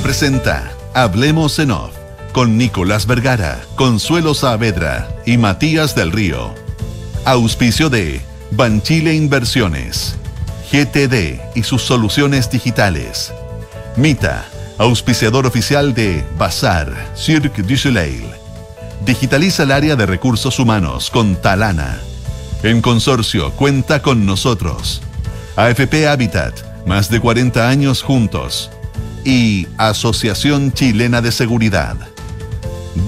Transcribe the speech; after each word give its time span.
Presenta 0.00 0.72
Hablemos 0.94 1.58
en 1.58 1.70
Off 1.70 1.92
con 2.32 2.56
Nicolás 2.56 3.06
Vergara, 3.06 3.60
Consuelo 3.74 4.32
Saavedra 4.32 5.08
y 5.26 5.36
Matías 5.36 5.94
del 5.94 6.12
Río. 6.12 6.54
Auspicio 7.26 7.90
de 7.90 8.22
Banchile 8.52 9.14
Inversiones, 9.14 10.14
GTD 10.72 11.40
y 11.54 11.62
sus 11.62 11.82
soluciones 11.82 12.50
digitales. 12.50 13.32
Mita, 13.96 14.46
auspiciador 14.78 15.46
oficial 15.46 15.92
de 15.92 16.24
Bazar, 16.38 16.90
Cirque 17.14 17.62
du 17.62 17.76
Soleil. 17.76 18.24
Digitaliza 19.04 19.64
el 19.64 19.72
área 19.72 19.94
de 19.94 20.06
recursos 20.06 20.58
humanos 20.58 21.10
con 21.10 21.36
Talana. 21.36 22.00
En 22.62 22.80
consorcio, 22.80 23.52
cuenta 23.52 24.00
con 24.00 24.24
nosotros. 24.24 25.02
AFP 25.56 26.08
Habitat, 26.08 26.86
más 26.86 27.10
de 27.10 27.20
40 27.20 27.68
años 27.68 28.02
juntos. 28.02 28.70
Y 29.24 29.68
Asociación 29.78 30.72
Chilena 30.72 31.20
de 31.20 31.30
Seguridad. 31.32 31.96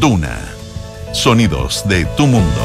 Duna. 0.01 0.39
Sonidos 1.13 1.83
de 1.89 2.05
tu 2.17 2.27
mundo. 2.27 2.61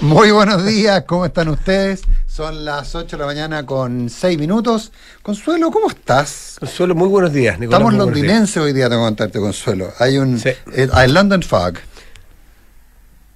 Muy 0.00 0.30
buenos 0.30 0.64
días, 0.64 1.02
¿cómo 1.06 1.26
están 1.26 1.48
ustedes? 1.48 2.02
Son 2.28 2.64
las 2.64 2.94
8 2.94 3.16
de 3.16 3.20
la 3.20 3.26
mañana 3.26 3.66
con 3.66 4.08
6 4.08 4.38
minutos. 4.38 4.92
Consuelo, 5.22 5.72
¿cómo 5.72 5.88
estás? 5.88 6.56
Consuelo, 6.60 6.94
muy 6.94 7.08
buenos 7.08 7.32
días. 7.32 7.58
Nicolás, 7.58 7.80
Estamos 7.80 7.94
londinenses 8.06 8.56
hoy 8.58 8.72
día, 8.72 8.88
tengo 8.88 9.02
que 9.02 9.06
contarte, 9.08 9.40
Consuelo. 9.40 9.92
Hay 9.98 10.18
un 10.18 10.38
Sí. 10.38 10.50
eh, 10.72 10.88
hay 10.92 11.10
London 11.10 11.42
Fog, 11.42 11.74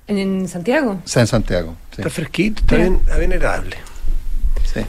¿En 0.06 0.46
Santiago? 0.48 1.00
está 1.04 1.20
en 1.20 1.26
Santiago. 1.26 1.74
Sí, 1.90 2.02
Está 2.02 2.10
fresquito, 2.10 2.60
está 2.60 2.76
bien, 2.76 3.00
está 3.04 3.18
bien 3.18 3.32
agradable. 3.32 3.76
Sí. 4.64 4.80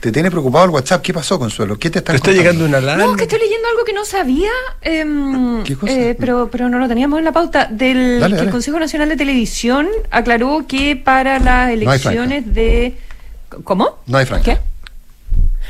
¿Te 0.00 0.10
tiene 0.10 0.30
preocupado 0.30 0.64
el 0.64 0.70
WhatsApp? 0.70 1.02
¿Qué 1.02 1.12
pasó, 1.12 1.38
Consuelo? 1.38 1.78
¿Qué 1.78 1.90
te 1.90 1.98
está 1.98 2.12
Te 2.12 2.16
está 2.16 2.32
llegando 2.32 2.64
una 2.64 2.78
alarma. 2.78 3.04
No, 3.04 3.16
que 3.16 3.24
estoy 3.24 3.38
leyendo 3.38 3.68
algo 3.68 3.84
que 3.84 3.92
no 3.92 4.06
sabía, 4.06 4.50
em, 4.80 5.62
¿Qué 5.62 5.76
cosa? 5.76 5.92
eh, 5.92 6.16
pero, 6.18 6.48
pero 6.50 6.70
no 6.70 6.78
lo 6.78 6.88
teníamos 6.88 7.18
en 7.18 7.26
la 7.26 7.32
pauta, 7.32 7.66
del 7.70 8.18
Dale, 8.18 8.32
que 8.32 8.36
dale. 8.36 8.46
el 8.46 8.50
Consejo 8.50 8.78
Nacional 8.80 9.10
de 9.10 9.16
Televisión 9.18 9.88
aclaró 10.10 10.64
que 10.66 10.96
para 10.96 11.38
las 11.38 11.70
elecciones 11.70 12.54
de... 12.54 12.96
¿Cómo? 13.62 13.98
No 14.06 14.16
hay 14.16 14.24
franja. 14.24 14.44
¿Qué? 14.44 14.58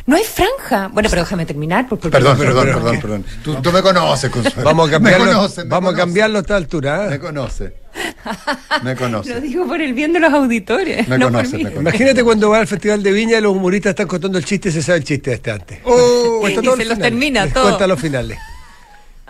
No 0.06 0.14
hay 0.16 0.22
franja. 0.24 0.88
Bueno, 0.92 1.08
pero 1.10 1.22
déjame 1.22 1.44
terminar. 1.44 1.88
por- 1.88 1.98
porque- 1.98 2.16
Perdón, 2.16 2.38
perdón, 2.38 2.66
perdón, 2.66 3.00
perdón. 3.00 3.24
Tú, 3.42 3.56
tú 3.56 3.72
me 3.72 3.82
conoces, 3.82 4.30
Consuelo. 4.30 4.62
Vamos 4.62 4.88
a 4.88 4.90
cambiarlo, 4.92 5.24
Me 5.26 5.32
conoces, 5.32 5.64
me 5.64 5.70
vamos 5.70 5.88
a 5.88 5.90
conoces. 5.92 6.04
cambiarlo 6.06 6.38
a 6.38 6.40
esta 6.42 6.56
altura. 6.56 7.06
¿eh? 7.06 7.10
Me 7.10 7.18
conoce. 7.18 7.74
Me 8.82 8.94
Lo 8.94 8.98
conoce. 9.00 9.40
digo 9.40 9.66
por 9.66 9.80
el 9.80 9.92
bien 9.94 10.12
de 10.12 10.20
los 10.20 10.32
auditores. 10.32 11.08
Me 11.08 11.18
no 11.18 11.26
conoce, 11.26 11.50
por 11.50 11.58
mí. 11.58 11.64
me 11.64 11.70
conoce. 11.72 11.96
Imagínate 11.96 12.24
cuando 12.24 12.50
va 12.50 12.58
al 12.60 12.66
Festival 12.66 13.02
de 13.02 13.12
Viña 13.12 13.38
y 13.38 13.40
los 13.40 13.52
humoristas 13.52 13.90
están 13.90 14.06
contando 14.06 14.38
el 14.38 14.44
chiste 14.44 14.68
y 14.68 14.72
se 14.72 14.82
sabe 14.82 14.98
el 14.98 15.04
chiste 15.04 15.32
este 15.32 15.50
antes. 15.50 15.78
Oh, 15.84 16.38
Cuenta 16.40 16.60
y 16.60 16.64
todos 16.64 16.78
se 16.78 16.84
los 16.86 16.98
termina 16.98 17.46
todo. 17.52 17.64
Cuenta 17.64 17.86
los 17.86 18.00
finales. 18.00 18.38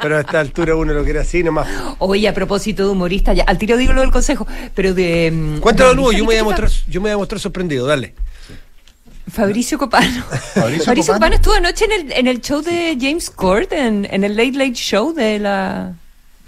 Pero 0.00 0.16
a 0.16 0.20
esta 0.20 0.40
altura 0.40 0.74
uno 0.76 0.92
lo 0.94 1.04
quiere 1.04 1.18
así 1.18 1.42
nomás. 1.42 1.68
Oye, 1.98 2.26
a 2.28 2.32
propósito 2.32 2.84
de 2.84 2.90
humorista, 2.90 3.32
ya, 3.34 3.42
al 3.44 3.58
tiro 3.58 3.76
digo 3.76 3.92
lo 3.92 4.00
del 4.00 4.10
consejo, 4.10 4.46
pero 4.74 4.94
de... 4.94 5.30
mm, 5.30 5.58
Cuéntalo 5.58 5.90
de 5.90 5.94
luego, 5.96 6.12
yo 6.12 6.18
me 6.20 6.26
voy 6.26 6.36
a 6.36 6.44
mostrar, 6.44 6.70
yo 6.88 7.00
me 7.00 7.08
voy 7.10 7.14
a 7.14 7.18
mostrar 7.18 7.38
sorprendido, 7.40 7.86
dale. 7.86 8.14
Fabricio 9.30 9.76
Copano. 9.78 10.24
Fabricio 10.54 10.84
Fabricio, 10.84 11.12
Copano. 11.14 11.14
Copano 11.14 11.34
estuvo 11.34 11.54
anoche 11.54 11.84
en 11.84 11.92
el, 11.92 12.12
en 12.12 12.26
el 12.28 12.40
show 12.40 12.62
de 12.62 12.96
James 12.98 13.28
Court, 13.30 13.72
en, 13.72 14.06
en 14.10 14.24
el 14.24 14.36
Late 14.36 14.52
Late 14.52 14.72
Show 14.74 15.12
de 15.12 15.38
la, 15.38 15.92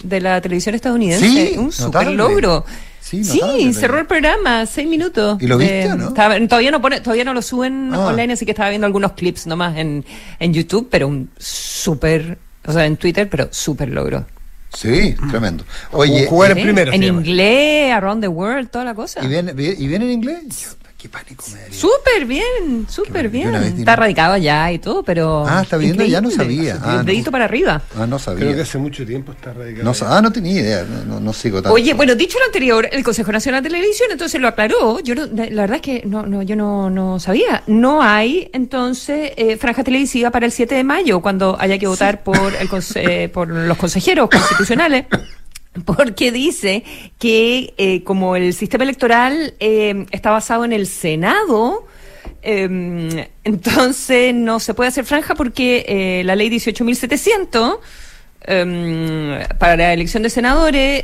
de 0.02 0.20
la 0.20 0.40
televisión 0.40 0.74
estadounidense. 0.74 1.26
Sí, 1.26 1.58
Un 1.58 1.72
super 1.72 2.06
notable. 2.06 2.16
logro. 2.16 2.64
Sí, 3.00 3.72
cerró 3.74 3.98
el 3.98 4.06
programa, 4.06 4.64
seis 4.64 4.88
minutos. 4.88 5.36
¿Y 5.42 5.46
lo 5.46 5.58
viste 5.58 5.82
Eh, 5.82 5.92
o 5.92 5.96
no? 5.96 6.08
estaba- 6.08 6.38
todavía 6.48 6.70
no 6.70 6.80
pone, 6.80 7.00
todavía 7.00 7.24
no 7.24 7.34
lo 7.34 7.42
suben 7.42 7.90
Ah. 7.92 8.06
online, 8.06 8.32
así 8.32 8.44
que 8.46 8.52
estaba 8.52 8.70
viendo 8.70 8.86
algunos 8.86 9.12
clips 9.12 9.46
nomás 9.46 9.76
en, 9.76 10.04
en 10.38 10.54
YouTube, 10.54 10.88
pero 10.90 11.08
un 11.08 11.28
súper, 11.38 12.38
o 12.64 12.72
sea, 12.72 12.86
en 12.86 12.96
Twitter, 12.96 13.28
pero 13.28 13.48
súper 13.50 13.90
logro. 13.90 14.24
Sí, 14.72 15.14
tremendo. 15.30 15.64
Oye, 15.90 16.26
Jugar 16.26 16.52
en 16.56 16.62
primero. 16.62 16.92
En 16.92 17.02
inglés, 17.02 17.92
Around 17.92 18.22
the 18.22 18.28
World, 18.28 18.70
toda 18.70 18.86
la 18.86 18.94
cosa. 18.94 19.22
¿y 19.22 19.28
viene, 19.28 19.52
y 19.52 19.86
viene 19.86 20.06
en 20.06 20.10
inglés? 20.12 20.76
Qué 21.02 21.08
pánico 21.08 21.44
me 21.52 21.58
daría. 21.60 21.76
Súper 21.76 22.24
bien, 22.26 22.86
súper 22.88 23.28
bien. 23.28 23.52
Está 23.56 23.96
radicado 23.96 24.34
allá 24.34 24.70
y 24.70 24.78
todo, 24.78 25.02
pero. 25.02 25.44
Ah, 25.48 25.62
está 25.62 25.76
viendo, 25.76 26.04
ya 26.04 26.20
no 26.20 26.30
sabía. 26.30 26.78
Ah, 26.80 26.98
El 27.00 27.06
dedito 27.06 27.26
no. 27.26 27.32
para 27.32 27.44
arriba. 27.46 27.82
Ah, 27.98 28.06
no 28.06 28.20
sabía. 28.20 28.44
Creo 28.44 28.54
que 28.54 28.62
hace 28.62 28.78
mucho 28.78 29.04
tiempo 29.04 29.32
está 29.32 29.52
radicado. 29.52 29.82
No, 29.84 30.06
ah, 30.06 30.22
no 30.22 30.30
tenía 30.30 30.60
idea, 30.60 30.84
no, 30.84 31.04
no, 31.04 31.18
no 31.18 31.32
sigo 31.32 31.60
tanto. 31.60 31.74
Oye, 31.74 31.92
bueno, 31.94 32.14
dicho 32.14 32.38
lo 32.38 32.44
anterior, 32.44 32.88
el 32.92 33.02
Consejo 33.02 33.32
Nacional 33.32 33.64
de 33.64 33.70
Televisión 33.70 34.10
entonces 34.12 34.40
lo 34.40 34.46
aclaró. 34.46 35.00
Yo 35.00 35.16
no- 35.16 35.26
la 35.26 35.62
verdad 35.62 35.76
es 35.76 35.82
que 35.82 36.02
no, 36.06 36.24
no, 36.24 36.42
yo 36.42 36.54
no, 36.54 36.88
no 36.88 37.18
sabía. 37.18 37.64
No 37.66 38.00
hay 38.00 38.48
entonces 38.52 39.32
eh, 39.36 39.56
franja 39.56 39.82
televisiva 39.82 40.30
para 40.30 40.46
el 40.46 40.52
7 40.52 40.72
de 40.76 40.84
mayo, 40.84 41.20
cuando 41.20 41.56
haya 41.58 41.78
que 41.78 41.88
votar 41.88 42.22
por 42.22 42.54
el 42.54 42.68
conse- 42.68 43.02
eh, 43.08 43.28
por 43.28 43.48
los 43.48 43.76
consejeros 43.76 44.30
constitucionales. 44.30 45.06
Porque 45.84 46.32
dice 46.32 46.84
que 47.18 47.74
eh, 47.78 48.02
como 48.04 48.36
el 48.36 48.52
sistema 48.52 48.84
electoral 48.84 49.54
eh, 49.58 50.06
está 50.10 50.30
basado 50.30 50.64
en 50.64 50.72
el 50.72 50.86
Senado, 50.86 51.86
eh, 52.42 53.28
entonces 53.44 54.34
no 54.34 54.58
se 54.58 54.74
puede 54.74 54.88
hacer 54.88 55.04
franja 55.04 55.34
porque 55.34 55.84
eh, 55.86 56.24
la 56.24 56.34
ley 56.34 56.50
18.700 56.50 57.78
eh, 58.44 59.46
para 59.58 59.76
la 59.76 59.92
elección 59.92 60.24
de 60.24 60.30
senadores 60.30 61.02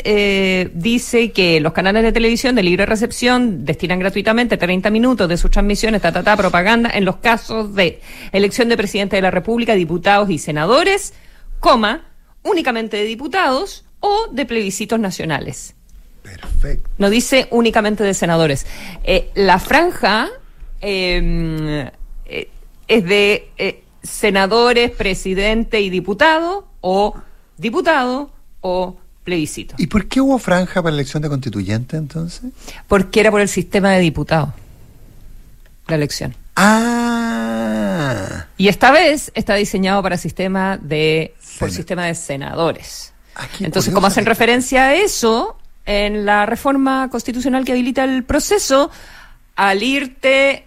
dice 0.74 1.30
que 1.30 1.60
los 1.60 1.72
canales 1.72 2.02
de 2.02 2.10
televisión 2.10 2.56
de 2.56 2.64
libre 2.64 2.86
recepción 2.86 3.64
destinan 3.64 4.00
gratuitamente 4.00 4.56
30 4.56 4.90
minutos 4.90 5.28
de 5.28 5.36
sus 5.36 5.50
transmisiones, 5.50 6.02
ta, 6.02 6.10
ta, 6.12 6.24
ta, 6.24 6.36
propaganda, 6.36 6.90
en 6.92 7.04
los 7.04 7.16
casos 7.18 7.74
de 7.76 8.00
elección 8.32 8.68
de 8.68 8.76
presidente 8.76 9.14
de 9.14 9.22
la 9.22 9.30
República, 9.30 9.74
diputados 9.74 10.30
y 10.30 10.38
senadores, 10.38 11.14
coma, 11.60 12.06
únicamente 12.42 12.96
de 12.96 13.04
diputados 13.04 13.84
o 14.00 14.28
de 14.32 14.46
plebiscitos 14.46 14.98
nacionales. 15.00 15.74
Perfecto. 16.22 16.90
No 16.98 17.10
dice 17.10 17.48
únicamente 17.50 18.04
de 18.04 18.14
senadores. 18.14 18.66
Eh, 19.04 19.30
la 19.34 19.58
franja 19.58 20.28
eh, 20.80 21.90
eh, 22.26 22.50
es 22.86 23.04
de 23.04 23.50
eh, 23.56 23.82
senadores, 24.02 24.90
presidente 24.90 25.80
y 25.80 25.90
diputado, 25.90 26.68
o 26.80 27.14
diputado, 27.56 28.30
o 28.60 28.96
plebiscito. 29.24 29.74
¿Y 29.78 29.86
por 29.86 30.06
qué 30.06 30.20
hubo 30.20 30.38
franja 30.38 30.82
para 30.82 30.94
la 30.94 31.00
elección 31.00 31.22
de 31.22 31.28
constituyente 31.28 31.96
entonces? 31.96 32.50
Porque 32.86 33.20
era 33.20 33.30
por 33.30 33.40
el 33.40 33.48
sistema 33.48 33.92
de 33.92 34.00
diputados 34.00 34.50
la 35.88 35.96
elección. 35.96 36.34
Ah, 36.56 38.46
Y 38.56 38.68
esta 38.68 38.90
vez 38.90 39.32
está 39.34 39.54
diseñado 39.54 40.02
para 40.02 40.16
sistema 40.16 40.76
de 40.76 41.34
por 41.58 41.70
sistema 41.70 42.06
de 42.06 42.14
senadores. 42.14 43.12
Entonces, 43.38 43.70
curioso 43.70 43.92
como 43.94 44.06
hacen 44.08 44.24
que- 44.24 44.30
referencia 44.30 44.84
a 44.86 44.94
eso, 44.94 45.56
en 45.86 46.24
la 46.26 46.46
reforma 46.46 47.08
constitucional 47.10 47.64
que 47.64 47.72
habilita 47.72 48.04
el 48.04 48.24
proceso, 48.24 48.90
al 49.56 49.82
irte 49.82 50.64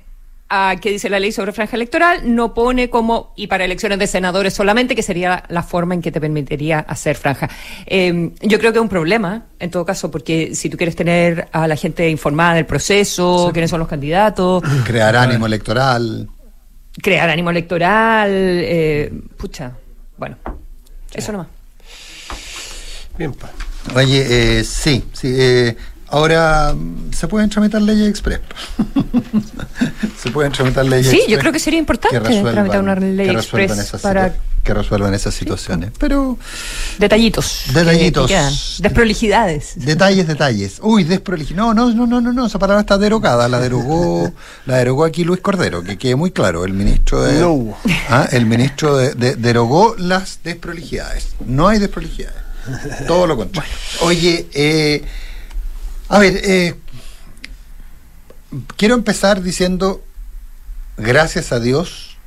a 0.54 0.76
qué 0.82 0.90
dice 0.92 1.10
la 1.10 1.18
ley 1.18 1.32
sobre 1.32 1.54
franja 1.54 1.78
electoral, 1.78 2.36
no 2.36 2.54
pone 2.54 2.90
como 2.90 3.32
y 3.38 3.48
para 3.48 3.64
elecciones 3.64 4.00
de 4.00 4.08
senadores 4.08 4.54
solamente, 4.54 4.96
que 4.96 5.04
sería 5.04 5.44
la 5.48 5.64
forma 5.64 5.94
en 5.94 6.02
que 6.02 6.12
te 6.12 6.20
permitiría 6.20 6.80
hacer 6.80 7.16
franja. 7.16 7.50
Eh, 7.86 8.32
yo 8.42 8.60
creo 8.60 8.74
que 8.74 8.80
es 8.80 8.82
un 8.82 8.90
problema, 8.90 9.46
en 9.60 9.72
todo 9.72 9.86
caso, 9.86 10.12
porque 10.12 10.54
si 10.54 10.70
tú 10.70 10.76
quieres 10.76 10.98
tener 10.98 11.48
a 11.54 11.70
la 11.70 11.78
gente 11.78 12.10
informada 12.10 12.56
del 12.56 12.66
proceso, 12.66 13.50
quiénes 13.54 13.70
son 13.70 13.80
los 13.80 13.88
candidatos, 13.88 14.62
crear 14.86 15.16
ánimo 15.16 15.46
electoral. 15.46 16.28
crear 17.02 17.30
ánimo 17.30 17.50
electoral, 17.52 18.30
eh, 18.34 19.10
pucha, 19.38 19.72
bueno, 20.18 20.36
eso 21.14 21.32
nomás. 21.32 21.48
Bien, 23.22 23.34
pa. 23.34 23.52
Oye, 23.96 24.60
eh, 24.60 24.64
sí, 24.64 25.04
sí. 25.14 25.28
eh, 25.32 25.78
ahora 26.08 26.74
mm, 26.76 27.14
se 27.14 27.28
pueden 27.28 27.50
tramitar 27.52 27.80
leyes 27.82 28.10
express. 28.10 28.40
se 30.22 30.32
pueden 30.32 30.52
tramitar 30.52 30.86
leyes 30.86 31.08
Sí, 31.12 31.22
yo 31.28 31.38
creo 31.40 31.52
que 31.52 31.60
sería 31.60 31.80
importante 31.80 32.20
tramitar 32.20 32.82
una 32.82 32.96
ley 32.96 33.28
que 33.28 33.34
express 33.34 33.78
esas 33.78 34.02
para- 34.02 34.34
que 34.64 34.74
resuelvan 34.76 35.12
esas 35.16 35.34
situaciones. 35.34 35.90
Pero 36.00 36.38
Detallitos. 37.00 37.64
Detallitos. 37.74 38.28
que. 38.30 38.40
Desprolijidades. 38.84 39.74
detalles, 39.76 40.28
detalles. 40.28 40.78
Uy, 40.84 41.04
desproliji. 41.04 41.56
No, 41.56 41.74
no, 41.74 41.92
no, 41.92 42.06
no, 42.06 42.22
no, 42.22 42.32
no, 42.32 42.46
esa 42.46 42.60
palabra 42.60 42.82
está 42.82 43.00
derogada. 43.00 43.48
La 43.48 43.60
derogó, 43.60 44.32
la 44.68 44.78
derogó 44.78 45.04
aquí 45.06 45.24
Luis 45.24 45.42
Cordero, 45.42 45.84
que 45.84 45.98
quede 45.98 46.16
muy 46.16 46.30
claro. 46.30 46.64
El 46.66 46.74
ministro 46.74 47.24
de, 47.24 47.40
No 47.40 47.54
hubo. 47.54 47.78
Ah, 48.10 48.28
el 48.32 48.46
ministro 48.46 48.98
de- 48.98 49.16
de- 49.16 49.36
derogó 49.36 49.96
las 49.98 50.40
desprolijidades. 50.44 51.30
No 51.46 51.68
hay 51.68 51.80
desprolijidades. 51.80 52.41
Todo 53.08 53.28
lo 53.28 53.38
contrario. 53.38 53.74
Oye, 54.02 54.48
eh, 54.54 55.04
a 56.10 56.20
ver, 56.20 56.42
eh, 56.44 56.76
quiero 58.76 58.96
empezar 58.96 59.42
diciendo 59.42 60.04
gracias 60.98 61.52
a 61.52 61.60
Dios, 61.60 62.18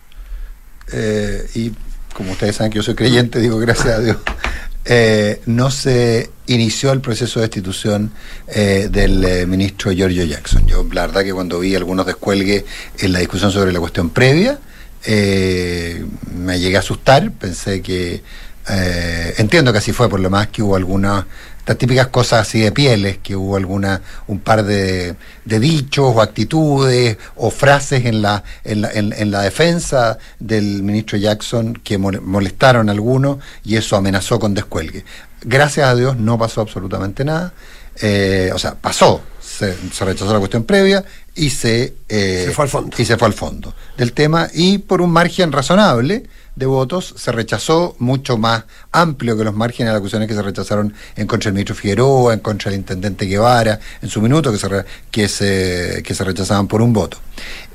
eh, 0.93 1.47
y 1.55 1.73
como 2.15 2.33
ustedes 2.33 2.57
saben 2.57 2.73
que 2.73 2.77
yo 2.77 2.83
soy 2.83 2.95
creyente, 2.95 3.41
digo 3.41 3.59
gracias 3.59 3.89
a 3.89 4.01
Dios, 4.01 4.17
eh, 4.85 5.41
no 5.47 5.71
se 5.71 6.31
inició 6.47 6.93
el 6.93 7.01
proceso 7.01 7.41
de 7.41 7.47
destitución 7.47 8.11
eh, 8.49 8.89
del 8.91 9.47
ministro 9.47 9.93
Giorgio 9.93 10.25
Jackson. 10.25 10.67
Yo 10.67 10.87
la 10.93 11.07
verdad 11.07 11.23
que 11.23 11.33
cuando 11.33 11.61
vi 11.61 11.75
algunos 11.75 12.07
descuelgues 12.07 12.65
en 12.99 13.13
la 13.13 13.21
discusión 13.21 13.51
sobre 13.51 13.73
la 13.73 13.81
cuestión 13.81 14.11
previa, 14.11 14.59
me 15.07 16.59
llegué 16.59 16.77
a 16.77 16.81
asustar, 16.81 17.31
pensé 17.33 17.83
que... 17.83 18.23
eh, 18.69 19.34
entiendo 19.38 19.72
que 19.72 19.78
así 19.78 19.93
fue, 19.93 20.08
por 20.08 20.20
lo 20.20 20.31
más 20.31 20.49
que 20.49 20.62
hubo 20.62 20.76
algunas 20.76 21.25
estas 21.58 21.78
típicas 21.78 22.08
cosas 22.08 22.46
así 22.46 22.61
de 22.61 22.72
pieles, 22.72 23.19
que 23.22 23.34
hubo 23.34 23.56
alguna, 23.56 24.02
un 24.26 24.38
par 24.40 24.64
de, 24.64 25.14
de 25.46 25.61
dichos 25.61 26.12
o 26.14 26.20
actitudes 26.20 27.16
o 27.37 27.50
frases 27.50 28.05
en 28.05 28.20
la, 28.20 28.44
en 28.64 28.82
la, 28.82 28.90
en, 28.93 29.14
en 29.14 29.31
la 29.31 29.40
defensa 29.40 30.19
del 30.38 30.82
ministro 30.82 31.16
Jackson 31.16 31.72
que 31.72 31.99
mol- 31.99 32.20
molestaron 32.20 32.90
a 32.90 32.93
algunos 32.93 33.38
y 33.64 33.76
eso 33.76 33.96
amenazó 33.96 34.38
con 34.38 34.52
descuelgue. 34.52 35.06
Gracias 35.43 35.88
a 35.88 35.94
Dios 35.94 36.19
no 36.19 36.38
pasó 36.38 36.61
absolutamente 36.61 37.25
nada. 37.25 37.55
Eh, 38.02 38.50
o 38.52 38.58
sea, 38.58 38.75
pasó, 38.75 39.22
se, 39.40 39.75
se 39.90 40.05
rechazó 40.05 40.34
la 40.34 40.40
cuestión 40.40 40.64
previa 40.64 41.02
y 41.34 41.49
se, 41.49 41.94
eh, 42.11 42.44
Se 42.49 42.52
fue 42.52 42.64
al 42.64 42.69
fondo. 42.70 42.94
y 42.99 43.05
se 43.06 43.16
fue 43.16 43.26
al 43.28 43.34
fondo 43.34 43.75
del 43.96 44.12
tema 44.12 44.49
y 44.52 44.78
por 44.78 45.00
un 45.00 45.11
margen 45.11 45.50
razonable 45.50 46.25
de 46.56 46.67
votos 46.67 47.15
se 47.17 47.33
rechazó 47.33 47.97
mucho 47.99 48.39
más 48.39 48.65
amplio 48.93 49.37
que 49.37 49.45
los 49.45 49.55
márgenes 49.55 49.93
de 49.93 49.99
acusaciones 49.99 50.29
que 50.29 50.35
se 50.35 50.43
rechazaron 50.43 50.95
en 51.17 51.27
contra 51.27 51.49
del 51.49 51.55
ministro 51.55 51.75
Figueroa, 51.75 52.33
en 52.35 52.41
contra 52.41 52.71
del 52.71 52.81
intendente 52.81 53.27
Guevara, 53.27 53.81
en 54.01 54.09
su 54.09 54.21
minuto, 54.23 54.53
que 54.53 54.59
se, 54.59 54.69
re- 54.69 54.85
que 55.11 55.29
se, 55.29 56.25
rechazaban 56.25 56.69
por 56.69 56.81
un 56.83 56.93
voto. 56.93 57.19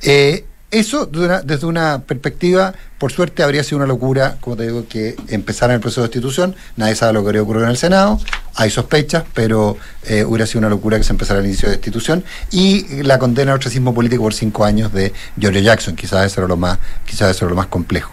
Eh, 0.01 0.45
eso 0.71 1.07
desde 1.07 1.65
una 1.65 2.03
perspectiva, 2.03 2.75
por 2.99 3.11
suerte, 3.11 3.41
habría 3.41 3.63
sido 3.63 3.77
una 3.77 3.87
locura, 3.87 4.37
como 4.39 4.55
te 4.55 4.63
digo, 4.63 4.85
que 4.87 5.15
empezara 5.27 5.73
el 5.73 5.79
proceso 5.79 6.01
de 6.01 6.07
destitución. 6.09 6.55
Nadie 6.77 6.93
sabe 6.93 7.13
lo 7.13 7.21
que 7.23 7.29
habría 7.29 7.41
ocurrido 7.41 7.65
en 7.65 7.71
el 7.71 7.77
Senado. 7.77 8.19
Hay 8.53 8.69
sospechas, 8.69 9.23
pero 9.33 9.77
eh, 10.05 10.23
hubiera 10.23 10.45
sido 10.45 10.59
una 10.59 10.69
locura 10.69 10.97
que 10.99 11.03
se 11.03 11.11
empezara 11.11 11.39
el 11.39 11.47
inicio 11.47 11.69
de 11.69 11.75
destitución. 11.75 12.23
Y 12.51 13.01
la 13.01 13.17
condena 13.17 13.53
al 13.53 13.57
ostracismo 13.57 13.95
político 13.95 14.21
por 14.21 14.35
cinco 14.35 14.63
años 14.63 14.93
de 14.93 15.11
Giorgio 15.39 15.61
Jackson. 15.61 15.95
Quizás 15.95 16.27
eso 16.31 16.41
era 16.41 16.47
lo 16.47 16.57
más, 16.57 16.77
quizás 17.03 17.31
eso 17.31 17.45
era 17.45 17.49
lo 17.49 17.55
más 17.55 17.67
complejo. 17.67 18.11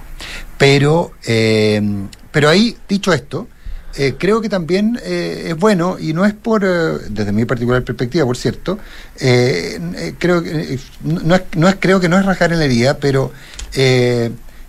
Pero, 0.58 1.12
eh, 1.26 1.82
pero 2.32 2.48
ahí, 2.48 2.76
dicho 2.88 3.12
esto, 3.12 3.46
eh, 3.98 4.14
creo 4.18 4.40
que 4.40 4.48
también 4.48 4.98
eh, 5.02 5.46
es 5.48 5.56
bueno, 5.56 5.96
y 5.98 6.12
no 6.12 6.24
es 6.24 6.34
por, 6.34 6.64
eh, 6.64 6.68
desde 7.10 7.32
mi 7.32 7.44
particular 7.44 7.82
perspectiva, 7.82 8.24
por 8.26 8.36
cierto, 8.36 8.78
eh, 9.20 10.14
creo 10.18 10.42
que, 10.42 10.78
no, 11.02 11.34
es, 11.34 11.42
no 11.56 11.68
es- 11.68 11.76
creo 11.80 11.98
que 12.00 12.08
no 12.08 12.18
es 12.18 12.24
rajar 12.26 12.52
en 12.52 12.58
la 12.58 12.64
herida, 12.66 12.98
pero 12.98 13.32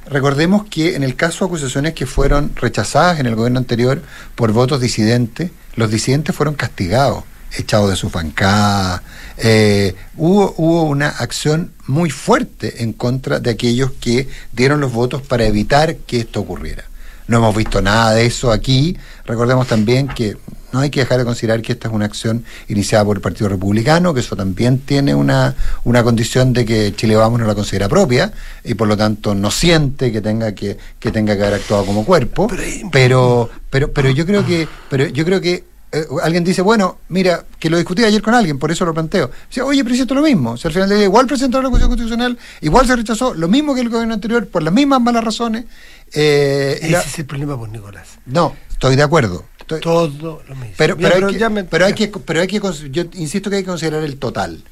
recordemos 0.10 0.66
que 0.70 0.96
en 0.96 1.04
el 1.04 1.16
caso 1.16 1.46
de 1.46 1.50
acusaciones 1.50 1.94
que 1.94 2.06
fueron 2.06 2.52
rechazadas 2.56 3.20
en 3.20 3.26
el 3.26 3.36
gobierno 3.36 3.60
anterior 3.60 4.02
por 4.36 4.52
votos 4.54 4.80
disidentes, 4.80 5.52
los 5.76 5.92
disidentes 5.92 6.36
fueron 6.36 6.56
castigados, 6.56 7.24
echados 7.56 7.90
de 7.90 7.96
sus 7.96 8.12
bancadas. 8.12 9.02
eh, 9.38 9.96
hubo, 10.16 10.54
hubo 10.58 10.84
una 10.84 11.10
acción 11.10 11.72
muy 11.86 12.10
fuerte 12.10 12.84
en 12.84 12.94
contra 12.94 13.40
de 13.40 13.52
aquellos 13.52 13.92
que 14.00 14.28
dieron 14.52 14.82
los 14.82 14.92
votos 14.92 15.22
para 15.22 15.46
evitar 15.46 15.96
que 15.96 16.20
esto 16.20 16.40
ocurriera. 16.42 16.84
No 17.28 17.38
hemos 17.38 17.56
visto 17.56 17.82
nada 17.82 18.14
de 18.14 18.26
eso 18.26 18.52
aquí. 18.52 18.98
Recordemos 19.26 19.68
también 19.68 20.08
que 20.08 20.38
no 20.72 20.80
hay 20.80 20.90
que 20.90 21.02
dejar 21.02 21.18
de 21.20 21.26
considerar 21.26 21.62
que 21.62 21.74
esta 21.74 21.88
es 21.88 21.94
una 21.94 22.06
acción 22.06 22.44
iniciada 22.68 23.04
por 23.06 23.18
el 23.18 23.22
Partido 23.22 23.50
Republicano, 23.50 24.14
que 24.14 24.20
eso 24.20 24.36
también 24.36 24.80
tiene 24.80 25.16
una, 25.16 25.56
una 25.84 26.04
condición 26.04 26.54
de 26.54 26.66
que 26.66 26.94
Chile 26.96 27.16
Vamos 27.16 27.40
no 27.40 27.48
la 27.48 27.56
considera 27.56 27.88
propia 27.88 28.32
y 28.64 28.74
por 28.74 28.88
lo 28.88 28.98
tanto 28.98 29.34
no 29.34 29.50
siente 29.52 30.12
que 30.12 30.22
tenga 30.22 30.54
que, 30.54 30.78
que 31.00 31.12
tenga 31.12 31.36
que 31.36 31.44
haber 31.44 31.56
actuado 31.56 31.86
como 31.86 32.06
cuerpo. 32.06 32.48
Pero, 32.92 33.50
pero, 33.70 33.92
pero 33.92 34.10
yo 34.10 34.26
creo 34.26 34.46
que, 34.46 34.68
pero 34.90 35.08
yo 35.08 35.26
creo 35.26 35.42
que 35.42 35.64
eh, 35.92 36.06
alguien 36.22 36.44
dice, 36.44 36.62
bueno, 36.62 37.00
mira, 37.10 37.46
que 37.60 37.70
lo 37.70 37.78
discutí 37.78 38.04
ayer 38.04 38.22
con 38.22 38.34
alguien, 38.34 38.60
por 38.60 38.72
eso 38.72 38.84
lo 38.86 38.94
planteo. 38.94 39.32
Oye, 39.64 39.84
pero 39.84 39.96
esto 39.96 40.14
lo 40.14 40.22
mismo. 40.22 40.58
Si 40.58 40.68
al 40.68 40.74
final 40.74 40.90
del 40.90 40.98
día 41.00 41.06
igual 41.06 41.28
presentaron 41.28 41.64
la 41.64 41.70
cuestión 41.70 41.90
constitucional, 41.90 42.38
igual 42.62 42.86
se 42.88 42.96
rechazó, 42.96 43.34
lo 43.34 43.48
mismo 43.48 43.74
que 43.74 43.82
el 43.82 43.90
gobierno 43.90 44.14
anterior, 44.14 44.48
por 44.48 44.64
las 44.64 44.74
mismas 44.74 45.02
malas 45.02 45.24
razones. 45.24 45.66
eh, 46.14 46.78
Ese 46.82 46.92
la- 46.92 47.02
es 47.02 47.20
el 47.20 47.26
problema, 47.26 47.58
pues, 47.58 47.72
Nicolás. 47.72 48.08
no, 48.26 48.56
estoy 48.70 48.96
de 48.96 49.04
acuerdo. 49.04 49.44
Estoy- 49.60 49.82
Todo 49.82 50.42
lo 50.48 50.56
mismo. 50.56 50.74
pero, 50.78 50.98
Ya, 50.98 51.10
pero, 51.10 51.28
hay 51.28 51.34
que, 51.34 51.40
ya 51.40 51.50
me- 51.50 51.64
pero 51.66 51.86
hay 51.86 51.94
que, 51.94 52.08
pero 52.08 52.40
hay 52.42 52.48
que, 52.48 52.62
yo 52.92 53.04
insisto 53.16 53.50
que 53.50 53.58
hay 53.58 53.64
que 53.64 53.68
considerar 53.70 54.04
el 54.04 54.18
total. 54.18 54.64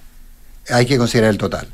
Hay 0.70 0.86
que 0.86 0.98
considerar 0.98 1.30
el 1.32 1.38
total. 1.38 1.68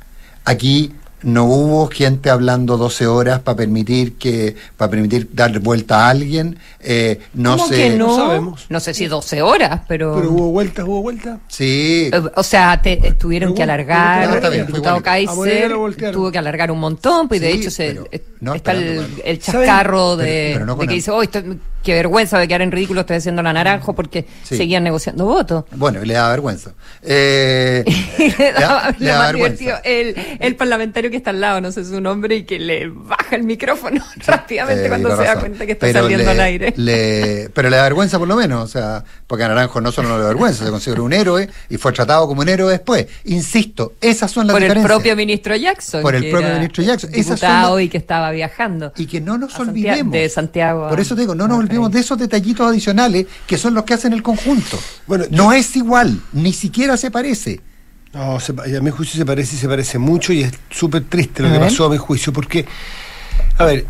Aquí 0.45 0.91
no 1.23 1.45
hubo 1.45 1.87
gente 1.87 2.29
hablando 2.29 2.77
12 2.77 3.07
horas 3.07 3.39
para 3.41 3.57
permitir 3.57 4.13
que, 4.17 4.55
para 4.77 4.89
permitir 4.91 5.29
darle 5.33 5.59
vuelta 5.59 6.05
a 6.05 6.09
alguien. 6.09 6.57
eh, 6.79 7.19
no 7.33 7.57
¿Cómo 7.57 7.67
sé. 7.67 7.75
que 7.75 7.89
no? 7.97 8.07
No 8.07 8.15
sabemos. 8.15 8.65
No 8.69 8.79
sé 8.79 8.93
si 8.93 9.05
12 9.07 9.41
horas, 9.41 9.81
pero... 9.87 10.15
Pero 10.15 10.31
hubo 10.31 10.51
vueltas, 10.51 10.85
hubo 10.87 11.01
vueltas. 11.01 11.39
Sí. 11.47 12.09
Eh, 12.11 12.21
O 12.35 12.43
sea, 12.43 12.81
te, 12.81 12.93
eh, 12.93 13.13
tuvieron 13.13 13.53
que 13.53 13.63
alargar, 13.63 14.35
está 14.35 14.49
bien, 14.49 14.61
el 14.61 14.67
diputado 14.67 15.01
Kaiser 15.01 15.71
tuvo 16.11 16.31
que 16.31 16.37
alargar 16.37 16.71
un 16.71 16.79
montón, 16.79 17.27
pues 17.27 17.39
de 17.41 17.51
Sí, 17.51 17.59
hecho 17.59 17.71
se, 17.71 17.87
pero 17.87 18.07
eh, 18.11 18.23
no 18.39 18.55
está 18.55 18.71
el, 18.71 19.05
el 19.23 19.39
chascarro 19.39 20.15
de, 20.17 20.25
Pero- 20.25 20.53
pero 20.55 20.65
no 20.65 20.73
de 20.73 20.77
con 20.77 20.87
que 20.87 20.93
dice, 20.95 21.11
oh, 21.11 21.21
esto- 21.21 21.41
qué 21.83 21.93
vergüenza 21.93 22.37
de 22.39 22.47
quedar 22.47 22.61
en 22.61 22.71
ridículo, 22.71 23.01
estoy 23.01 23.17
haciendo 23.17 23.41
la 23.41 23.53
naranjo 23.53 23.93
porque 23.93 24.25
Sí. 24.43 24.57
seguían 24.57 24.83
negociando 24.83 25.25
votos. 25.25 25.65
Bueno, 25.71 26.01
y 26.03 26.05
le 26.05 26.13
da 26.13 26.29
vergüenza. 26.29 26.71
Eh, 27.03 27.83
le 28.37 28.51
da- 28.53 28.59
daba- 28.59 28.89
le 28.97 29.05
lo 29.07 29.11
da 29.13 29.17
más 29.19 29.27
vergüenza. 29.33 29.77
el, 29.83 30.15
el 30.39 30.55
parlamentario 30.55 31.09
que 31.11 31.17
está 31.17 31.31
al 31.31 31.41
lado, 31.41 31.61
no 31.61 31.71
sé 31.71 31.83
su 31.85 31.99
nombre, 32.01 32.35
y 32.37 32.43
que 32.43 32.59
le 32.59 32.87
baja 32.89 33.35
el 33.35 33.43
micrófono 33.43 34.03
rápidamente 34.25 34.85
Eh, 34.85 34.89
cuando 34.89 35.15
se 35.17 35.23
da 35.23 35.39
cuenta 35.39 35.65
que 35.65 35.71
está 35.73 35.87
Pero 35.87 36.01
saliendo 36.01 36.25
le- 36.25 36.31
al 36.31 36.39
aire. 36.39 36.73
le- 36.77 37.49
pero 37.53 37.69
le 37.69 37.77
da 37.77 37.83
vergüenza 37.83 38.17
por 38.19 38.27
lo 38.27 38.35
menos, 38.35 38.63
o 38.63 38.67
sea, 38.67 39.03
porque 39.27 39.43
a 39.43 39.47
Naranjo 39.47 39.81
no 39.81 39.91
solo 39.91 40.09
no 40.09 40.15
le 40.17 40.21
da 40.23 40.27
vergüenza, 40.29 40.63
se 40.65 40.71
considera 40.71 41.01
un 41.01 41.13
héroe 41.13 41.49
y 41.69 41.77
fue 41.77 41.91
tratado 41.91 42.27
como 42.27 42.41
un 42.41 42.49
héroe 42.49 42.71
después. 42.71 43.07
Insisto, 43.25 43.93
esas 44.01 44.31
son 44.31 44.47
las 44.47 44.53
Por 44.53 44.61
el 44.63 44.69
diferencias. 44.69 44.93
propio 44.95 45.15
ministro 45.15 45.55
Jackson. 45.55 46.01
Por 46.01 46.15
el 46.15 46.29
propio 46.29 46.49
ministro 46.55 46.83
Jackson. 46.83 47.09
Esas 47.13 47.39
son 47.39 47.49
las- 47.49 47.81
y 47.81 47.89
que 47.89 47.97
estaba 47.97 48.31
viajando. 48.31 48.91
Y 48.97 49.05
que 49.07 49.21
no 49.21 49.37
nos 49.37 49.57
olvidemos. 49.59 50.11
de 50.13 50.29
Santiago 50.29 50.89
Por 50.89 50.99
eso 50.99 51.15
te 51.15 51.21
digo, 51.21 51.35
no 51.35 51.47
nos 51.47 51.57
a 51.57 51.61
olvidemos 51.71 51.91
de 51.91 51.99
esos 51.99 52.17
detallitos 52.17 52.67
adicionales 52.67 53.25
que 53.47 53.57
son 53.57 53.73
los 53.73 53.83
que 53.83 53.93
hacen 53.93 54.13
el 54.13 54.21
conjunto. 54.21 54.79
Bueno, 55.07 55.25
no 55.31 55.51
es 55.53 55.75
igual, 55.75 56.21
ni 56.33 56.53
siquiera 56.53 56.97
se 56.97 57.11
parece. 57.11 57.61
No, 58.13 58.39
se 58.39 58.51
a 58.51 58.81
mi 58.81 58.91
juicio 58.91 59.17
se 59.17 59.25
parece 59.25 59.55
y 59.55 59.59
se 59.59 59.67
parece 59.67 59.97
mucho 59.97 60.33
y 60.33 60.43
es 60.43 60.51
súper 60.69 61.05
triste 61.05 61.43
lo 61.43 61.49
A 61.49 61.51
que 61.53 61.59
ver. 61.59 61.69
pasó 61.69 61.85
a 61.85 61.89
mi 61.89 61.97
juicio, 61.97 62.33
porque, 62.33 62.65
a 63.57 63.65
ver, 63.65 63.85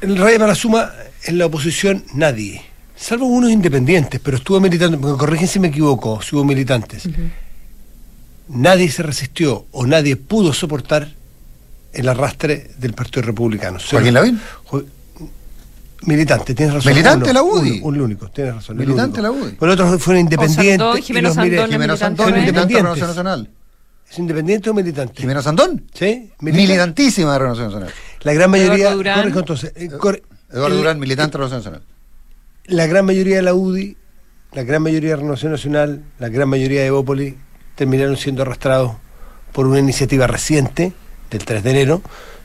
el 0.00 0.16
Rey 0.16 0.38
para 0.38 0.54
suma 0.54 0.92
en 1.24 1.38
la 1.38 1.46
oposición 1.46 2.04
nadie, 2.14 2.62
salvo 2.96 3.26
unos 3.26 3.50
independientes, 3.50 4.20
pero 4.22 4.36
estuvo 4.36 4.60
militando, 4.60 5.18
corrigen 5.18 5.48
si 5.48 5.58
me 5.58 5.68
equivoco, 5.68 6.22
si 6.22 6.36
hubo 6.36 6.44
militantes. 6.44 7.08
Nadie 8.48 8.90
se 8.90 9.02
resistió 9.02 9.66
o 9.72 9.86
nadie 9.86 10.16
pudo 10.16 10.52
soportar 10.52 11.08
el 11.92 12.08
arrastre 12.08 12.70
del 12.78 12.92
Partido 12.92 13.22
Republicano. 13.22 13.78
¿Joaquín 13.90 14.14
Lavín? 14.14 14.40
Militante, 16.04 16.54
tienes 16.54 16.74
razón. 16.74 16.92
Militante 16.92 17.24
uno, 17.30 17.32
la 17.32 17.42
UDI. 17.42 17.80
uno, 17.82 17.86
un 17.98 18.00
único, 18.00 18.28
tienes 18.30 18.54
razón. 18.54 18.76
Militante 18.76 19.20
único. 19.20 19.34
la 19.36 19.42
UDI. 19.46 19.56
Pero 19.58 19.72
otros 19.72 20.02
fueron 20.02 20.20
independientes. 20.22 20.78
Sandón, 20.78 20.98
y 20.98 21.02
Jimeno 21.02 21.32
Sandón, 21.34 21.70
Jimeno 21.70 21.96
Sandón, 21.96 22.32
militante 22.34 22.72
de. 22.74 22.78
Renovación 22.80 23.08
Nacional. 23.08 23.50
¿Es 24.10 24.18
independiente 24.18 24.70
o 24.70 24.74
militante? 24.74 25.14
Jimeno 25.20 25.40
Sandón, 25.42 25.84
¿Sí? 25.94 26.30
milita. 26.40 26.62
militantísima 26.62 27.32
de 27.32 27.38
Renovación 27.38 27.66
Nacional. 27.68 27.90
La 28.22 28.32
gran 28.34 28.50
mayoría. 28.50 28.74
Eduardo 28.76 28.96
Durán. 28.98 29.18
corrijo 29.20 29.38
entonces. 29.38 29.72
eh, 29.76 29.88
corre- 29.98 30.22
Eduardo 30.50 30.74
el- 30.76 30.82
Durán, 30.82 30.98
militante 30.98 31.32
de 31.32 31.38
Renovación 31.38 31.60
Nacional. 31.60 31.82
La 32.66 32.86
gran 32.86 33.04
mayoría 33.06 33.36
de 33.36 33.42
la 33.42 33.54
UDI, 33.54 33.96
la 34.52 34.62
gran 34.64 34.82
mayoría 34.82 35.10
de 35.10 35.16
Renovación 35.16 35.52
Nacional, 35.52 36.02
la 36.18 36.28
gran 36.28 36.48
mayoría 36.48 36.80
de 36.82 36.86
Evópolis 36.88 37.34
terminaron 37.74 38.16
siendo 38.16 38.42
arrastrados 38.42 38.92
por 39.52 39.66
una 39.66 39.78
iniciativa 39.78 40.26
reciente, 40.26 40.92
del 41.30 41.44
3 41.44 41.62
de 41.62 41.70
enero, 41.70 42.02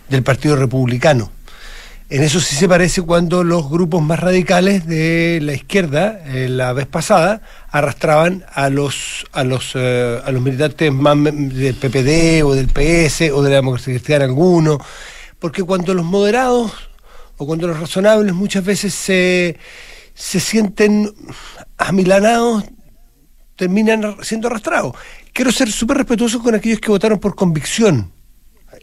del 0.10 0.24
Partido 0.24 0.56
Republicano. 0.56 1.32
En 2.10 2.24
eso 2.24 2.40
sí 2.40 2.56
se 2.56 2.70
parece 2.70 3.02
cuando 3.02 3.44
los 3.44 3.70
grupos 3.70 4.02
más 4.02 4.22
radicales 4.22 4.88
de 4.88 5.40
la 5.42 5.54
izquierda, 5.54 6.22
eh, 6.28 6.48
la 6.48 6.72
vez 6.72 6.88
pasada, 6.88 7.42
arrastraban 7.70 8.46
a 8.54 8.70
los 8.70 9.26
a 9.34 9.44
los 9.44 9.74
eh, 9.76 10.22
a 10.24 10.32
los 10.32 10.42
militantes 10.42 10.90
más 10.94 11.22
del 11.22 11.76
PPD 11.76 12.46
o 12.46 12.56
del 12.56 12.70
PS 12.70 13.30
o 13.34 13.42
de 13.42 13.50
la 13.50 13.58
democracia 13.58 13.92
cristiana 13.92 14.24
alguno, 14.24 14.78
porque 15.38 15.64
cuando 15.64 15.94
los 15.94 16.06
moderados 16.06 16.72
o 17.36 17.46
cuando 17.46 17.68
los 17.68 17.78
razonables 17.78 18.34
muchas 18.34 18.64
veces 18.64 18.94
se, 18.94 19.58
se 20.14 20.40
sienten 20.40 21.14
amilanados, 21.78 22.64
terminan 23.58 24.16
siendo 24.22 24.48
arrastrados. 24.48 24.96
Quiero 25.34 25.52
ser 25.52 25.70
súper 25.70 25.98
respetuoso 25.98 26.42
con 26.42 26.56
aquellos 26.56 26.80
que 26.80 26.90
votaron 26.90 27.20
por 27.20 27.36
convicción. 27.36 28.14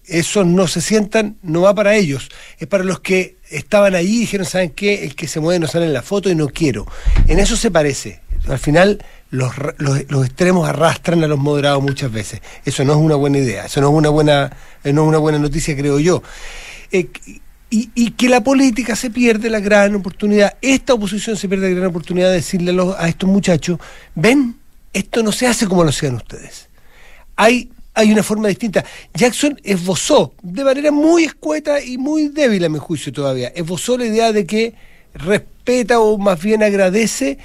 Esos 0.07 0.47
no 0.47 0.67
se 0.69 0.81
sientan, 0.81 1.37
no 1.43 1.63
va 1.63 1.75
para 1.75 1.95
ellos. 1.97 2.29
Es 2.59 2.67
para 2.69 2.85
los 2.85 3.01
que 3.01 3.37
estaban 3.51 3.95
allí 3.95 4.17
y 4.17 4.21
dijeron, 4.21 4.47
¿saben 4.47 4.71
qué? 4.71 5.05
El 5.05 5.15
que 5.15 5.27
se 5.29 5.41
mueve 5.41 5.59
no 5.61 5.67
sale 5.67 5.87
en 5.87 5.93
la 5.93 6.03
foto 6.03 6.29
y 6.31 6.35
no 6.35 6.49
quiero. 6.49 6.87
En 7.27 7.39
eso 7.39 7.57
se 7.57 7.71
parece. 7.71 8.21
Al 8.49 8.59
final, 8.59 9.03
los, 9.31 9.53
los, 9.79 10.11
los 10.11 10.27
extremos 10.27 10.69
arrastran 10.69 11.25
a 11.25 11.27
los 11.29 11.39
moderados 11.39 11.83
muchas 11.83 12.13
veces. 12.13 12.41
Eso 12.65 12.85
no 12.85 12.93
es 12.93 12.99
una 12.99 13.15
buena 13.15 13.39
idea. 13.39 13.65
Eso 13.65 13.81
no 13.81 13.89
es 13.89 13.95
una 13.95 14.11
buena, 14.11 14.51
eh, 14.85 14.93
no 14.93 15.03
es 15.05 15.09
una 15.09 15.19
buena 15.19 15.39
noticia, 15.39 15.75
creo 15.77 15.99
yo. 15.99 16.23
Eh, 16.93 17.09
y, 17.71 17.91
y 17.95 18.11
que 18.13 18.29
la 18.29 18.43
política 18.45 18.95
se 18.95 19.11
pierde 19.11 19.49
la 19.51 19.59
gran 19.61 19.95
oportunidad, 19.97 20.55
esta 20.61 20.95
oposición 20.95 21.37
se 21.37 21.49
pierde 21.49 21.71
la 21.71 21.75
gran 21.77 21.89
oportunidad 21.91 22.29
de 22.29 22.35
decirle 22.35 22.71
a, 22.71 22.75
los- 22.75 22.95
a 22.97 23.09
estos 23.09 23.29
muchachos, 23.29 23.79
ven, 24.15 24.57
esto 24.93 25.23
no 25.25 25.33
se 25.33 25.47
hace 25.49 25.67
como 25.67 25.83
lo 25.83 25.89
hacían 25.91 26.15
ustedes. 26.15 26.69
Hay, 27.35 27.71
hay 27.95 28.13
una 28.13 28.23
forma 28.23 28.49
distinta. 28.49 28.85
Jackson 29.15 29.59
esbozó, 29.63 30.35
de 30.43 30.65
manera 30.65 30.91
muy 30.91 31.25
escueta 31.25 31.83
y 31.83 31.97
muy 31.97 32.29
débil 32.29 32.65
a 32.65 32.69
mi 32.69 32.79
juicio 32.79 33.13
todavía, 33.13 33.49
esbozó 33.55 33.97
la 33.97 34.07
idea 34.07 34.33
de 34.33 34.45
que 34.47 34.75
respeta 35.15 36.01
o 36.01 36.19
más 36.19 36.43
bien 36.43 36.63
agradece 36.63 37.39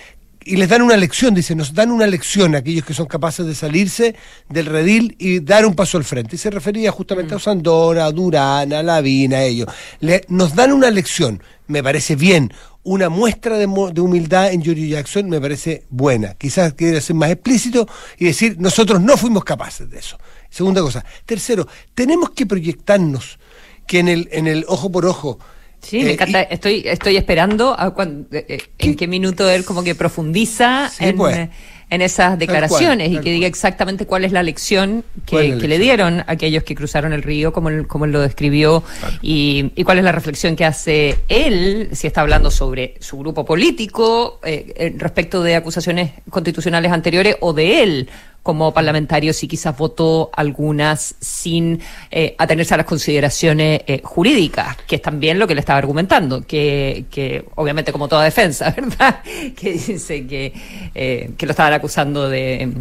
y 0.43 0.55
les 0.55 0.69
dan 0.69 0.81
una 0.81 0.97
lección, 0.97 1.35
dice, 1.35 1.53
nos 1.53 1.73
dan 1.75 1.91
una 1.91 2.07
lección 2.07 2.55
a 2.55 2.59
aquellos 2.59 2.83
que 2.83 2.93
son 2.95 3.05
capaces 3.05 3.45
de 3.45 3.53
salirse 3.53 4.15
del 4.47 4.65
redil 4.65 5.15
y 5.19 5.41
dar 5.41 5.65
un 5.65 5.75
paso 5.75 5.97
al 5.97 6.03
frente. 6.03 6.37
Y 6.37 6.39
se 6.39 6.49
refería 6.49 6.91
justamente 6.91 7.33
a 7.33 7.37
Osandora, 7.37 8.05
a 8.05 8.11
Durán, 8.11 8.73
a 8.73 8.81
Lavín, 8.81 9.33
a 9.35 9.43
ellos. 9.43 9.67
Le- 9.99 10.25
nos 10.29 10.55
dan 10.55 10.71
una 10.71 10.89
lección, 10.89 11.43
me 11.67 11.83
parece 11.83 12.15
bien. 12.15 12.51
Una 12.81 13.09
muestra 13.09 13.57
de, 13.57 13.67
de 13.93 14.01
humildad 14.01 14.51
en 14.51 14.63
Giorgio 14.63 14.87
Jackson 14.87 15.29
me 15.29 15.39
parece 15.41 15.83
buena. 15.89 16.33
Quizás 16.35 16.73
quiera 16.73 16.99
ser 17.01 17.17
más 17.17 17.29
explícito 17.29 17.87
y 18.17 18.25
decir, 18.25 18.55
nosotros 18.59 19.01
no 19.01 19.17
fuimos 19.17 19.43
capaces 19.43 19.87
de 19.89 19.99
eso. 19.99 20.17
Segunda 20.49 20.81
cosa. 20.81 21.03
Tercero, 21.25 21.67
tenemos 21.93 22.31
que 22.31 22.45
proyectarnos 22.45 23.39
que 23.87 23.99
en 23.99 24.07
el, 24.07 24.29
en 24.31 24.47
el 24.47 24.65
ojo 24.67 24.91
por 24.91 25.05
ojo. 25.05 25.39
Sí, 25.81 25.99
me 26.03 26.09
eh, 26.09 26.13
encanta. 26.13 26.41
y- 26.41 26.47
Estoy, 26.53 26.83
estoy 26.85 27.17
esperando 27.17 27.73
a 27.79 27.93
cuan- 27.93 28.27
eh, 28.31 28.45
eh, 28.49 28.59
en 28.79 28.95
qué 28.95 29.07
minuto 29.07 29.49
él 29.49 29.63
como 29.63 29.81
que 29.83 29.95
profundiza 29.95 30.89
Sí, 30.89 31.05
en, 31.05 31.15
pues. 31.15 31.49
en 31.89 32.01
esas 32.01 32.37
declaraciones 32.37 33.07
cual, 33.09 33.19
y 33.21 33.23
que 33.23 33.31
diga 33.31 33.47
exactamente 33.47 34.05
cuál 34.05 34.25
es 34.25 34.33
la 34.33 34.43
lección 34.43 35.05
¿Cuál 35.27 35.43
es 35.43 35.49
que, 35.51 35.55
la 35.55 35.61
que 35.61 35.67
le 35.69 35.79
dieron 35.79 36.19
a 36.19 36.25
aquellos 36.27 36.63
que 36.63 36.75
cruzaron 36.75 37.13
el 37.13 37.23
río, 37.23 37.53
como 37.53 37.69
él, 37.69 37.87
como 37.87 38.03
él 38.05 38.11
lo 38.11 38.19
describió, 38.19 38.83
y, 39.21 39.71
y 39.75 39.83
cuál 39.85 39.99
es 39.99 40.03
la 40.03 40.11
reflexión 40.11 40.55
que 40.57 40.65
hace 40.65 41.15
él, 41.29 41.89
si 41.93 42.07
está 42.07 42.21
hablando 42.21 42.51
sobre 42.51 42.95
su 42.99 43.17
grupo 43.17 43.45
político, 43.45 44.41
eh, 44.43 44.93
respecto 44.97 45.41
de 45.41 45.55
acusaciones 45.55 46.11
constitucionales 46.29 46.91
anteriores, 46.91 47.37
o 47.39 47.53
de 47.53 47.83
él 47.83 48.09
como 48.43 48.73
parlamentario, 48.73 49.33
si 49.33 49.47
quizás 49.47 49.77
votó 49.77 50.29
algunas 50.33 51.15
sin 51.19 51.81
eh, 52.09 52.35
atenerse 52.37 52.73
a 52.73 52.77
las 52.77 52.85
consideraciones 52.85 53.81
eh, 53.85 54.01
jurídicas, 54.03 54.77
que 54.87 54.95
es 54.95 55.01
también 55.01 55.39
lo 55.39 55.47
que 55.47 55.55
le 55.55 55.59
estaba 55.59 55.79
argumentando, 55.79 56.41
que, 56.45 57.05
que 57.11 57.45
obviamente 57.55 57.91
como 57.91 58.07
toda 58.07 58.23
defensa, 58.23 58.71
¿verdad? 58.77 59.21
Que 59.55 59.73
dice 59.73 60.25
que, 60.25 60.53
eh, 60.95 61.31
que 61.37 61.45
lo 61.45 61.51
estaban 61.51 61.73
acusando 61.73 62.29
de, 62.29 62.71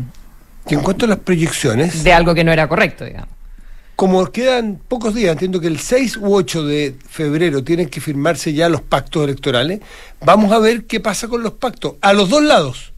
que 0.69 0.75
en 0.75 0.83
cuanto 0.83 1.07
a 1.07 1.09
las 1.09 1.19
proyecciones, 1.19 2.05
de 2.05 2.12
algo 2.12 2.35
que 2.35 2.45
no 2.45 2.53
era 2.53 2.69
correcto, 2.69 3.05
digamos. 3.05 3.31
como 3.97 4.25
quedan 4.27 4.79
pocos 4.87 5.15
días, 5.15 5.33
entiendo 5.33 5.61
que 5.61 5.67
el 5.67 5.79
6 5.79 6.19
u 6.19 6.35
8 6.35 6.65
de 6.65 6.95
febrero 7.09 7.65
tienen 7.65 7.88
que 7.88 8.00
firmarse 8.00 8.53
ya 8.53 8.69
los 8.69 8.83
pactos 8.83 9.25
electorales, 9.25 9.81
vamos 10.21 10.53
a 10.53 10.59
ver 10.59 10.85
qué 10.85 11.00
pasa 11.00 11.27
con 11.27 11.43
los 11.43 11.53
pactos, 11.55 11.95
a 12.03 12.12
los 12.12 12.29
dos 12.29 12.43
lados. 12.43 12.93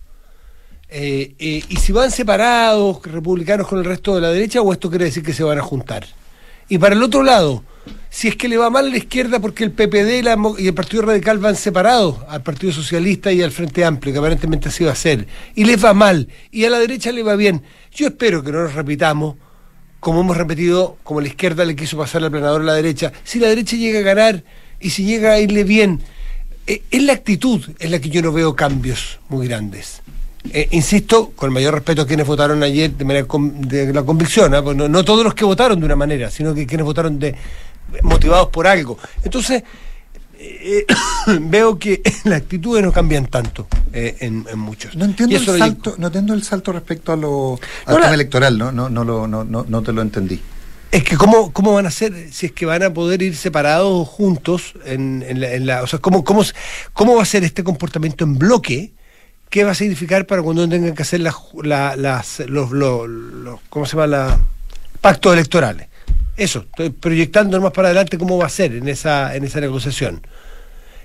Eh, 0.93 1.35
eh, 1.39 1.63
y 1.69 1.77
si 1.77 1.93
van 1.93 2.11
separados, 2.11 3.01
republicanos 3.05 3.69
con 3.69 3.79
el 3.79 3.85
resto 3.85 4.15
de 4.15 4.21
la 4.21 4.31
derecha, 4.31 4.61
o 4.61 4.73
esto 4.73 4.91
quiere 4.91 5.05
decir 5.05 5.23
que 5.23 5.33
se 5.33 5.45
van 5.45 5.59
a 5.59 5.63
juntar. 5.63 6.05
Y 6.69 6.79
para 6.79 6.95
el 6.95 7.03
otro 7.03 7.23
lado, 7.23 7.63
si 8.11 8.27
es 8.27 8.37
que 8.37 8.49
le 8.49 8.57
va 8.57 8.71
mal 8.71 8.87
a 8.87 8.89
la 8.89 8.97
izquierda 8.97 9.39
porque 9.39 9.63
el 9.63 9.71
PPD 9.71 10.25
y, 10.59 10.67
el 10.67 10.75
Partido 10.75 11.03
Radical 11.03 11.39
van 11.39 11.55
separados 11.55 12.17
al 12.29 12.43
Partido 12.43 12.73
Socialista 12.73 13.33
y 13.33 13.41
al 13.41 13.53
Frente 13.53 13.85
Amplio, 13.85 14.13
que 14.13 14.19
aparentemente 14.19 14.69
así 14.69 14.83
va 14.83 14.93
a 14.93 14.97
ser, 14.97 15.29
y 15.55 15.65
les 15.65 15.83
va 15.83 15.95
mal, 15.95 16.29
y 16.51 16.65
a 16.65 16.71
la 16.71 16.79
derecha 16.79 17.13
le 17.13 17.23
va 17.23 17.37
bien, 17.37 17.63
yo 17.93 18.09
espero 18.09 18.43
que 18.43 18.51
no 18.51 18.63
nos 18.63 18.75
repitamos 18.75 19.37
como 20.01 20.23
hemos 20.23 20.37
repetido, 20.37 20.97
como 21.03 21.21
la 21.21 21.29
izquierda 21.29 21.65
le 21.65 21.77
quiso 21.77 21.97
pasar 21.99 22.25
al 22.25 22.31
planador 22.31 22.63
a 22.63 22.65
la 22.65 22.75
derecha, 22.75 23.13
si 23.23 23.39
la 23.39 23.49
derecha 23.49 23.77
llega 23.77 24.01
a 24.01 24.03
ganar 24.03 24.45
y 24.81 24.91
si 24.91 25.05
llega 25.05 25.33
a 25.33 25.41
irle 25.41 25.63
bien, 25.63 26.01
eh, 26.67 26.83
es 26.91 27.03
la 27.03 27.13
actitud 27.13 27.63
en 27.79 27.91
la 27.91 28.01
que 28.01 28.09
yo 28.09 28.23
no 28.23 28.33
veo 28.33 28.57
cambios 28.57 29.21
muy 29.29 29.47
grandes. 29.47 30.03
Eh, 30.53 30.69
insisto, 30.71 31.33
con 31.37 31.49
el 31.51 31.55
mayor 31.55 31.75
respeto 31.75 32.03
a 32.03 32.07
quienes 32.07 32.27
votaron 32.27 32.63
ayer 32.63 32.91
de 32.93 33.05
manera 33.05 33.27
con- 33.27 33.61
de 33.69 33.93
la 33.93 34.03
convicción, 34.03 34.55
¿ah? 34.55 34.63
Pues 34.63 34.77
no, 34.77 34.89
no 34.89 35.05
todos 35.05 35.23
los 35.23 35.35
que 35.35 35.45
votaron 35.45 35.79
de 35.79 35.85
una 35.87 35.97
manera, 35.97 36.31
sino 36.31 36.55
que 36.55 36.67
quienes 36.67 36.85
votaron 36.87 37.19
de 37.19 37.35
motivados 38.03 38.49
por 38.49 38.67
algo. 38.67 38.97
Entonces, 39.23 39.63
eh, 40.39 40.87
veo 41.41 41.79
que 41.79 42.01
las 42.25 42.39
actitudes 42.41 42.83
no 42.83 42.91
cambian 42.91 43.27
tanto 43.27 43.67
eh, 43.93 44.17
en, 44.21 44.47
en 44.51 44.59
muchos. 44.59 44.97
No 44.97 45.05
entiendo 45.05 45.37
el 45.37 45.45
salto, 45.45 45.95
no 45.99 46.07
entiendo 46.07 46.33
el 46.33 46.43
salto 46.43 46.73
respecto 46.73 47.13
a 47.13 47.17
lo, 47.17 47.61
al 47.85 47.95
No, 47.97 48.01
tema 48.01 48.15
electoral, 48.15 48.57
no, 48.57 48.73
no, 48.73 48.89
no, 48.89 49.05
lo, 49.05 49.27
no, 49.27 49.45
no, 49.45 49.67
no 49.69 49.83
te 49.83 49.93
lo 49.93 50.01
entendí. 50.01 50.41
Es 50.91 51.05
que 51.05 51.17
cómo, 51.17 51.53
cómo 51.53 51.75
van 51.75 51.87
a 51.87 51.91
ser, 51.91 52.33
si 52.33 52.47
es 52.47 52.53
que 52.53 52.65
van 52.67 52.83
a 52.83 52.93
poder 52.93 53.23
ir 53.23 53.37
separados 53.37 53.93
o 53.93 54.05
juntos, 54.05 54.73
en, 54.87 55.23
en 55.29 55.41
la, 55.41 55.53
en 55.53 55.67
la- 55.67 55.83
o 55.83 55.87
sea, 55.87 55.99
cómo, 56.01 56.25
cómo, 56.25 56.43
cómo 56.95 57.15
va 57.15 57.23
a 57.23 57.27
ser 57.27 57.45
este 57.45 57.63
comportamiento 57.63 58.25
en 58.25 58.39
bloque, 58.39 58.93
qué 59.51 59.65
va 59.65 59.73
a 59.73 59.75
significar 59.75 60.27
para 60.27 60.43
cuando 60.43 60.69
tengan 60.69 60.95
que 60.95 61.03
hacer 61.03 61.21
las, 61.21 61.35
ju- 61.35 61.65
la- 61.65 61.97
las, 61.97 62.41
los, 62.47 62.71
los, 62.71 63.09
los- 63.09 63.61
¿cómo 63.69 63.85
se 63.85 63.93
llama? 63.97 64.07
La, 64.07 64.39
pactos 65.01 65.33
electorales. 65.35 65.89
Eso, 66.37 66.61
estoy 66.61 66.91
proyectando 66.91 67.61
más 67.61 67.73
para 67.73 67.89
adelante 67.89 68.17
cómo 68.17 68.39
va 68.39 68.47
a 68.47 68.51
ser 68.51 68.75
en 68.75 68.89
esa, 68.89 69.35
en 69.37 69.45
esa 69.45 69.61
negociación. 69.61 70.23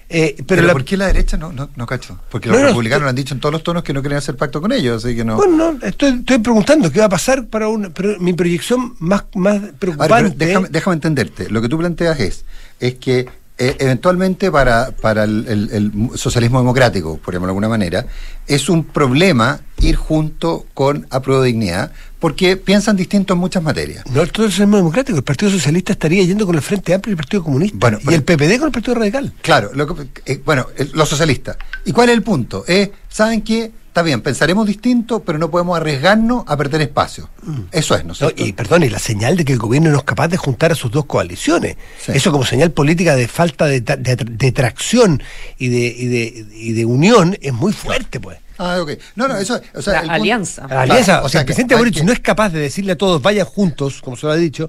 Eh, 0.07 0.35
pero 0.37 0.45
Pero, 0.47 0.61
la- 0.67 0.73
¿por 0.73 0.85
qué 0.85 0.95
la 0.97 1.07
derecha 1.07 1.35
no, 1.35 1.51
no, 1.51 1.69
no 1.75 1.87
cacho? 1.87 2.19
Porque 2.29 2.47
los 2.47 2.59
no, 2.59 2.67
republicanos 2.67 3.01
estoy- 3.01 3.09
han 3.09 3.15
dicho 3.15 3.33
en 3.33 3.39
todos 3.39 3.53
los 3.53 3.63
tonos 3.63 3.83
que 3.83 3.91
no 3.91 4.01
quieren 4.01 4.19
hacer 4.19 4.35
pacto 4.37 4.61
con 4.61 4.71
ellos, 4.71 5.03
así 5.03 5.15
que 5.15 5.25
no. 5.25 5.35
Bueno, 5.37 5.73
no, 5.73 5.85
estoy, 5.87 6.09
estoy 6.19 6.37
preguntando 6.37 6.91
qué 6.91 6.99
va 6.99 7.05
a 7.05 7.09
pasar 7.09 7.47
para 7.47 7.67
una, 7.69 7.89
pero 7.89 8.19
mi 8.19 8.33
proyección 8.33 8.95
más, 8.99 9.23
más 9.33 9.59
preocupante. 9.79 10.45
déjame, 10.45 10.67
déjame 10.69 10.93
entenderte. 10.93 11.49
Lo 11.49 11.59
que 11.59 11.67
tú 11.69 11.79
planteas 11.79 12.19
es, 12.19 12.45
es 12.79 12.93
que 12.95 13.25
eh, 13.57 13.75
eventualmente 13.79 14.51
para, 14.51 14.91
para 14.91 15.23
el, 15.23 15.45
el- 15.47 15.69
el 16.11 16.17
socialismo 16.17 16.59
democrático, 16.59 17.17
por 17.17 17.33
llamarlo 17.33 17.47
de 17.47 17.51
alguna 17.51 17.69
manera, 17.69 18.05
es 18.47 18.67
un 18.69 18.83
problema 18.83 19.61
ir 19.79 19.95
junto 19.95 20.65
con 20.73 21.07
apruebo 21.09 21.41
de 21.41 21.47
dignidad, 21.47 21.91
porque 22.19 22.57
piensan 22.57 22.95
distinto 22.95 23.33
en 23.33 23.39
muchas 23.39 23.61
materias. 23.63 24.03
No, 24.11 24.21
el 24.21 24.27
socialismo 24.29 24.77
democrático. 24.77 25.17
El 25.17 25.23
Partido 25.23 25.51
Socialista 25.51 25.93
estaría 25.93 26.23
yendo 26.23 26.45
con 26.45 26.55
el 26.55 26.61
Frente 26.61 26.93
Amplio 26.93 27.11
y 27.11 27.13
el 27.13 27.17
Partido 27.17 27.43
Comunista. 27.43 27.77
Bueno, 27.79 27.99
y 28.01 28.13
el 28.13 28.23
PPD 28.23 28.57
con 28.57 28.67
el 28.67 28.71
Partido 28.73 28.95
Radical. 28.95 29.33
Claro, 29.41 29.71
lo 29.73 29.87
que- 29.95 30.07
eh, 30.25 30.41
bueno, 30.43 30.67
los 30.93 31.07
socialistas. 31.07 31.57
¿Y 31.85 31.91
cuál 31.91 32.09
es 32.09 32.15
el 32.15 32.23
punto? 32.23 32.65
Es, 32.67 32.89
¿saben 33.09 33.41
qué? 33.41 33.71
Está 33.95 34.03
bien, 34.03 34.19
pensaremos 34.19 34.67
distinto, 34.67 35.21
pero 35.23 35.37
no 35.39 35.49
podemos 35.49 35.77
arriesgarnos 35.77 36.43
a 36.47 36.57
perder 36.57 36.81
espacio. 36.81 37.29
Eso 37.71 37.95
es, 37.95 38.03
¿no 38.03 38.13
No, 38.19 38.29
y 38.35 38.51
perdón, 38.51 38.83
y 38.83 38.89
la 38.89 38.99
señal 38.99 39.37
de 39.37 39.45
que 39.45 39.53
el 39.53 39.57
gobierno 39.57 39.89
no 39.89 39.99
es 39.99 40.03
capaz 40.03 40.27
de 40.27 40.35
juntar 40.35 40.73
a 40.73 40.75
sus 40.75 40.91
dos 40.91 41.05
coaliciones. 41.05 41.77
Sí. 42.05 42.11
Eso 42.13 42.29
como 42.33 42.43
señal 42.43 42.71
política 42.71 43.15
de 43.15 43.29
falta 43.29 43.67
de, 43.67 43.85
tra- 43.85 43.95
de, 43.97 44.17
tra- 44.17 44.29
de 44.29 44.51
tracción 44.51 45.23
y 45.57 45.69
de, 45.69 45.77
y, 45.97 46.07
de, 46.07 46.45
y 46.55 46.73
de 46.73 46.83
unión 46.83 47.37
es 47.41 47.53
muy 47.53 47.71
fuerte, 47.71 48.19
pues. 48.19 48.37
Ah, 48.57 48.79
ok. 48.81 48.91
No, 49.15 49.29
no, 49.29 49.37
eso. 49.37 49.61
O 49.73 49.81
sea, 49.81 49.93
La 49.93 49.99
el 49.99 50.05
punto- 50.07 50.13
alianza. 50.15 50.67
La 50.67 50.81
alianza, 50.81 51.05
Claro, 51.13 51.25
o 51.27 51.29
sea, 51.29 51.39
el 51.39 51.45
presidente 51.45 51.75
Boric 51.75 51.95
que- 51.95 52.03
no 52.03 52.11
es 52.11 52.19
capaz 52.19 52.49
de 52.49 52.59
decirle 52.59 52.91
a 52.91 52.97
todos 52.97 53.21
vayan 53.21 53.45
juntos, 53.45 54.01
como 54.01 54.17
se 54.17 54.25
lo 54.25 54.33
ha 54.33 54.35
dicho, 54.35 54.67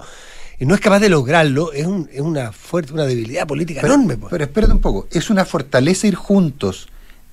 y 0.61 0.66
no 0.66 0.76
es 0.76 0.80
capaz 0.80 1.00
de 1.00 1.09
lograrlo, 1.09 1.73
es, 1.73 1.85
un- 1.85 2.09
es 2.12 2.21
una 2.21 2.52
fuerte, 2.52 2.92
una 2.92 3.04
debilidad 3.06 3.45
política 3.45 3.80
Pero, 3.80 3.95
enorme. 3.95 4.18
pues. 4.18 4.30
pero 4.30 4.45
espérate 4.45 4.73
un 4.73 4.78
poco, 4.80 5.09
es 5.11 5.30
una 5.30 5.45
fortaleza 5.45 6.06
ir 6.06 6.14
juntos 6.14 6.87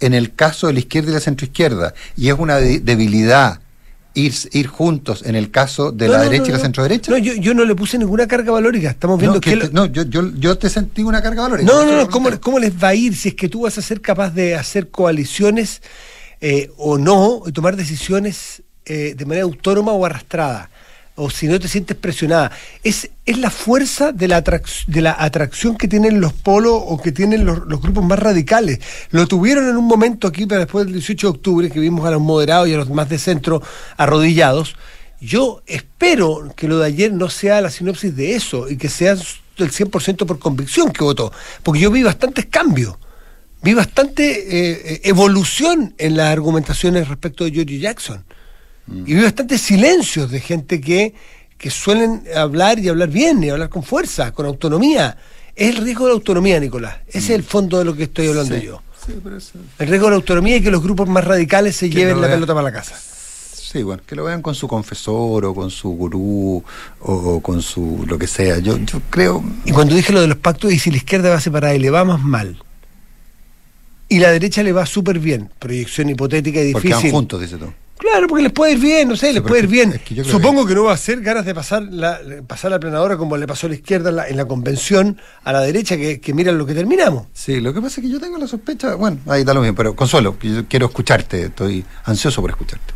en 0.05 0.13
el 0.13 0.33
caso 0.35 0.67
de 0.67 0.73
la 0.73 0.79
izquierda 0.79 1.11
y 1.11 1.13
la 1.13 1.19
centroizquierda, 1.19 1.93
y 2.17 2.29
es 2.29 2.35
una 2.37 2.57
de- 2.57 2.79
debilidad 2.79 3.59
ir, 4.15 4.33
ir 4.51 4.67
juntos 4.67 5.23
en 5.25 5.35
el 5.35 5.49
caso 5.49 5.91
de 5.91 6.05
No, 6.07 6.11
la 6.13 6.17
no, 6.19 6.23
derecha 6.25 6.43
no, 6.43 6.49
y 6.49 6.51
la 6.51 6.57
no. 6.57 6.63
centroderecha. 6.63 7.11
No, 7.11 7.17
yo, 7.17 7.33
yo 7.33 7.53
no 7.53 7.65
le 7.65 7.73
puse 7.75 7.97
ninguna 7.97 8.27
carga 8.27 8.51
valórica. 8.51 8.89
Estamos 8.91 9.19
viendo 9.19 9.41
que, 9.41 9.49
que 9.51 9.55
lo- 9.55 9.69
no, 9.71 9.85
yo, 9.87 10.03
yo, 10.03 10.31
yo 10.35 10.57
te 10.57 10.69
sentí 10.69 11.01
una 11.03 11.21
carga 11.21 11.41
valórica. 11.43 11.71
No, 11.71 11.83
no, 11.85 11.97
no, 11.97 12.09
¿cómo, 12.09 12.29
cómo 12.39 12.59
les 12.59 12.71
va 12.73 12.89
a 12.89 12.95
ir 12.95 13.15
si 13.15 13.29
es 13.29 13.35
que 13.35 13.49
tú 13.49 13.61
vas 13.61 13.77
a 13.77 13.81
ser 13.81 14.01
capaz 14.01 14.29
de 14.31 14.55
hacer 14.55 14.89
coaliciones 14.89 15.81
eh, 16.41 16.69
o 16.77 16.97
no, 16.97 17.41
y 17.47 17.51
tomar 17.51 17.75
decisiones 17.75 18.61
eh, 18.85 19.15
de 19.17 19.25
manera 19.25 19.45
autónoma 19.45 19.93
o 19.93 20.05
arrastrada? 20.05 20.69
O 21.15 21.29
si 21.29 21.47
no 21.47 21.59
te 21.59 21.67
sientes 21.67 21.95
presionada. 21.95 22.51
Es, 22.83 23.09
es 23.25 23.37
la 23.37 23.51
fuerza 23.51 24.11
de 24.11 24.27
la, 24.27 24.41
de 24.41 25.01
la 25.01 25.15
atracción 25.19 25.77
que 25.77 25.87
tienen 25.87 26.19
los 26.19 26.33
polos 26.33 26.81
o 26.85 26.99
que 26.99 27.11
tienen 27.11 27.45
los, 27.45 27.67
los 27.67 27.81
grupos 27.81 28.03
más 28.03 28.17
radicales. 28.17 28.79
Lo 29.11 29.27
tuvieron 29.27 29.69
en 29.69 29.77
un 29.77 29.85
momento 29.85 30.27
aquí, 30.27 30.47
pero 30.47 30.61
después 30.61 30.85
del 30.85 30.93
18 30.93 31.27
de 31.27 31.31
octubre, 31.31 31.69
que 31.69 31.79
vimos 31.79 32.05
a 32.07 32.11
los 32.11 32.21
moderados 32.21 32.67
y 32.67 32.73
a 32.73 32.77
los 32.77 32.89
más 32.89 33.09
de 33.09 33.19
centro 33.19 33.61
arrodillados. 33.95 34.75
Yo 35.21 35.61
espero 35.67 36.51
que 36.55 36.67
lo 36.67 36.79
de 36.79 36.87
ayer 36.87 37.13
no 37.13 37.29
sea 37.29 37.61
la 37.61 37.69
sinopsis 37.69 38.15
de 38.15 38.35
eso 38.35 38.69
y 38.69 38.75
que 38.75 38.89
sea 38.89 39.11
el 39.11 39.71
100% 39.71 40.25
por 40.25 40.39
convicción 40.39 40.91
que 40.91 41.03
votó, 41.03 41.31
porque 41.61 41.79
yo 41.79 41.91
vi 41.91 42.03
bastantes 42.03 42.47
cambios, 42.47 42.95
vi 43.61 43.73
bastante 43.73 44.31
eh, 44.31 44.81
eh, 44.95 45.01
evolución 45.03 45.93
en 45.97 46.17
las 46.17 46.31
argumentaciones 46.31 47.07
respecto 47.07 47.45
de 47.45 47.51
George 47.51 47.79
Jackson 47.79 48.25
y 48.87 49.13
vi 49.13 49.21
bastantes 49.23 49.61
silencios 49.61 50.29
de 50.31 50.39
gente 50.39 50.81
que, 50.81 51.13
que 51.57 51.69
suelen 51.69 52.23
hablar 52.35 52.79
y 52.79 52.89
hablar 52.89 53.09
bien 53.09 53.43
y 53.43 53.49
hablar 53.49 53.69
con 53.69 53.83
fuerza, 53.83 54.31
con 54.33 54.45
autonomía. 54.45 55.17
Es 55.55 55.69
el 55.75 55.83
riesgo 55.83 56.05
de 56.05 56.09
la 56.11 56.15
autonomía, 56.15 56.59
Nicolás. 56.59 56.97
Ese 57.07 57.19
es 57.19 57.29
el 57.31 57.43
fondo 57.43 57.77
de 57.79 57.85
lo 57.85 57.95
que 57.95 58.03
estoy 58.03 58.27
hablando 58.27 58.55
Sí. 58.59 58.65
yo. 58.65 58.81
Sí, 59.05 59.13
pero 59.23 59.37
eso- 59.37 59.51
El 59.79 59.87
riesgo 59.87 60.07
de 60.07 60.11
la 60.11 60.15
autonomía 60.17 60.57
y 60.57 60.61
que 60.61 60.71
los 60.71 60.81
grupos 60.81 61.07
más 61.09 61.23
radicales 61.23 61.75
se 61.75 61.89
Que 61.89 61.95
lleven 61.97 62.15
no 62.15 62.21
la 62.21 62.27
pelota 62.29 62.53
para 62.53 62.63
la 62.63 62.71
casa. 62.71 62.95
Sí, 63.53 63.81
bueno, 63.83 64.03
que 64.05 64.15
lo 64.15 64.23
vean 64.25 64.41
con 64.41 64.53
su 64.55 64.67
confesor 64.67 65.45
o 65.45 65.55
con 65.55 65.71
su 65.71 65.89
gurú 65.89 66.63
o, 67.01 67.13
o 67.13 67.39
con 67.41 67.61
su 67.61 68.05
lo 68.07 68.17
que 68.19 68.27
sea. 68.27 68.59
Yo, 68.59 68.77
yo 68.77 69.01
creo. 69.09 69.43
Y 69.65 69.71
cuando 69.71 69.95
dije 69.95 70.13
lo 70.13 70.21
de 70.21 70.27
los 70.27 70.37
pactos, 70.37 70.71
y 70.71 70.77
si 70.79 70.91
la 70.91 70.97
izquierda 70.97 71.29
va 71.31 71.39
separada 71.41 71.73
y 71.75 71.79
le 71.79 71.89
va 71.89 72.03
más 72.05 72.21
mal, 72.21 72.57
y 74.09 74.19
la 74.19 74.31
derecha 74.31 74.61
le 74.63 74.71
va 74.73 74.85
súper 74.85 75.17
bien, 75.19 75.49
proyección 75.59 76.09
hipotética 76.09 76.61
y 76.63 76.71
Porque 76.71 76.89
difícil. 76.89 77.11
van 77.11 77.11
juntos, 77.19 77.41
dice 77.41 77.57
tú. 77.57 77.73
Claro, 78.03 78.27
porque 78.27 78.43
les 78.43 78.51
puede 78.51 78.73
ir 78.73 78.79
bien, 78.79 79.07
no 79.07 79.15
sé, 79.15 79.31
les 79.31 79.41
puede 79.41 79.63
ir 79.63 79.67
bien. 79.67 79.93
es 79.93 80.01
que 80.01 80.25
Supongo 80.25 80.65
que... 80.65 80.75
no 80.75 80.83
va 80.83 80.91
a 80.91 80.97
ser 80.97 81.21
ganas 81.21 81.45
de 81.45 81.55
pasar 81.55 81.83
la, 81.83 82.19
pasar 82.45 82.69
la 82.69 82.77
planadora 82.77 83.15
como 83.15 83.37
le 83.37 83.47
pasó 83.47 83.67
a 83.67 83.69
la 83.69 83.75
izquierda 83.75 84.09
en 84.09 84.15
la, 84.17 84.27
en 84.27 84.35
la 84.35 84.45
convención, 84.45 85.21
a 85.45 85.53
la 85.53 85.61
derecha, 85.61 85.95
que, 85.95 86.19
que 86.19 86.33
miran 86.33 86.57
lo 86.57 86.65
que 86.65 86.73
terminamos. 86.73 87.27
Sí, 87.31 87.61
lo 87.61 87.73
que 87.73 87.81
pasa 87.81 88.01
es 88.01 88.05
que 88.05 88.11
yo 88.11 88.19
tengo 88.19 88.37
la 88.37 88.45
sospecha. 88.45 88.95
Bueno, 88.95 89.19
ahí 89.27 89.45
da 89.45 89.53
lo 89.53 89.61
mismo, 89.61 89.77
pero 89.77 89.95
Consuelo, 89.95 90.35
yo 90.41 90.67
quiero 90.67 90.87
escucharte. 90.87 91.43
Estoy 91.43 91.85
ansioso 92.03 92.41
por 92.41 92.49
escucharte. 92.49 92.93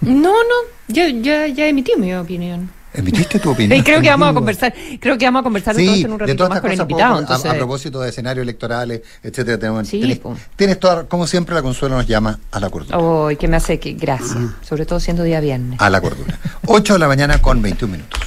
No, 0.00 0.32
no, 0.32 0.56
yo 0.88 1.06
ya, 1.06 1.46
ya 1.46 1.68
emití 1.68 1.92
mi 1.96 2.12
opinión. 2.12 2.68
¿Emitiste 2.94 3.38
tu 3.38 3.50
opinión? 3.50 3.78
Y 3.78 3.82
creo 3.82 4.00
que 4.02 4.08
vamos 4.10 4.28
a 4.28 4.34
conversar, 4.34 4.74
creo 5.00 5.16
que 5.16 5.24
vamos 5.24 5.40
a 5.40 5.42
conversar 5.44 5.74
Sí, 5.76 5.86
esto 5.88 6.06
en 6.06 6.12
un 6.12 6.18
ratito 6.18 6.48
más 6.48 6.60
con 6.60 6.70
el 6.70 6.80
invitado. 6.80 7.14
podemos- 7.14 7.30
a- 7.30 7.32
a, 7.32 7.36
entonces- 7.36 7.58
propósito 7.58 8.00
de 8.00 8.08
escenarios 8.10 8.42
electorales, 8.42 9.00
etcétera, 9.22 9.58
tenemos, 9.58 9.88
Sí, 9.88 9.98
tienes, 9.98 10.18
po. 10.18 10.36
tienes 10.56 10.78
toda, 10.78 11.04
como 11.04 11.26
siempre, 11.26 11.54
la 11.54 11.62
Consuelo 11.62 11.96
nos 11.96 12.06
llama 12.06 12.38
a 12.50 12.60
la 12.60 12.68
cordura. 12.70 12.98
Oh, 12.98 13.30
que 13.38 13.48
me 13.48 13.56
hace 13.56 13.78
que 13.80 13.92
gracias, 13.92 14.36
sobre 14.62 14.84
todo 14.86 15.00
siendo 15.00 15.22
día 15.22 15.40
viernes. 15.40 15.80
A 15.80 15.88
la 15.90 16.00
cordura. 16.00 16.38
8 16.66 16.92
de 16.94 16.98
la 16.98 17.08
mañana 17.08 17.40
con 17.40 17.62
21 17.62 17.92
minutos. 17.92 18.20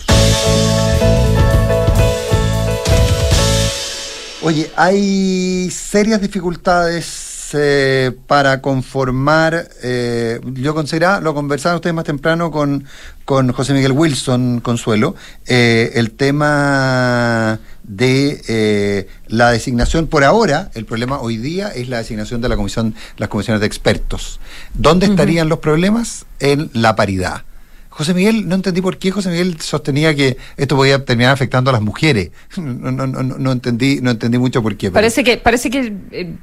Oye, 4.41 4.69
hay 4.75 5.69
serias 5.71 6.21
dificultades 6.21 7.05
eh, 7.53 8.11
para 8.27 8.61
conformar, 8.61 9.69
eh, 9.83 10.39
yo 10.53 10.73
consideraba, 10.73 11.21
lo 11.21 11.33
conversaban 11.33 11.75
ustedes 11.75 11.93
más 11.93 12.05
temprano 12.05 12.51
con, 12.51 12.85
con 13.25 13.51
José 13.51 13.73
Miguel 13.73 13.91
Wilson 13.91 14.61
Consuelo, 14.61 15.15
eh, 15.45 15.91
el 15.95 16.11
tema 16.11 17.59
de 17.83 19.07
la 19.27 19.51
designación 19.51 20.07
por 20.07 20.23
ahora, 20.23 20.71
el 20.73 20.85
problema 20.85 21.19
hoy 21.19 21.37
día 21.37 21.69
es 21.69 21.89
la 21.89 21.97
designación 21.97 22.41
de 22.41 22.49
la 22.49 22.55
comisión, 22.55 22.95
las 23.17 23.29
comisiones 23.29 23.61
de 23.61 23.67
expertos. 23.67 24.39
¿Dónde 24.73 25.05
estarían 25.05 25.49
los 25.49 25.59
problemas? 25.59 26.25
En 26.39 26.69
la 26.73 26.95
paridad. 26.95 27.43
José 27.95 28.13
Miguel, 28.13 28.49
no 28.49 28.55
entendí 28.55 28.81
por 28.81 28.97
qué 28.97 29.09
José 29.09 29.29
Miguel 29.29 29.61
sostenía 29.61 30.13
que 30.13 30.35
esto 30.57 30.75
podía 30.75 31.05
terminar 31.05 31.31
afectando 31.31 31.69
a 31.69 31.73
las 31.73 31.81
mujeres. 31.81 32.31
No, 32.57 32.91
no, 32.91 33.07
no, 33.07 33.23
no 33.23 33.51
entendí, 33.51 33.99
no 34.01 34.11
entendí 34.11 34.37
mucho 34.37 34.61
por 34.61 34.75
qué. 34.75 34.87
pero 34.87 34.95
Parece 34.95 35.23
que, 35.23 35.37
parece 35.37 35.69
que 35.69 35.93
eh, 36.11 36.33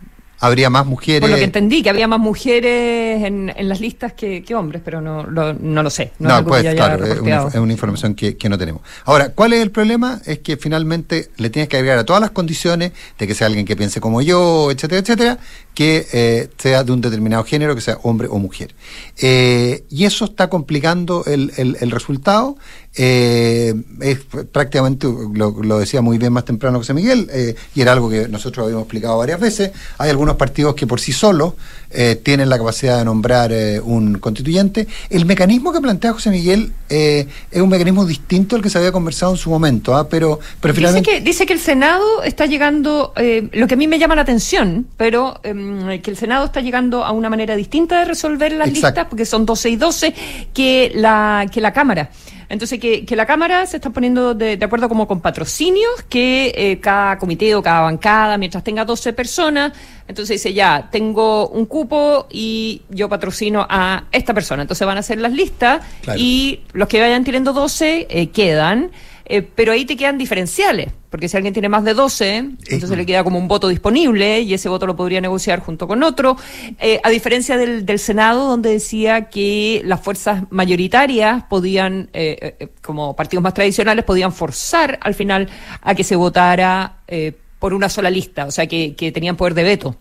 habría 0.43 0.69
más 0.69 0.85
mujeres. 0.85 1.21
por 1.23 1.31
lo 1.31 1.37
que 1.37 1.45
entendí, 1.45 1.83
que 1.83 1.89
había 1.91 2.07
más 2.09 2.19
mujeres 2.21 3.25
en, 3.25 3.53
en 3.57 3.69
las 3.69 3.81
listas 3.81 4.13
que, 4.13 4.43
que 4.43 4.55
hombres, 4.55 4.83
pero 4.85 5.01
no 5.01 5.23
lo, 5.25 5.55
no 5.55 5.83
lo 5.83 5.89
sé. 5.89 6.13
No, 6.19 6.41
No, 6.41 6.45
pues 6.47 6.63
claro, 6.63 6.95
es 6.97 7.01
una, 7.01 7.09
reporteado. 7.15 7.49
es 7.49 7.55
una 7.55 7.73
información 7.73 8.15
que, 8.15 8.37
que 8.37 8.49
no 8.49 8.59
tenemos. 8.59 8.83
Ahora, 9.05 9.31
¿cuál 9.31 9.53
es 9.55 9.61
el 9.63 9.71
problema? 9.71 10.21
Es 10.27 10.41
que 10.41 10.57
finalmente 10.57 11.31
le 11.39 11.49
tienes 11.49 11.69
que 11.69 11.77
agregar 11.77 11.99
a 11.99 12.05
todas 12.05 12.21
las 12.21 12.33
condiciones 12.33 12.93
de 13.19 13.27
que 13.27 13.35
sea 13.35 13.47
alguien 13.47 13.65
que 13.65 13.77
piense 13.77 14.01
como 14.01 14.21
yo, 14.21 14.71
etcétera, 14.71 15.01
etcétera, 15.01 15.39
que 15.75 16.07
eh, 16.13 16.49
sea 16.59 16.85
de 16.85 16.93
un 16.93 17.01
determinado 17.01 17.45
género, 17.45 17.75
que 17.75 17.81
sea 17.81 17.99
hombre 18.03 18.29
o 18.31 18.39
mujer. 18.39 18.75
Eh, 19.19 19.85
y 19.91 20.05
eso 20.05 20.25
está 20.25 20.49
complicando 20.49 21.25
el, 21.27 21.53
el- 21.57 21.77
el 21.81 21.91
resultado. 21.91 22.57
Eh, 22.95 23.75
es 24.01 24.19
prácticamente, 24.53 25.07
lo, 25.07 25.63
lo 25.63 25.79
decía 25.79 26.03
muy 26.03 26.19
bien 26.19 26.33
más 26.33 26.45
temprano 26.45 26.79
José 26.79 26.95
Miguel, 26.95 27.29
eh, 27.33 27.55
y 27.75 27.81
era 27.81 27.93
algo 27.93 28.11
que 28.11 28.29
nosotros 28.29 28.65
habíamos 28.65 28.85
explicado 28.85 29.19
varias 29.19 29.41
veces. 29.41 29.73
Hay 29.99 30.11
algunos 30.11 30.37
partidos 30.37 30.75
que 30.75 30.87
por 30.87 31.01
sí 31.01 31.13
solos 31.13 31.55
eh, 31.91 32.17
tienen 32.23 32.49
la 32.49 32.59
capacidad 32.59 32.99
de 32.99 33.05
nombrar 33.05 33.53
eh, 33.53 33.81
un 33.81 34.19
constituyente. 34.19 34.87
El 35.11 35.27
mecanismo 35.27 35.73
que 35.73 35.81
plantea 35.81 36.13
José 36.13 36.31
Miguel 36.31 36.73
eh, 36.89 37.27
es 37.51 37.61
un 37.61 37.69
mecanismo 37.69 38.07
distinto 38.07 38.57
al 38.57 38.63
que 38.63 38.71
se 38.71 38.79
había 38.79 38.93
conversado 38.93 39.33
en 39.33 39.39
su 39.39 39.51
momento, 39.51 39.95
¿ah? 39.95 40.09
pero, 40.09 40.41
pero 40.61 40.75
Dice 40.75 41.03
que, 41.03 41.21
dice 41.21 41.47
que 41.47 41.53
el 41.53 41.61
Senado 41.61 42.23
está 42.23 42.47
llegando, 42.47 43.13
eh, 43.17 43.49
lo 43.53 43.67
que 43.67 43.75
a 43.75 43.77
mí 43.77 43.89
me 43.89 43.99
llama 43.99 44.15
la 44.15 44.23
atención, 44.23 44.87
pero 44.97 45.39
em, 45.43 46.01
que 46.01 46.11
el 46.11 46.17
Senado 46.17 46.47
está 46.47 46.61
llegando 46.61 47.05
a 47.05 47.13
una 47.13 47.31
manera 47.31 47.57
distinta 47.57 48.01
de 48.01 48.05
resolver 48.07 48.53
las 48.53 48.69
Exacto. 48.69 48.87
listas, 48.89 49.07
porque 49.09 49.27
son 49.27 49.47
12 49.47 49.71
y 49.71 49.77
12, 49.77 50.15
que 50.53 50.93
la, 50.95 51.47
que 51.53 51.61
la 51.61 51.73
Cámara. 51.73 52.11
Entonces, 52.49 52.79
que, 52.81 53.05
que 53.05 53.17
la 53.17 53.27
Cámara 53.27 53.65
se 53.67 53.77
está 53.79 53.91
poniendo 53.91 54.35
de, 54.35 54.57
de 54.57 54.65
acuerdo 54.65 54.89
como 54.89 55.07
con 55.09 55.21
patrocinios, 55.21 56.03
que 56.09 56.53
eh, 56.57 56.81
cada 56.81 57.19
comité 57.19 57.55
o 57.55 57.63
cada 57.63 57.81
bancada, 57.83 58.37
mientras 58.39 58.63
tenga 58.65 58.85
12 58.85 59.13
personas, 59.13 59.73
entonces 60.09 60.43
dice, 60.43 60.53
ya, 60.53 60.89
tengo 60.91 61.49
un 61.49 61.67
cupo 61.67 62.27
y 62.31 62.83
yo 62.91 63.09
patrocino 63.09 63.67
a 63.69 64.05
esta 64.13 64.35
persona. 64.35 64.63
Entonces 64.63 64.87
van 64.87 64.97
a 64.97 65.01
hacer 65.01 65.19
las 65.19 65.33
listas 65.33 65.83
Claro. 66.03 66.19
y 66.21 66.61
los 66.73 66.89
que 66.89 67.01
vayan 67.01 67.25
teniendo 67.25 67.53
12 67.53 68.07
eh, 68.11 68.31
quedan. 68.31 68.91
Eh, 69.25 69.43
pero 69.43 69.73
ahí 69.73 69.85
te 69.85 69.97
quedan 69.97 70.19
diferenciales, 70.19 70.89
porque 71.11 71.29
si 71.29 71.37
alguien 71.37 71.53
tiene 71.53 71.69
más 71.69 71.85
de 71.85 71.95
12, 71.95 72.37
entonces 72.69 72.97
le 72.97 73.07
queda 73.07 73.23
como 73.25 73.39
un 73.39 73.47
voto 73.49 73.69
disponible 73.69 74.41
y 74.41 74.53
ese 74.55 74.69
voto 74.69 74.87
lo 74.87 74.97
podría 74.97 75.21
negociar 75.21 75.61
junto 75.61 75.87
con 75.87 76.03
otro. 76.03 76.37
Eh, 76.81 77.01
a 77.05 77.09
diferencia 77.11 77.57
del, 77.57 77.87
del 77.87 77.99
Senado, 77.99 78.49
donde 78.49 78.71
decía 78.71 79.29
que 79.31 79.81
las 79.85 80.01
fuerzas 80.01 80.43
mayoritarias 80.51 81.45
podían, 81.45 82.11
eh, 82.13 82.57
eh, 82.61 82.69
como 82.83 83.15
partidos 83.15 83.43
más 83.43 83.55
tradicionales, 83.55 84.05
podían 84.05 84.33
forzar 84.33 84.99
al 85.03 85.15
final 85.15 85.49
a 85.83 85.95
que 85.95 86.05
se 86.05 86.17
votara 86.17 86.99
eh, 87.07 87.33
por 87.59 87.75
una 87.75 87.89
sola 87.89 88.11
lista, 88.11 88.47
o 88.47 88.51
sea, 88.51 88.67
que, 88.67 88.95
que 88.97 89.13
tenían 89.13 89.37
poder 89.37 89.55
de 89.55 89.63
veto. 89.63 89.97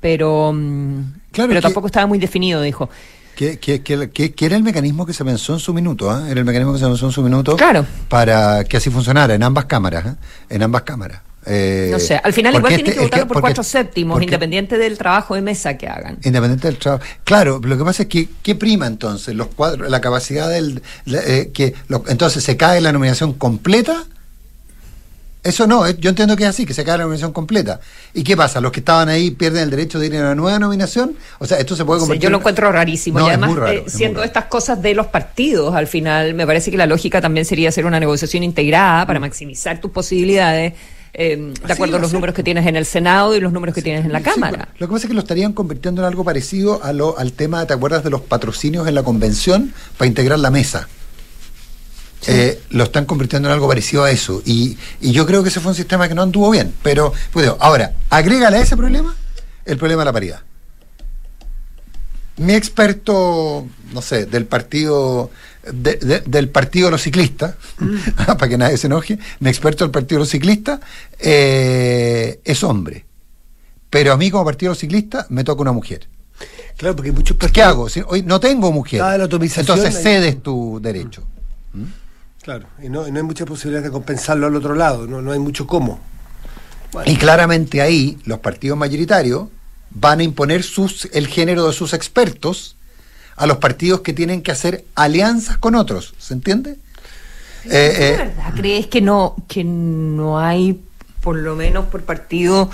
Pero, 0.00 0.52
mm, 0.52 1.00
Claro, 1.32 1.48
pero 1.48 1.60
que- 1.60 1.62
tampoco 1.62 1.86
estaba 1.86 2.06
muy 2.06 2.18
definido, 2.18 2.60
dijo. 2.60 2.90
Que, 3.36 3.58
que, 3.58 3.82
que, 3.82 4.10
que- 4.10 4.32
que 4.32 4.46
era 4.46 4.56
el 4.56 4.62
mecanismo 4.62 5.04
que 5.06 5.12
se 5.12 5.22
pensó 5.24 5.52
en 5.52 5.58
su 5.60 5.72
minuto, 5.74 6.10
¿ah? 6.10 6.24
era 6.28 6.40
el 6.40 6.46
mecanismo 6.46 6.72
que 6.72 6.78
se 6.80 6.86
pensó 6.86 7.04
en 7.06 7.12
su 7.12 7.22
minuto 7.22 7.54
Claro. 7.56 7.84
para 8.08 8.64
que 8.64 8.78
así 8.78 8.88
funcionara 8.90 9.34
en 9.34 9.42
ambas 9.42 9.66
cámaras, 9.66 10.06
¿ah? 10.06 10.16
en 10.48 10.62
ambas 10.62 10.82
cámaras. 10.82 11.20
Eh, 11.48 11.90
No 11.92 12.00
sé, 12.00 12.16
al 12.16 12.32
final 12.32 12.54
igual 12.56 12.70
tienen 12.74 12.86
este- 12.86 12.98
que 12.98 13.04
es 13.04 13.10
votarlo 13.10 13.28
por 13.28 13.40
cuatro 13.42 13.62
séptimos, 13.62 14.14
porque- 14.14 14.24
independiente 14.24 14.78
del 14.78 14.98
trabajo 14.98 15.34
de 15.36 15.42
mesa 15.42 15.76
que 15.76 15.86
hagan. 15.86 16.18
Independiente 16.24 16.66
del 16.66 16.78
trabajo. 16.78 17.04
Claro, 17.24 17.60
lo 17.62 17.78
que 17.78 17.84
pasa 17.84 18.02
es 18.04 18.08
que, 18.08 18.28
¿qué 18.42 18.54
prima 18.56 18.86
entonces? 18.88 19.34
Los 19.36 19.48
cuadros, 19.48 19.88
la 19.90 20.00
capacidad 20.00 20.48
del. 20.48 20.82
la- 21.04 21.20
eh, 21.20 21.50
que 21.52 21.74
Entonces, 22.08 22.42
¿se 22.42 22.56
cae 22.56 22.80
la 22.80 22.90
nominación 22.90 23.34
completa? 23.34 24.02
Eso 25.46 25.66
no, 25.66 25.86
eh, 25.86 25.96
yo 25.98 26.10
entiendo 26.10 26.34
que 26.36 26.42
es 26.42 26.48
así, 26.50 26.66
que 26.66 26.74
se 26.74 26.82
cae 26.84 26.98
la 26.98 27.04
nominación 27.04 27.32
completa. 27.32 27.78
¿Y 28.12 28.24
qué 28.24 28.36
pasa? 28.36 28.60
¿Los 28.60 28.72
que 28.72 28.80
estaban 28.80 29.08
ahí 29.08 29.30
pierden 29.30 29.62
el 29.62 29.70
derecho 29.70 29.98
de 30.00 30.06
ir 30.06 30.16
a 30.16 30.20
una 30.20 30.34
nueva 30.34 30.58
nominación? 30.58 31.14
O 31.38 31.46
sea, 31.46 31.58
esto 31.58 31.76
se 31.76 31.84
puede 31.84 32.00
Sí, 32.00 32.04
convertir. 32.04 32.22
yo 32.24 32.30
lo 32.30 32.38
encuentro 32.38 32.72
rarísimo. 32.72 33.18
No, 33.20 33.26
y 33.26 33.28
además, 33.28 33.54
raro, 33.54 33.70
eh, 33.72 33.84
siendo 33.86 34.22
estas 34.24 34.46
cosas 34.46 34.82
de 34.82 34.94
los 34.94 35.06
partidos, 35.06 35.74
al 35.74 35.86
final, 35.86 36.34
me 36.34 36.46
parece 36.46 36.70
que 36.72 36.76
la 36.76 36.86
lógica 36.86 37.20
también 37.20 37.44
sería 37.46 37.68
hacer 37.68 37.86
una 37.86 38.00
negociación 38.00 38.42
integrada 38.42 39.06
para 39.06 39.20
maximizar 39.20 39.80
tus 39.80 39.92
posibilidades, 39.92 40.72
eh, 41.18 41.36
de 41.36 41.52
Así 41.62 41.72
acuerdo 41.72 41.96
a 41.96 42.00
los 42.00 42.12
números 42.12 42.34
que 42.34 42.42
tienes 42.42 42.66
en 42.66 42.74
el 42.76 42.84
Senado 42.84 43.34
y 43.36 43.40
los 43.40 43.52
números 43.52 43.74
que 43.74 43.80
tienes 43.82 44.04
en 44.04 44.12
la 44.12 44.18
Sí, 44.18 44.24
Cámara. 44.24 44.68
lo 44.78 44.86
que 44.88 44.92
pasa 44.92 45.06
es 45.06 45.08
que 45.08 45.14
lo 45.14 45.20
estarían 45.20 45.52
convirtiendo 45.52 46.02
en 46.02 46.06
algo 46.08 46.24
parecido 46.24 46.82
a 46.82 46.92
lo, 46.92 47.16
al 47.18 47.32
tema, 47.32 47.64
¿te 47.66 47.72
acuerdas 47.72 48.02
de 48.04 48.10
los 48.10 48.20
patrocinios 48.20 48.86
en 48.88 48.94
la 48.96 49.02
convención 49.04 49.72
para 49.96 50.08
integrar 50.08 50.38
la 50.40 50.50
mesa? 50.50 50.88
Eh, 52.28 52.60
lo 52.70 52.84
están 52.84 53.04
convirtiendo 53.04 53.48
en 53.48 53.52
algo 53.54 53.68
parecido 53.68 54.04
a 54.04 54.10
eso. 54.10 54.42
Y, 54.44 54.76
y 55.00 55.12
yo 55.12 55.26
creo 55.26 55.42
que 55.42 55.48
ese 55.50 55.60
fue 55.60 55.70
un 55.72 55.76
sistema 55.76 56.08
que 56.08 56.14
no 56.14 56.22
anduvo 56.22 56.50
bien. 56.50 56.72
Pero, 56.82 57.12
pues, 57.32 57.50
ahora, 57.60 57.92
agrégale 58.10 58.56
a 58.58 58.60
ese 58.62 58.76
problema 58.76 59.14
el 59.64 59.76
problema 59.78 60.02
de 60.02 60.06
la 60.06 60.12
paridad. 60.12 60.40
Mi 62.38 62.52
experto, 62.54 63.66
no 63.92 64.02
sé, 64.02 64.26
del 64.26 64.44
partido 64.44 65.30
de- 65.72 65.96
de- 65.96 66.20
del 66.20 66.48
partido 66.50 66.86
de 66.88 66.90
los 66.92 67.02
ciclistas, 67.02 67.54
para 68.26 68.48
que 68.48 68.58
nadie 68.58 68.76
se 68.76 68.86
enoje, 68.88 69.18
mi 69.40 69.48
experto 69.48 69.84
del 69.84 69.90
partido 69.90 70.18
de 70.18 70.20
los 70.20 70.28
ciclistas 70.28 70.80
eh, 71.18 72.40
es 72.44 72.62
hombre. 72.62 73.04
Pero 73.90 74.12
a 74.12 74.16
mí 74.16 74.30
como 74.30 74.44
partido 74.44 74.70
de 74.70 74.72
los 74.72 74.78
ciclistas 74.78 75.26
me 75.30 75.44
toca 75.44 75.62
una 75.62 75.72
mujer. 75.72 76.08
Claro, 76.76 76.94
porque 76.94 77.10
muchos 77.12 77.36
¿Qué 77.50 77.62
hago? 77.62 77.88
Si 77.88 78.02
hoy 78.06 78.22
no 78.22 78.38
tengo 78.38 78.70
mujer. 78.70 79.00
La 79.00 79.62
Entonces 79.62 79.94
cedes 80.02 80.42
tu 80.42 80.78
derecho. 80.82 81.22
Claro, 82.46 82.68
y 82.80 82.88
no, 82.88 83.08
y 83.08 83.10
no 83.10 83.16
hay 83.16 83.24
mucha 83.24 83.44
posibilidad 83.44 83.82
de 83.82 83.90
compensarlo 83.90 84.46
al 84.46 84.54
otro 84.54 84.76
lado, 84.76 85.08
no, 85.08 85.20
no 85.20 85.32
hay 85.32 85.40
mucho 85.40 85.66
cómo. 85.66 85.98
Y 87.04 87.16
claramente 87.16 87.82
ahí 87.82 88.18
los 88.24 88.38
partidos 88.38 88.78
mayoritarios 88.78 89.48
van 89.90 90.20
a 90.20 90.22
imponer 90.22 90.62
sus, 90.62 91.08
el 91.12 91.26
género 91.26 91.66
de 91.66 91.72
sus 91.72 91.92
expertos 91.92 92.76
a 93.34 93.48
los 93.48 93.56
partidos 93.56 94.02
que 94.02 94.12
tienen 94.12 94.42
que 94.42 94.52
hacer 94.52 94.84
alianzas 94.94 95.58
con 95.58 95.74
otros. 95.74 96.14
¿Se 96.18 96.34
entiende? 96.34 96.76
Eh, 97.64 97.68
¿De 97.68 98.08
eh, 98.10 98.16
verdad 98.16 98.54
crees 98.54 98.86
que 98.86 99.00
no, 99.00 99.34
que 99.48 99.64
no 99.64 100.38
hay, 100.38 100.80
por 101.22 101.34
lo 101.34 101.56
menos 101.56 101.86
por 101.86 102.04
partido, 102.04 102.70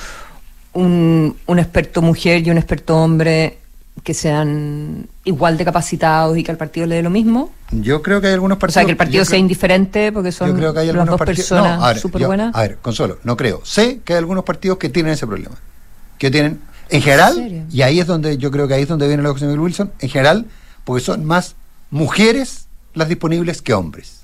un, 0.75 1.35
un 1.47 1.59
experto 1.59 2.03
mujer 2.03 2.47
y 2.47 2.51
un 2.51 2.59
experto 2.59 2.99
hombre 2.99 3.62
que 4.03 4.15
sean 4.15 5.07
igual 5.25 5.57
de 5.59 5.65
capacitados 5.65 6.37
y 6.39 6.43
que 6.43 6.51
al 6.51 6.57
partido 6.57 6.87
le 6.87 6.97
dé 6.97 7.03
lo 7.03 7.11
mismo? 7.11 7.53
yo 7.71 8.03
creo 8.03 8.21
que 8.21 8.27
hay 8.29 8.33
algunos 8.35 8.57
O 8.57 8.59
partidos. 8.59 8.75
sea, 8.75 8.85
que 8.85 8.91
el 8.91 8.97
partido 8.97 9.25
sea 9.25 9.31
creo- 9.31 9.41
indiferente 9.41 10.13
porque 10.13 10.33
son 10.33 10.49
yo 10.51 10.55
creo 10.57 10.73
que 10.75 10.81
hay 10.81 10.93
las 10.93 11.07
dos 11.07 11.19
partidos. 11.19 11.37
personas 11.49 11.95
no, 11.95 12.01
súper 12.01 12.27
buenas. 12.27 12.55
A 12.55 12.61
ver, 12.63 12.79
Consuelo, 12.83 13.19
no 13.25 13.37
creo. 13.37 13.61
Sé 13.65 14.01
que 14.05 14.13
hay 14.15 14.19
algunos 14.19 14.45
partidos 14.45 14.79
que 14.79 14.89
tienen 14.89 15.13
ese 15.13 15.27
problema. 15.27 15.55
Que 16.19 16.31
tienen, 16.31 16.61
en 16.91 17.03
general, 17.03 17.67
y 17.71 17.83
ahí 17.83 18.01
es 18.01 18.07
donde 18.07 18.37
yo 18.39 18.51
creo 18.51 18.67
que 18.69 18.75
ahí 18.75 18.83
es 18.83 18.89
donde 18.89 19.07
viene 19.09 19.23
lo 19.23 19.31
de 19.31 19.33
José 19.35 19.45
Miguel 19.47 19.61
Wilson, 19.61 19.93
en 20.01 20.09
general, 20.09 20.47
porque 20.85 21.03
son 21.05 21.25
más 21.25 21.55
mujeres 21.91 22.67
las 22.95 23.09
disponibles 23.09 23.63
que 23.63 23.73
hombres. 23.75 24.22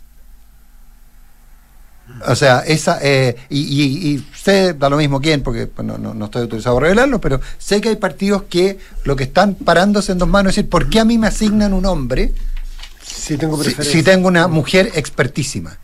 O 2.27 2.35
sea, 2.35 2.61
esa, 2.61 2.99
eh, 3.03 3.37
y, 3.49 3.61
y, 3.61 4.15
y, 4.15 4.27
sé, 4.35 4.75
da 4.75 4.89
lo 4.89 4.97
mismo 4.97 5.21
quién, 5.21 5.43
porque 5.43 5.67
pues, 5.67 5.87
no, 5.87 5.99
no, 5.99 6.15
no, 6.15 6.25
estoy 6.27 6.43
autorizado 6.43 6.79
a 6.79 6.81
revelarlo, 6.81 7.21
pero 7.21 7.41
sé 7.59 7.81
que 7.81 7.91
hay 7.91 7.97
partidos 7.97 8.45
que 8.45 8.79
lo 9.05 9.17
que 9.17 9.25
están 9.25 9.55
parándose 9.55 10.13
en 10.13 10.19
dos 10.19 10.29
manos 10.29 10.51
es 10.51 10.57
decir, 10.57 10.71
¿por 10.71 10.89
qué 10.89 11.01
a 11.01 11.05
mí 11.05 11.19
me 11.19 11.27
asignan 11.27 11.73
un 11.73 11.87
hombre 11.87 12.33
si 13.03 13.37
tengo, 13.37 13.63
si, 13.63 13.73
si 13.83 14.03
tengo 14.03 14.29
una 14.29 14.49
mujer 14.49 14.91
expertísima? 14.95 15.79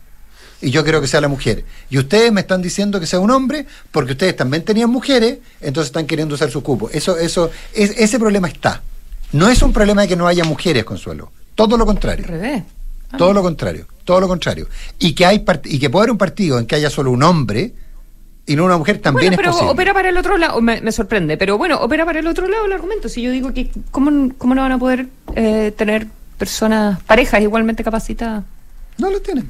Y 0.61 0.71
yo 0.71 0.83
quiero 0.83 1.01
que 1.01 1.07
sea 1.07 1.21
la 1.21 1.29
mujer. 1.29 1.65
Y 1.91 1.99
ustedes 1.99 2.33
me 2.33 2.41
están 2.41 2.63
diciendo 2.63 2.99
que 2.99 3.07
sea 3.07 3.21
un 3.21 3.31
hombre 3.31 3.67
porque 3.91 4.13
ustedes 4.13 4.35
también 4.35 4.65
tenían 4.65 4.89
mujeres, 4.89 5.39
entonces 5.61 5.89
están 5.89 6.07
queriendo 6.07 6.35
usar 6.35 6.51
su 6.51 6.63
cupo. 6.63 6.89
Eso, 6.91 7.19
eso, 7.19 7.51
es, 7.75 7.91
ese 7.99 8.19
problema 8.19 8.49
está. 8.49 8.83
No 9.33 9.49
es 9.49 9.63
un 9.63 9.73
problema 9.73 10.03
de 10.03 10.09
que 10.09 10.17
no 10.17 10.27
haya 10.27 10.45
mujeres, 10.45 10.85
Consuelo. 10.85 11.31
Todo 11.55 11.77
lo 11.77 11.85
contrario. 11.85 12.25
Al 12.29 12.65
Todo 13.17 13.33
lo 13.33 13.43
contrario, 13.43 13.87
todo 14.05 14.21
lo 14.21 14.29
contrario. 14.29 14.69
Y 14.99 15.15
que 15.15 15.27
hay 15.27 15.45
y 15.65 15.79
que 15.79 15.91
puede 15.91 16.05
haber 16.05 16.13
un 16.13 16.19
partido 16.19 16.59
en 16.59 16.67
que 16.67 16.77
haya 16.77 16.91
solo 16.91 17.11
un 17.11 17.23
hombre 17.23 17.75
y 18.47 18.57
no 18.57 18.65
una 18.65 18.77
mujer 18.77 18.99
también 18.99 19.31
bueno, 19.31 19.37
pero 19.37 19.51
es 19.51 19.55
posible. 19.55 19.73
opera 19.73 19.95
para 19.95 20.09
el 20.11 20.17
otro 20.17 20.37
lado, 20.37 20.61
me, 20.61 20.81
me, 20.81 20.93
sorprende, 20.93 21.37
pero 21.37 21.57
bueno, 21.57 21.79
opera 21.79 22.05
para 22.05 22.19
el 22.19 22.27
otro 22.27 22.47
lado 22.47 22.67
el 22.67 22.73
argumento. 22.73 23.09
Si 23.09 23.23
yo 23.23 23.31
digo 23.31 23.53
que 23.55 23.71
cómo, 23.91 24.33
cómo 24.37 24.55
no 24.55 24.63
van 24.63 24.73
a 24.73 24.79
poder 24.79 25.09
eh, 25.35 25.73
tener 25.77 26.07
personas, 26.39 27.03
parejas 27.05 27.41
igualmente 27.41 27.83
capacitadas. 27.83 28.45
No 28.99 29.11
lo 29.11 29.21
tienen. 29.21 29.49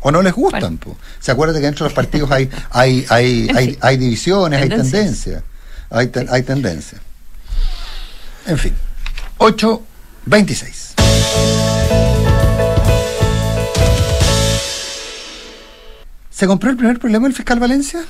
O 0.00 0.10
no 0.10 0.22
les 0.22 0.32
gustan. 0.32 0.78
Bueno. 0.82 0.98
¿Se 1.20 1.32
acuerdan 1.32 1.56
que 1.56 1.62
dentro 1.62 1.84
de 1.84 1.90
los 1.90 1.94
partidos 1.94 2.30
hay 2.30 2.48
hay 2.70 3.04
hay, 3.10 3.48
hay, 3.54 3.78
hay, 3.80 3.96
divisiones, 3.96 4.60
Tendencias. 4.60 4.94
hay 4.94 5.02
tendencias? 5.02 5.42
Hay, 5.90 6.06
ten, 6.08 6.26
hay 6.30 6.42
tendencias. 6.42 7.00
En 8.46 8.56
fin. 8.56 8.74
8.26. 9.38 12.07
¿Se 16.38 16.46
compró 16.46 16.70
el 16.70 16.76
primer 16.76 17.00
problema 17.00 17.26
el 17.26 17.34
fiscal 17.34 17.58
Valencia? 17.58 18.00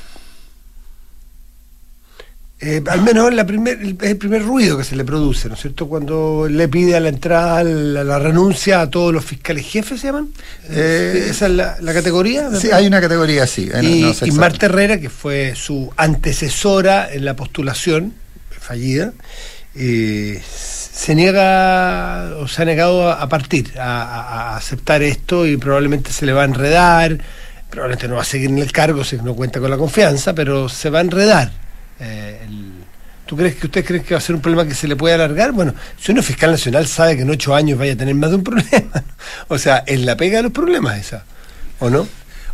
Eh, 2.60 2.82
al 2.86 3.00
menos 3.00 3.32
la 3.32 3.46
primer, 3.46 3.80
el, 3.80 3.96
el, 4.02 4.16
primer 4.18 4.42
ruido 4.42 4.76
que 4.76 4.84
se 4.84 4.96
le 4.96 5.04
produce, 5.04 5.48
¿no 5.48 5.54
es 5.54 5.60
cierto? 5.62 5.88
Cuando 5.88 6.46
le 6.46 6.68
pide 6.68 6.94
a 6.94 7.00
la 7.00 7.08
entrada 7.08 7.64
la, 7.64 8.04
la 8.04 8.18
renuncia 8.18 8.82
a 8.82 8.90
todos 8.90 9.14
los 9.14 9.24
fiscales 9.24 9.64
jefes, 9.64 10.02
¿se 10.02 10.08
llaman? 10.08 10.28
Eh, 10.68 11.28
¿Esa 11.30 11.46
es 11.46 11.52
la, 11.52 11.78
la 11.80 11.94
categoría? 11.94 12.54
Sí, 12.54 12.70
hay 12.70 12.86
una 12.86 13.00
categoría, 13.00 13.46
sí. 13.46 13.70
Eh, 13.72 13.82
y, 13.82 14.02
no, 14.02 14.08
no 14.08 14.26
y 14.26 14.30
Marta 14.32 14.66
Herrera, 14.66 15.00
que 15.00 15.08
fue 15.08 15.54
su 15.56 15.90
antecesora 15.96 17.10
en 17.10 17.24
la 17.24 17.34
postulación, 17.34 18.12
fallida, 18.50 19.14
eh, 19.74 20.42
se 20.44 21.14
niega 21.14 22.34
o 22.36 22.46
se 22.46 22.60
ha 22.60 22.64
negado 22.66 23.08
a, 23.08 23.22
a 23.22 23.28
partir, 23.30 23.72
a, 23.78 24.02
a, 24.02 24.56
aceptar 24.58 25.02
esto 25.02 25.46
y 25.46 25.56
probablemente 25.56 26.12
se 26.12 26.26
le 26.26 26.34
va 26.34 26.42
a 26.42 26.44
enredar, 26.44 27.18
probablemente 27.70 28.09
no 28.09 28.16
va 28.16 28.22
a 28.22 28.24
seguir 28.24 28.50
en 28.50 28.59
el 28.59 28.72
cargo 28.72 29.04
si 29.04 29.16
no 29.16 29.35
cuenta 29.35 29.61
con 29.61 29.70
la 29.70 29.76
confianza, 29.76 30.35
pero 30.35 30.68
se 30.68 30.90
va 30.90 30.98
a 30.98 31.02
enredar. 31.02 31.50
Eh, 32.00 32.40
el, 32.44 32.72
¿Tú 33.28 33.37
crees 33.37 33.57
que 33.57 33.66
usted 33.66 33.85
cree 33.85 34.02
que 34.02 34.14
va 34.14 34.18
a 34.18 34.22
ser 34.22 34.35
un 34.35 34.40
problema 34.40 34.66
que 34.66 34.74
se 34.74 34.88
le 34.88 34.96
puede 34.96 35.14
alargar? 35.14 35.52
Bueno, 35.52 35.74
si 36.00 36.12
uno 36.12 36.22
es 36.22 36.26
fiscal 36.26 36.50
nacional 36.50 36.87
sabe 36.87 37.14
que 37.14 37.22
en 37.22 37.31
ocho 37.31 37.54
años 37.54 37.78
vaya 37.78 37.92
a 37.92 37.96
tener 37.96 38.14
más 38.14 38.31
de 38.31 38.37
un 38.37 38.44
problema. 38.44 39.04
o 39.48 39.59
sea, 39.59 39.85
es 39.87 40.00
la 40.00 40.16
pega 40.16 40.38
de 40.38 40.44
los 40.44 40.52
problemas 40.52 40.98
esa, 40.98 41.24
¿o 41.78 41.90
no? 41.90 42.09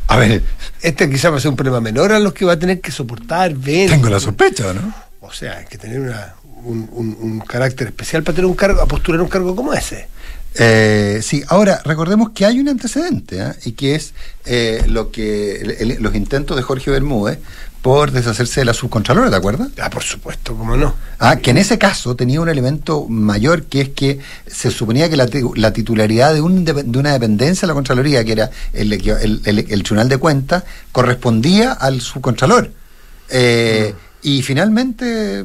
A 0.09 0.17
ver, 0.17 0.43
este 0.83 1.09
quizás 1.09 1.33
va 1.33 1.37
a 1.37 1.41
ser 1.41 1.51
un 1.51 1.57
problema 1.57 1.81
menor 1.81 2.13
a 2.13 2.19
los 2.19 2.35
que 2.35 2.45
va 2.45 2.55
a 2.55 2.59
tener 2.59 2.81
que 2.81 2.91
soportar, 2.91 3.55
ver. 3.55 3.89
Tengo 3.89 4.09
la 4.09 4.19
sospecha, 4.19 4.73
¿no? 4.75 4.93
O 5.21 5.33
sea, 5.33 5.59
hay 5.59 5.65
que 5.65 5.79
tener 5.79 6.01
una, 6.01 6.35
un, 6.65 6.89
un, 6.93 7.17
un, 7.21 7.41
carácter 7.41 7.87
especial 7.87 8.25
para 8.25 8.35
tener 8.35 8.47
un 8.47 8.57
cargo, 8.57 8.83
a 8.83 8.87
postular 8.87 9.21
un 9.21 9.29
cargo 9.29 9.55
como 9.55 9.73
ese. 9.73 10.09
Eh, 10.57 11.21
sí, 11.23 11.43
ahora 11.49 11.81
recordemos 11.85 12.31
que 12.31 12.47
hay 12.47 12.61
un 12.61 12.69
antecedente 12.69 13.41
¿eh? 13.41 13.53
y 13.65 13.73
que 13.73 13.97
es 13.97 14.15
eh, 14.45 14.85
lo 14.87 15.11
que 15.11 15.57
el, 15.57 15.71
el, 15.73 16.03
los 16.03 16.15
intentos 16.15 16.57
de 16.57 16.63
Jorge 16.63 16.93
Bermúdez 16.93 17.39
por 17.85 18.13
deshacerse 18.13 18.61
de 18.61 18.65
la 18.65 18.73
subcontralora, 18.73 19.29
¿te 19.29 19.37
acuerdas? 19.37 19.69
Ah, 19.79 19.91
por 19.91 20.03
supuesto, 20.03 20.57
cómo 20.57 20.75
no. 20.75 20.95
Ah, 21.19 21.37
que 21.37 21.51
en 21.51 21.59
ese 21.59 21.77
caso 21.77 22.17
tenía 22.17 22.41
un 22.41 22.49
elemento 22.49 23.07
mayor 23.09 23.65
que 23.65 23.83
es 23.83 23.89
que 23.91 24.21
se 24.47 24.71
suponía 24.71 25.11
que 25.11 25.19
la, 25.19 25.29
la 25.57 25.73
titularidad 25.75 26.33
de, 26.33 26.41
un, 26.41 26.65
de, 26.65 26.73
una 26.99 27.13
dependencia 27.13 27.63
de 27.63 27.67
la 27.67 27.75
Contraloría, 27.75 28.25
que 28.25 28.33
era 28.33 28.51
el, 28.73 28.91
el, 28.95 29.43
el 29.45 29.83
Tribunal 29.83 30.09
de 30.09 30.17
Cuentas, 30.17 30.65
correspondía 30.93 31.73
al 31.73 32.01
subcontralor. 32.01 32.71
Eh, 33.29 33.93
mm. 33.93 34.29
Y 34.29 34.41
finalmente 34.41 35.45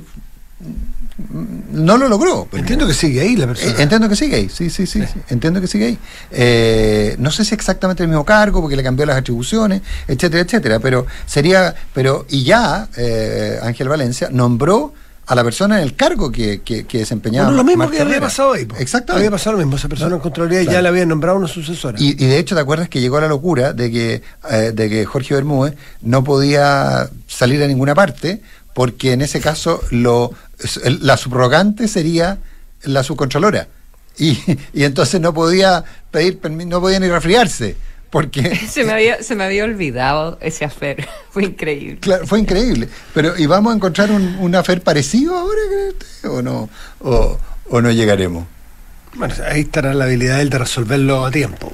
no 1.71 1.97
lo 1.97 2.07
logró. 2.07 2.47
Entiendo 2.53 2.87
que 2.87 2.93
sigue 2.93 3.21
ahí 3.21 3.35
la 3.35 3.47
persona. 3.47 3.71
Eh, 3.71 3.83
entiendo 3.83 4.09
que 4.09 4.15
sigue 4.15 4.35
ahí, 4.35 4.49
sí, 4.49 4.69
sí, 4.69 4.87
sí, 4.87 5.01
sí. 5.01 5.19
entiendo 5.29 5.59
que 5.61 5.67
sigue 5.67 5.85
ahí. 5.85 5.97
Eh, 6.31 7.15
no 7.19 7.31
sé 7.31 7.45
si 7.45 7.53
exactamente 7.53 8.03
el 8.03 8.09
mismo 8.09 8.25
cargo, 8.25 8.61
porque 8.61 8.75
le 8.75 8.83
cambió 8.83 9.05
las 9.05 9.17
atribuciones, 9.17 9.81
etcétera, 10.07 10.43
etcétera, 10.43 10.79
pero 10.79 11.05
sería, 11.25 11.75
pero, 11.93 12.25
y 12.29 12.43
ya 12.43 12.87
eh, 12.97 13.59
Ángel 13.61 13.89
Valencia 13.89 14.29
nombró 14.31 14.93
a 15.29 15.35
la 15.35 15.43
persona 15.43 15.77
en 15.77 15.83
el 15.83 15.95
cargo 15.95 16.31
que, 16.31 16.61
que, 16.61 16.85
que 16.87 16.99
desempeñaba. 16.99 17.49
Bueno, 17.49 17.57
lo 17.57 17.63
mismo 17.63 17.83
Marta 17.83 17.97
que 17.97 18.01
había 18.01 18.19
pasado 18.19 18.53
ahí. 18.53 18.67
Exacto. 18.79 19.13
Había 19.13 19.29
pasado 19.29 19.57
lo 19.57 19.59
mismo. 19.59 19.75
Esa 19.75 19.87
persona 19.87 20.09
¿No? 20.09 20.15
en 20.15 20.21
Contraloría 20.23 20.61
claro. 20.61 20.73
ya 20.73 20.81
le 20.81 20.87
había 20.89 21.05
nombrado 21.05 21.37
una 21.37 21.47
sucesora. 21.47 21.99
Y, 22.01 22.11
y, 22.13 22.27
de 22.27 22.39
hecho, 22.39 22.55
¿te 22.55 22.61
acuerdas 22.61 22.89
que 22.89 22.99
llegó 22.99 23.17
a 23.17 23.21
la 23.21 23.27
locura 23.27 23.73
de 23.73 23.91
que, 23.91 24.23
eh, 24.49 24.71
de 24.73 24.89
que 24.89 25.05
Jorge 25.05 25.35
Bermúdez 25.35 25.75
no 26.01 26.23
podía 26.23 27.07
salir 27.27 27.61
a 27.61 27.67
ninguna 27.67 27.93
parte 27.93 28.41
porque 28.73 29.11
en 29.11 29.21
ese 29.21 29.39
caso 29.39 29.81
lo, 29.91 30.31
la 30.83 31.17
subrogante 31.17 31.87
sería 31.87 32.39
la 32.83 33.03
subcontralora. 33.03 33.67
Y, 34.17 34.37
y 34.73 34.83
entonces 34.83 35.21
no 35.21 35.33
podía 35.33 35.83
pedir 36.11 36.39
no 36.49 36.81
podía 36.81 36.99
ni 36.99 37.07
resfriarse. 37.07 37.75
Porque 38.09 38.55
se 38.69 38.83
me 38.83 38.93
había, 38.93 39.21
se 39.21 39.35
me 39.35 39.43
había 39.43 39.63
olvidado 39.63 40.37
ese 40.41 40.65
afer. 40.65 41.07
Fue 41.29 41.43
increíble. 41.43 41.99
Claro, 41.99 42.25
fue 42.25 42.39
increíble. 42.39 42.89
Pero 43.13 43.37
¿y 43.37 43.45
vamos 43.45 43.71
a 43.71 43.75
encontrar 43.75 44.11
un, 44.11 44.37
un 44.39 44.55
afer 44.55 44.81
parecido 44.81 45.37
ahora 45.37 45.61
o 46.23 46.41
no? 46.41 46.69
O, 47.01 47.37
o 47.69 47.81
no 47.81 47.91
llegaremos? 47.91 48.45
Bueno, 49.13 49.33
ahí 49.47 49.61
estará 49.61 49.93
la 49.93 50.05
habilidad 50.05 50.43
de 50.43 50.57
resolverlo 50.57 51.25
a 51.25 51.31
tiempo. 51.31 51.71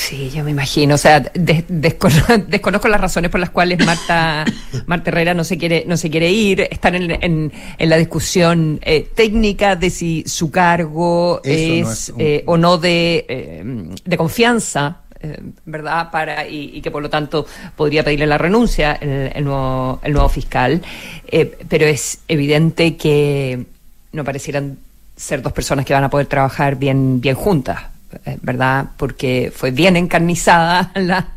Sí, 0.00 0.30
yo 0.30 0.44
me 0.44 0.52
imagino. 0.52 0.94
O 0.94 0.98
sea, 0.98 1.18
des, 1.20 1.64
desconozco, 1.66 2.38
desconozco 2.46 2.86
las 2.88 3.00
razones 3.00 3.30
por 3.32 3.40
las 3.40 3.50
cuales 3.50 3.84
Marta, 3.84 4.44
Marta 4.86 5.10
Herrera 5.10 5.34
no 5.34 5.42
se 5.42 5.58
quiere, 5.58 5.84
no 5.88 5.96
se 5.96 6.08
quiere 6.08 6.30
ir. 6.30 6.60
Están 6.70 6.94
en, 6.94 7.10
en, 7.10 7.52
en 7.76 7.90
la 7.90 7.96
discusión 7.96 8.78
eh, 8.82 9.08
técnica 9.14 9.74
de 9.74 9.90
si 9.90 10.22
su 10.24 10.52
cargo 10.52 11.40
es, 11.42 11.84
no 11.84 11.92
es 11.92 12.08
un... 12.10 12.20
eh, 12.20 12.42
o 12.46 12.56
no 12.56 12.78
de, 12.78 13.26
eh, 13.28 13.62
de 14.04 14.16
confianza. 14.16 14.98
Eh, 15.20 15.36
¿verdad? 15.64 16.12
Para, 16.12 16.46
y, 16.46 16.70
y, 16.74 16.80
que 16.80 16.92
por 16.92 17.02
lo 17.02 17.10
tanto 17.10 17.44
podría 17.74 18.04
pedirle 18.04 18.28
la 18.28 18.38
renuncia 18.38 18.92
el, 19.00 19.32
el 19.34 19.44
nuevo, 19.44 20.00
el 20.04 20.12
nuevo 20.12 20.28
fiscal. 20.28 20.80
Eh, 21.26 21.58
pero 21.68 21.86
es 21.86 22.20
evidente 22.28 22.96
que 22.96 23.66
no 24.12 24.22
parecieran 24.24 24.78
ser 25.16 25.42
dos 25.42 25.52
personas 25.52 25.84
que 25.84 25.92
van 25.92 26.04
a 26.04 26.08
poder 26.08 26.28
trabajar 26.28 26.76
bien, 26.76 27.20
bien 27.20 27.34
juntas. 27.34 27.97
¿Verdad? 28.42 28.86
Porque 28.96 29.52
fue 29.54 29.70
bien 29.70 29.96
encarnizada 29.96 30.90
la, 30.94 31.28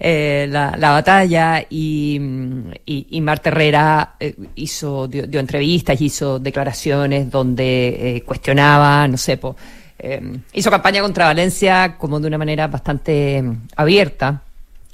eh, 0.00 0.46
la, 0.50 0.76
la, 0.76 0.90
batalla 0.90 1.64
y, 1.68 2.20
y, 2.86 3.06
y 3.10 3.20
Marta 3.20 3.50
Herrera 3.50 4.14
eh, 4.18 4.34
hizo, 4.56 5.08
dio, 5.08 5.26
dio, 5.26 5.40
entrevistas, 5.40 6.00
hizo 6.00 6.38
declaraciones 6.38 7.30
donde 7.30 8.16
eh, 8.16 8.22
cuestionaba, 8.22 9.06
no 9.08 9.16
sé, 9.16 9.36
po, 9.36 9.56
hizo 10.52 10.70
campaña 10.70 11.02
contra 11.02 11.24
Valencia 11.26 11.96
como 11.98 12.20
de 12.20 12.28
una 12.28 12.38
manera 12.38 12.68
bastante 12.68 13.42
abierta. 13.76 14.42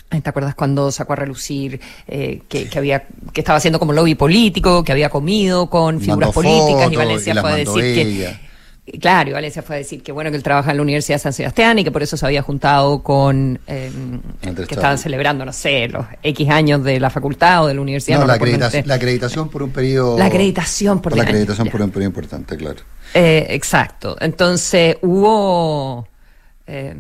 ¿Te 0.09 0.31
acuerdas 0.31 0.55
cuando 0.55 0.93
sacó 0.93 1.15
a 1.15 1.17
relucir 1.17 1.81
eh, 2.07 2.43
que, 2.49 2.69
que, 2.69 2.79
había 2.79 3.05
que 3.33 3.41
estaba 3.41 3.59
haciendo 3.59 3.81
como 3.81 3.93
lobby 3.93 4.15
político, 4.15 4.85
que 4.85 4.93
había 4.93 5.11
comido 5.11 5.69
con 5.69 6.01
figuras 6.01 6.31
políticas 6.33 6.93
y 6.93 6.97
Valencia 6.97 7.35
y 7.35 7.39
fue 7.39 7.53
a 7.53 7.57
decir 7.57 7.85
ella. 7.85 8.31
que 8.31 8.54
Claro, 9.01 9.31
y 9.31 9.33
Valencia 9.33 9.63
fue 9.63 9.77
a 9.77 9.79
decir 9.79 10.03
que 10.03 10.13
bueno 10.13 10.31
que 10.31 10.37
él 10.37 10.43
trabaja 10.43 10.71
en 10.71 10.77
la 10.77 10.83
Universidad 10.83 11.17
de 11.17 11.21
San 11.21 11.33
Sebastián 11.33 11.79
y 11.79 11.85
que 11.85 11.91
por 11.91 12.03
eso 12.03 12.19
se 12.19 12.27
había 12.27 12.43
juntado 12.43 13.03
con 13.03 13.59
eh, 13.67 13.91
que 14.43 14.75
estaban 14.75 14.99
celebrando, 14.99 15.47
no 15.47 15.55
sé, 15.55 15.89
los 15.89 16.05
X 16.23 16.51
años 16.51 16.85
de 16.85 17.01
la 17.01 17.09
facultad 17.09 17.65
o 17.65 17.67
de 17.67 17.75
la 17.75 17.81
universidad. 17.81 18.17
No, 18.19 18.25
no 18.25 18.27
la, 18.27 18.35
acreditación, 18.35 18.87
la, 18.87 18.95
acreditación, 18.95 19.49
por 19.49 19.63
un 19.63 19.71
periodo. 19.71 20.19
La 20.19 20.27
acreditación 20.27 21.01
por, 21.01 21.13
por 21.13 21.17
la 21.17 21.25
acreditación 21.25 21.69
por 21.69 21.81
un 21.81 21.91
periodo 21.91 22.11
importante, 22.11 22.59
claro. 22.59 22.81
Eh, 23.15 23.47
exacto. 23.51 24.19
Entonces 24.21 24.99
hubo, 25.01 26.07
eh, 26.67 26.95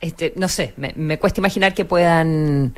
este, 0.00 0.32
no 0.36 0.48
sé, 0.48 0.72
me, 0.78 0.94
me, 0.96 1.18
cuesta 1.18 1.42
imaginar 1.42 1.74
que 1.74 1.84
puedan 1.84 2.72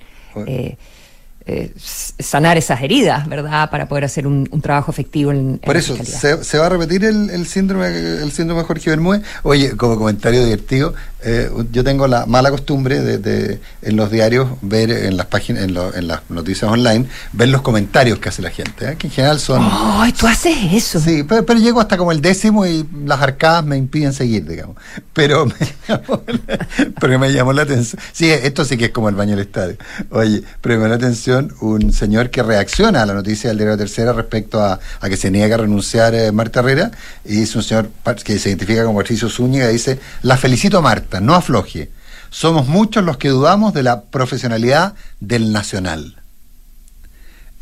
eh, 1.48 1.72
sanar 1.78 2.56
esas 2.58 2.82
heridas, 2.82 3.26
¿verdad? 3.28 3.70
Para 3.70 3.88
poder 3.88 4.04
hacer 4.04 4.26
un, 4.26 4.48
un 4.50 4.60
trabajo 4.60 4.90
efectivo 4.92 5.32
en, 5.32 5.58
Por 5.58 5.76
eso, 5.76 5.96
se, 6.04 6.44
se 6.44 6.58
va 6.58 6.66
a 6.66 6.68
repetir 6.68 7.04
el, 7.04 7.30
el 7.30 7.46
síndrome 7.46 7.86
el 7.88 8.30
síndrome 8.32 8.60
de 8.62 8.66
Jorge 8.66 8.90
Bermúdez. 8.90 9.22
Oye, 9.42 9.76
como 9.76 9.96
comentario 9.98 10.44
divertido, 10.44 10.94
eh, 11.24 11.50
yo 11.72 11.82
tengo 11.82 12.06
la 12.06 12.26
mala 12.26 12.50
costumbre 12.50 13.00
de, 13.00 13.18
de 13.18 13.60
en 13.82 13.96
los 13.96 14.10
diarios 14.10 14.48
ver 14.60 14.90
en 14.90 15.16
las 15.16 15.26
páginas, 15.26 15.64
en, 15.64 15.74
lo- 15.74 15.94
en 15.94 16.06
las 16.06 16.20
noticias 16.28 16.70
online, 16.70 17.06
ver 17.32 17.48
los 17.48 17.62
comentarios 17.62 18.18
que 18.18 18.28
hace 18.28 18.42
la 18.42 18.50
gente, 18.50 18.90
¿eh? 18.92 18.96
que 18.96 19.06
en 19.08 19.12
general 19.12 19.40
son... 19.40 19.66
¡Ay, 19.70 20.12
tú 20.12 20.26
haces 20.26 20.56
eso! 20.72 21.00
Sí, 21.00 21.24
pero, 21.28 21.44
pero 21.46 21.58
llego 21.58 21.80
hasta 21.80 21.96
como 21.96 22.12
el 22.12 22.20
décimo 22.20 22.66
y 22.66 22.86
las 23.04 23.20
arcadas 23.22 23.64
me 23.64 23.76
impiden 23.76 24.12
seguir, 24.12 24.46
digamos. 24.46 24.76
Pero 25.12 25.46
me 25.46 25.54
llamó 25.88 26.22
la, 26.26 26.66
pero 27.00 27.18
me 27.18 27.32
llamó 27.32 27.52
la 27.52 27.62
atención. 27.62 28.00
Sí, 28.12 28.30
esto 28.30 28.64
sí 28.64 28.76
que 28.76 28.86
es 28.86 28.90
como 28.90 29.08
el 29.08 29.14
baño 29.14 29.30
del 29.36 29.46
estadio. 29.46 29.76
Oye, 30.10 30.42
pero 30.60 30.74
me 30.74 30.80
llamó 30.82 30.88
la 30.88 30.94
atención 30.96 31.37
un 31.60 31.92
señor 31.92 32.30
que 32.30 32.42
reacciona 32.42 33.02
a 33.02 33.06
la 33.06 33.14
noticia 33.14 33.48
del 33.50 33.58
diario 33.58 33.76
Tercera 33.76 34.12
respecto 34.12 34.62
a, 34.62 34.78
que 35.08 35.16
se 35.16 35.30
niega 35.30 35.54
a 35.54 35.58
renunciar 35.58 36.14
eh, 36.14 36.32
Marta 36.32 36.60
Herrera. 36.60 36.90
Y 37.24 37.42
es 37.42 37.54
un 37.56 37.62
señor 37.62 37.90
que 38.24 38.38
se 38.38 38.48
identifica 38.50 38.84
como 38.84 38.98
Patricio 38.98 39.28
Zúñiga 39.28 39.68
y 39.70 39.72
dice: 39.74 39.98
La 40.22 40.36
felicito, 40.36 40.82
Marta, 40.82 41.20
no 41.20 41.34
afloje. 41.34 41.90
Somos 42.30 42.66
muchos 42.66 43.04
los 43.04 43.16
que 43.16 43.28
dudamos 43.30 43.72
de 43.74 43.82
la 43.82 44.02
profesionalidad 44.02 44.94
del 45.20 45.52
Nacional. 45.52 46.16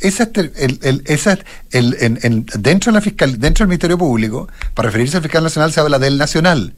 Esa 0.01 0.25
es 0.25 0.31
el, 0.35 0.79
el- 0.83 1.03
esa 1.07 1.33
es 1.35 1.39
el- 1.71 1.97
en- 2.01 2.19
en- 2.23 2.47
dentro, 2.59 2.93
de 2.93 2.97
la 2.99 3.01
fiscal, 3.01 3.39
dentro 3.41 3.63
del 3.65 3.69
Ministerio 3.69 3.97
Público, 3.97 4.49
para 4.75 4.89
referirse 4.89 5.17
al 5.17 5.23
fiscal 5.23 5.43
nacional 5.45 5.73
se 5.73 5.81
habla 5.81 5.99
del 5.99 6.19
nacional. 6.19 6.75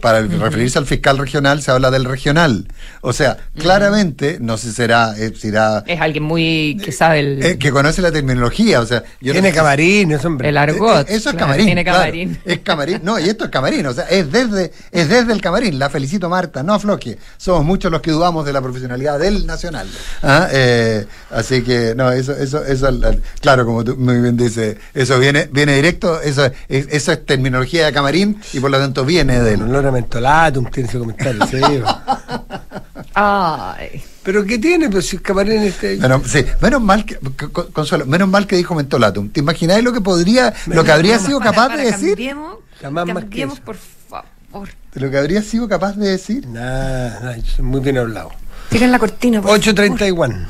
Para 0.00 0.20
referirse 0.22 0.78
al 0.78 0.86
fiscal 0.86 1.16
regional 1.18 1.62
se 1.62 1.70
habla 1.70 1.90
del 1.90 2.04
regional. 2.04 2.68
O 3.00 3.12
sea, 3.12 3.38
claramente, 3.58 4.38
no 4.40 4.56
sé 4.58 4.68
si 4.68 4.74
será, 4.74 5.14
eh, 5.18 5.32
será 5.36 5.82
Es 5.86 6.00
alguien 6.00 6.22
muy 6.22 6.76
que 6.84 6.92
sabe 6.92 7.20
el, 7.20 7.42
eh, 7.42 7.58
que 7.58 7.70
conoce 7.70 8.02
la 8.02 8.12
terminología. 8.12 8.80
O 8.80 8.86
sea, 8.86 9.02
yo 9.20 9.28
no 9.28 9.32
Tiene 9.32 9.48
sé 9.48 9.52
si- 9.52 9.56
camarines, 9.56 10.24
hombre. 10.24 10.48
el 10.50 10.56
argot. 10.56 11.08
eh, 11.08 11.14
Eso 11.14 11.30
es 11.30 11.34
claro, 11.34 11.38
camarín. 11.38 11.66
Tiene 11.66 11.82
claro. 11.84 11.98
camarín. 12.00 12.38
es 12.44 12.58
camarín. 12.60 13.00
No, 13.02 13.18
y 13.18 13.24
esto 13.28 13.44
es 13.44 13.50
camarín. 13.50 13.86
O 13.86 13.92
sea, 13.94 14.04
es 14.04 14.30
desde, 14.30 14.70
es 14.92 15.08
desde 15.08 15.32
el 15.32 15.40
camarín. 15.40 15.78
La 15.78 15.88
felicito, 15.90 16.28
Marta. 16.28 16.62
No 16.62 16.74
afloje. 16.74 17.18
Somos 17.36 17.64
muchos 17.64 17.90
los 17.90 18.00
que 18.00 18.10
dudamos 18.10 18.44
de 18.46 18.52
la 18.52 18.60
profesionalidad 18.60 19.18
del 19.18 19.46
Nacional. 19.46 19.88
Ah, 20.22 20.48
eh, 20.52 21.06
así 21.30 21.62
que, 21.62 21.94
no, 21.96 22.10
eso, 22.12 22.32
eso, 22.32 22.64
eso, 22.64 22.90
la- 22.90 23.16
claro, 23.40 23.64
como 23.64 23.82
tú 23.84 23.96
muy 23.96 24.20
bien 24.20 24.36
dices, 24.36 24.76
eso 24.94 25.18
viene, 25.18 25.48
viene 25.50 25.74
directo, 25.74 26.20
eso, 26.20 26.44
es, 26.68 26.86
eso 26.90 27.12
es 27.12 27.24
terminología 27.26 27.86
de 27.86 27.92
camarín 27.92 28.38
y 28.52 28.60
por 28.60 28.70
lo 28.70 28.78
tanto 28.78 29.04
viene 29.04 29.40
de 29.40 29.54
él. 29.54 29.60
Olor 29.86 29.98
a 29.98 30.00
mentolatum 30.00 30.66
tiene 30.70 30.88
ese 30.88 30.98
comentario, 30.98 31.46
sí. 31.46 31.56
Ay. 33.14 34.02
¿Pero 34.22 34.44
qué 34.44 34.58
tiene? 34.58 34.90
Pues 34.90 35.06
si 35.06 35.18
camarín 35.18 35.62
este... 35.62 35.96
Menos, 35.96 36.22
sí, 36.26 36.44
menos 36.60 36.82
mal 36.82 37.04
que, 37.04 37.16
Consuelo, 37.72 38.04
menos 38.06 38.28
mal 38.28 38.46
que 38.46 38.56
dijo 38.56 38.74
mentolatum. 38.74 39.28
¿Te 39.30 39.40
imagináis 39.40 39.84
lo 39.84 39.92
que 39.92 40.00
podría, 40.00 40.52
lo 40.66 40.82
que 40.84 40.92
habría 40.92 41.18
sido 41.18 41.38
Para- 41.38 41.50
capaz 41.52 41.68
para 41.68 41.76
de 41.78 41.84
decir? 41.92 42.08
Cambiemos, 42.10 42.56
Jamás 42.80 43.06
más 43.06 43.14
que 43.16 43.20
cambiemos, 43.22 43.54
eso. 43.54 43.64
por 43.64 43.76
favor. 43.76 44.68
Lo 44.94 45.10
que 45.10 45.18
habría 45.18 45.42
sido 45.42 45.68
capaz 45.68 45.92
de 45.96 46.08
decir. 46.10 46.44
Yo 46.46 47.44
soy 47.54 47.64
muy 47.64 47.80
bien 47.80 47.98
hablado. 47.98 48.30
Tiren 48.68 48.90
la 48.90 48.98
cortina. 48.98 49.40
por 49.40 49.58
8.31. 49.58 50.46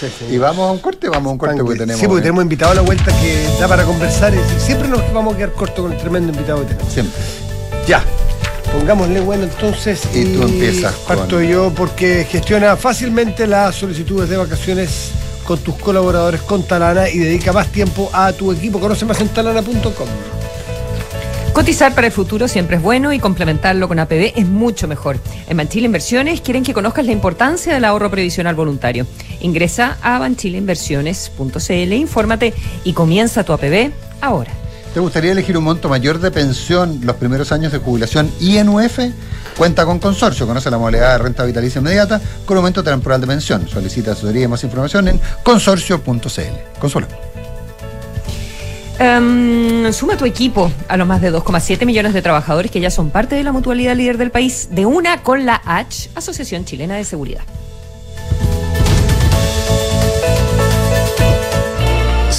Sí, 0.00 0.06
sí. 0.18 0.24
Y 0.34 0.38
vamos 0.38 0.68
a 0.68 0.72
un 0.72 0.78
corte, 0.78 1.08
vamos 1.08 1.30
a 1.30 1.32
un 1.32 1.38
corte 1.38 1.62
porque 1.62 1.78
tenemos. 1.78 2.00
Sí, 2.00 2.06
porque 2.06 2.20
eh, 2.20 2.22
tenemos 2.22 2.42
invitado 2.42 2.72
a 2.72 2.74
la 2.76 2.80
vuelta 2.80 3.12
que 3.20 3.46
da 3.60 3.68
para 3.68 3.84
conversar. 3.84 4.32
Siempre 4.58 4.88
nos 4.88 5.00
vamos 5.12 5.34
a 5.34 5.36
quedar 5.36 5.52
cortos 5.52 5.80
con 5.84 5.92
el 5.92 5.98
tremendo 5.98 6.32
invitado 6.32 6.60
que 6.60 6.68
tenemos. 6.74 6.92
Siempre. 6.92 7.20
Ya. 7.86 8.02
Pongámosle 8.72 9.20
bueno 9.20 9.44
entonces. 9.44 10.02
Y 10.14 10.24
tú 10.26 10.42
empiezas 10.42 10.94
Parto 11.06 11.36
con- 11.36 11.44
yo 11.46 11.72
porque 11.74 12.26
gestiona 12.30 12.76
fácilmente 12.76 13.46
las 13.46 13.74
solicitudes 13.74 14.28
de 14.30 14.36
vacaciones 14.36 15.10
con 15.44 15.58
tus 15.58 15.74
colaboradores 15.76 16.40
con 16.42 16.62
Talana 16.62 17.08
y 17.08 17.18
dedica 17.18 17.52
más 17.52 17.66
tiempo 17.68 18.08
a 18.12 18.32
tu 18.32 18.52
equipo. 18.52 18.78
Conoce 18.78 19.04
más 19.04 19.20
en 19.20 19.28
talana.com. 19.28 20.06
Cotizar 21.52 21.92
para 21.94 22.06
el 22.06 22.12
futuro 22.12 22.46
siempre 22.46 22.76
es 22.76 22.82
bueno 22.82 23.12
y 23.12 23.18
complementarlo 23.18 23.88
con 23.88 23.98
APB 23.98 24.32
es 24.36 24.46
mucho 24.46 24.86
mejor. 24.86 25.18
En 25.48 25.56
Banchile 25.56 25.86
Inversiones 25.86 26.40
quieren 26.40 26.62
que 26.62 26.72
conozcas 26.72 27.04
la 27.04 27.12
importancia 27.12 27.74
del 27.74 27.84
ahorro 27.84 28.08
previsional 28.08 28.54
voluntario. 28.54 29.04
Ingresa 29.40 29.96
a 30.02 30.18
banchileinversiones.cl, 30.18 31.92
infórmate 31.92 32.54
y 32.84 32.92
comienza 32.92 33.44
tu 33.44 33.52
APB 33.52 33.90
ahora. 34.20 34.52
¿Te 34.94 34.98
gustaría 34.98 35.30
elegir 35.30 35.56
un 35.56 35.64
monto 35.64 35.88
mayor 35.88 36.18
de 36.18 36.32
pensión 36.32 37.00
los 37.04 37.14
primeros 37.16 37.52
años 37.52 37.70
de 37.70 37.78
jubilación 37.78 38.30
INUF? 38.40 38.98
Cuenta 39.56 39.84
con 39.84 40.00
consorcio, 40.00 40.46
conoce 40.46 40.70
la 40.70 40.78
modalidad 40.78 41.12
de 41.12 41.18
renta 41.18 41.44
vitalicia 41.44 41.78
inmediata 41.78 42.20
con 42.44 42.56
aumento 42.56 42.82
temporal 42.82 43.20
de 43.20 43.26
pensión. 43.26 43.68
Solicita 43.68 44.12
asesoría 44.12 44.44
y 44.44 44.48
más 44.48 44.64
información 44.64 45.06
en 45.08 45.20
consorcio.cl. 45.44 46.80
Consuelo. 46.80 47.06
Em, 48.98 49.92
suma 49.92 50.16
tu 50.16 50.24
equipo 50.24 50.70
a 50.88 50.96
los 50.96 51.06
más 51.06 51.22
de 51.22 51.32
2,7 51.32 51.86
millones 51.86 52.12
de 52.12 52.20
trabajadores 52.20 52.70
que 52.70 52.80
ya 52.80 52.90
son 52.90 53.10
parte 53.10 53.34
de 53.36 53.44
la 53.44 53.52
mutualidad 53.52 53.96
líder 53.96 54.18
del 54.18 54.30
país, 54.30 54.68
de 54.72 54.86
una 54.86 55.22
con 55.22 55.46
la 55.46 55.62
H, 55.64 56.10
Asociación 56.16 56.64
Chilena 56.64 56.96
de 56.96 57.04
Seguridad. 57.04 57.42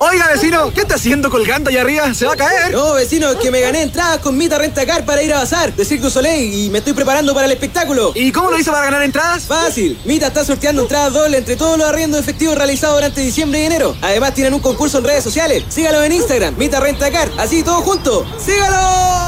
Oiga, 0.00 0.28
vecino, 0.28 0.72
¿qué 0.72 0.82
está 0.82 0.94
haciendo 0.94 1.28
colgando 1.28 1.70
allá 1.70 1.80
arriba? 1.80 2.14
¿Se 2.14 2.24
va 2.24 2.34
a 2.34 2.36
caer? 2.36 2.70
No, 2.70 2.92
vecino, 2.94 3.36
que 3.36 3.50
me 3.50 3.60
gané 3.60 3.82
entradas 3.82 4.18
con 4.18 4.38
Mita 4.38 4.56
Rentacar 4.56 5.04
para 5.04 5.24
ir 5.24 5.34
a 5.34 5.38
bazar 5.38 5.74
de 5.74 5.84
Cirque 5.84 6.04
du 6.04 6.08
Soleil 6.08 6.54
y 6.54 6.70
me 6.70 6.78
estoy 6.78 6.92
preparando 6.92 7.34
para 7.34 7.46
el 7.46 7.52
espectáculo. 7.52 8.12
¿Y 8.14 8.30
cómo 8.30 8.48
lo 8.52 8.56
hizo 8.60 8.70
para 8.70 8.84
ganar 8.84 9.02
entradas? 9.02 9.42
Fácil, 9.42 10.00
Mita 10.04 10.28
está 10.28 10.44
sorteando 10.44 10.82
entradas 10.82 11.12
dobles 11.12 11.40
entre 11.40 11.56
todos 11.56 11.76
los 11.76 11.88
arriendos 11.88 12.20
efectivos 12.20 12.56
realizados 12.56 12.94
durante 12.94 13.22
diciembre 13.22 13.60
y 13.60 13.64
enero. 13.64 13.96
Además 14.00 14.34
tienen 14.34 14.54
un 14.54 14.60
concurso 14.60 14.98
en 14.98 15.04
redes 15.04 15.24
sociales. 15.24 15.64
Sígalo 15.68 16.00
en 16.04 16.12
Instagram, 16.12 16.56
Mita 16.56 16.78
Rentacar, 16.78 17.28
así 17.36 17.64
todo 17.64 17.82
junto. 17.82 18.24
¡Sígalo! 18.38 19.27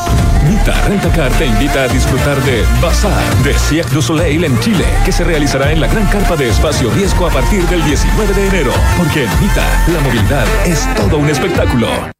Mita 0.70 0.88
Rentacar 0.88 1.32
te 1.32 1.46
invita 1.46 1.84
a 1.84 1.88
disfrutar 1.88 2.40
de 2.44 2.64
Bazar 2.80 3.34
de 3.42 3.58
Cirque 3.58 3.92
du 3.92 4.00
Soleil 4.00 4.44
en 4.44 4.58
Chile, 4.60 4.84
que 5.04 5.10
se 5.10 5.24
realizará 5.24 5.72
en 5.72 5.80
la 5.80 5.88
gran 5.88 6.06
carpa 6.06 6.36
de 6.36 6.48
espacio 6.48 6.90
riesgo 6.90 7.26
a 7.26 7.30
partir 7.30 7.64
del 7.66 7.84
19 7.84 8.34
de 8.34 8.48
enero. 8.48 8.72
Porque 8.96 9.24
en 9.24 9.40
Mita, 9.40 9.66
la 9.92 10.00
movilidad 10.00 10.46
es 10.64 10.86
todo 10.94 11.18
un 11.18 11.28
espectáculo. 11.28 12.19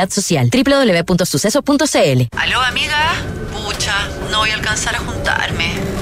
Social. 0.09 0.49
www.suceso.cl 0.51 2.27
Aló, 2.37 2.61
amiga. 2.61 3.13
Pucha, 3.53 3.93
No 4.31 4.39
voy 4.39 4.49
a 4.51 4.55
alcanzar 4.55 4.95
a 4.95 4.99
juntarme. 4.99 5.73